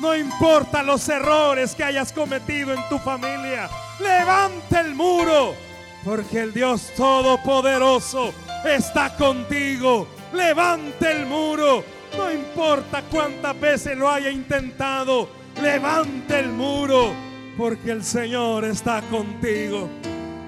No 0.00 0.16
importa 0.16 0.82
los 0.82 1.06
errores 1.10 1.74
que 1.74 1.84
hayas 1.84 2.14
cometido 2.14 2.72
en 2.72 2.80
tu 2.88 2.98
familia. 2.98 3.68
Levante 3.98 4.80
el 4.80 4.94
muro. 4.94 5.54
Porque 6.02 6.40
el 6.40 6.54
Dios 6.54 6.92
Todopoderoso 6.96 8.32
está 8.64 9.14
contigo. 9.16 10.08
Levante 10.32 11.12
el 11.12 11.26
muro. 11.26 11.84
No 12.16 12.32
importa 12.32 13.02
cuántas 13.10 13.60
veces 13.60 13.98
lo 13.98 14.08
haya 14.08 14.30
intentado 14.30 15.40
levante 15.60 16.38
el 16.38 16.48
muro, 16.48 17.12
porque 17.60 17.90
el 17.90 18.02
Señor 18.02 18.64
está 18.64 19.02
contigo. 19.10 19.86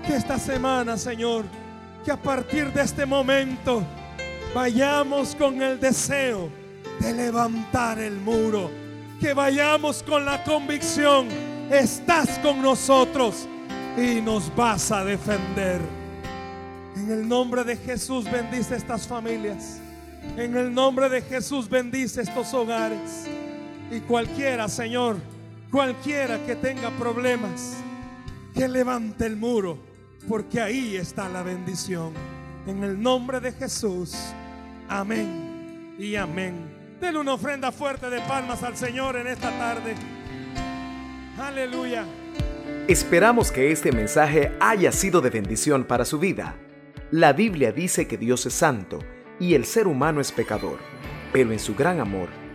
Que 0.07 0.17
esta 0.17 0.39
semana, 0.39 0.97
Señor, 0.97 1.45
que 2.03 2.11
a 2.11 2.17
partir 2.17 2.73
de 2.73 2.81
este 2.81 3.05
momento 3.05 3.83
vayamos 4.55 5.37
con 5.37 5.61
el 5.61 5.79
deseo 5.79 6.49
de 7.01 7.13
levantar 7.13 7.99
el 7.99 8.15
muro. 8.19 8.71
Que 9.21 9.35
vayamos 9.35 10.03
con 10.03 10.25
la 10.25 10.43
convicción, 10.43 11.29
estás 11.71 12.39
con 12.39 12.63
nosotros 12.63 13.47
y 13.99 14.23
nos 14.23 14.51
vas 14.57 14.91
a 14.91 15.05
defender. 15.05 15.83
En 16.97 17.11
el 17.11 17.29
nombre 17.29 17.63
de 17.63 17.77
Jesús 17.77 18.25
bendice 18.25 18.75
estas 18.75 19.07
familias. 19.07 19.83
En 20.39 20.57
el 20.57 20.73
nombre 20.73 21.11
de 21.11 21.21
Jesús 21.21 21.69
bendice 21.69 22.23
estos 22.23 22.55
hogares. 22.55 23.27
Y 23.91 24.01
cualquiera, 24.01 24.67
Señor, 24.67 25.19
cualquiera 25.73 26.39
que 26.45 26.55
tenga 26.55 26.91
problemas, 26.91 27.79
que 28.55 28.69
levante 28.69 29.25
el 29.25 29.37
muro, 29.37 29.79
porque 30.29 30.61
ahí 30.61 30.97
está 30.97 31.29
la 31.31 31.43
bendición. 31.43 32.13
En 32.67 32.85
el 32.85 33.01
nombre 33.01 33.41
de 33.41 33.51
Jesús. 33.53 34.15
Amén 34.89 35.97
y 35.99 36.15
amén. 36.15 36.99
Denle 37.01 37.19
una 37.19 37.35
ofrenda 37.35 37.73
fuerte 37.73 38.11
de 38.11 38.21
palmas 38.21 38.63
al 38.63 38.77
Señor 38.77 39.17
en 39.17 39.27
esta 39.27 39.51
tarde. 39.59 39.95
Aleluya. 41.41 42.05
Esperamos 42.87 43.51
que 43.51 43.73
este 43.73 43.91
mensaje 43.91 44.53
haya 44.61 44.93
sido 44.93 45.21
de 45.21 45.31
bendición 45.31 45.85
para 45.85 46.05
su 46.05 46.19
vida. 46.19 46.55
La 47.11 47.33
Biblia 47.33 47.73
dice 47.73 48.07
que 48.07 48.19
Dios 48.19 48.45
es 48.47 48.53
santo 48.53 49.01
y 49.41 49.55
el 49.55 49.65
ser 49.65 49.87
humano 49.87 50.21
es 50.21 50.31
pecador, 50.31 50.79
pero 51.33 51.51
en 51.51 51.59
su 51.59 51.75
gran 51.75 51.99
amor, 51.99 52.29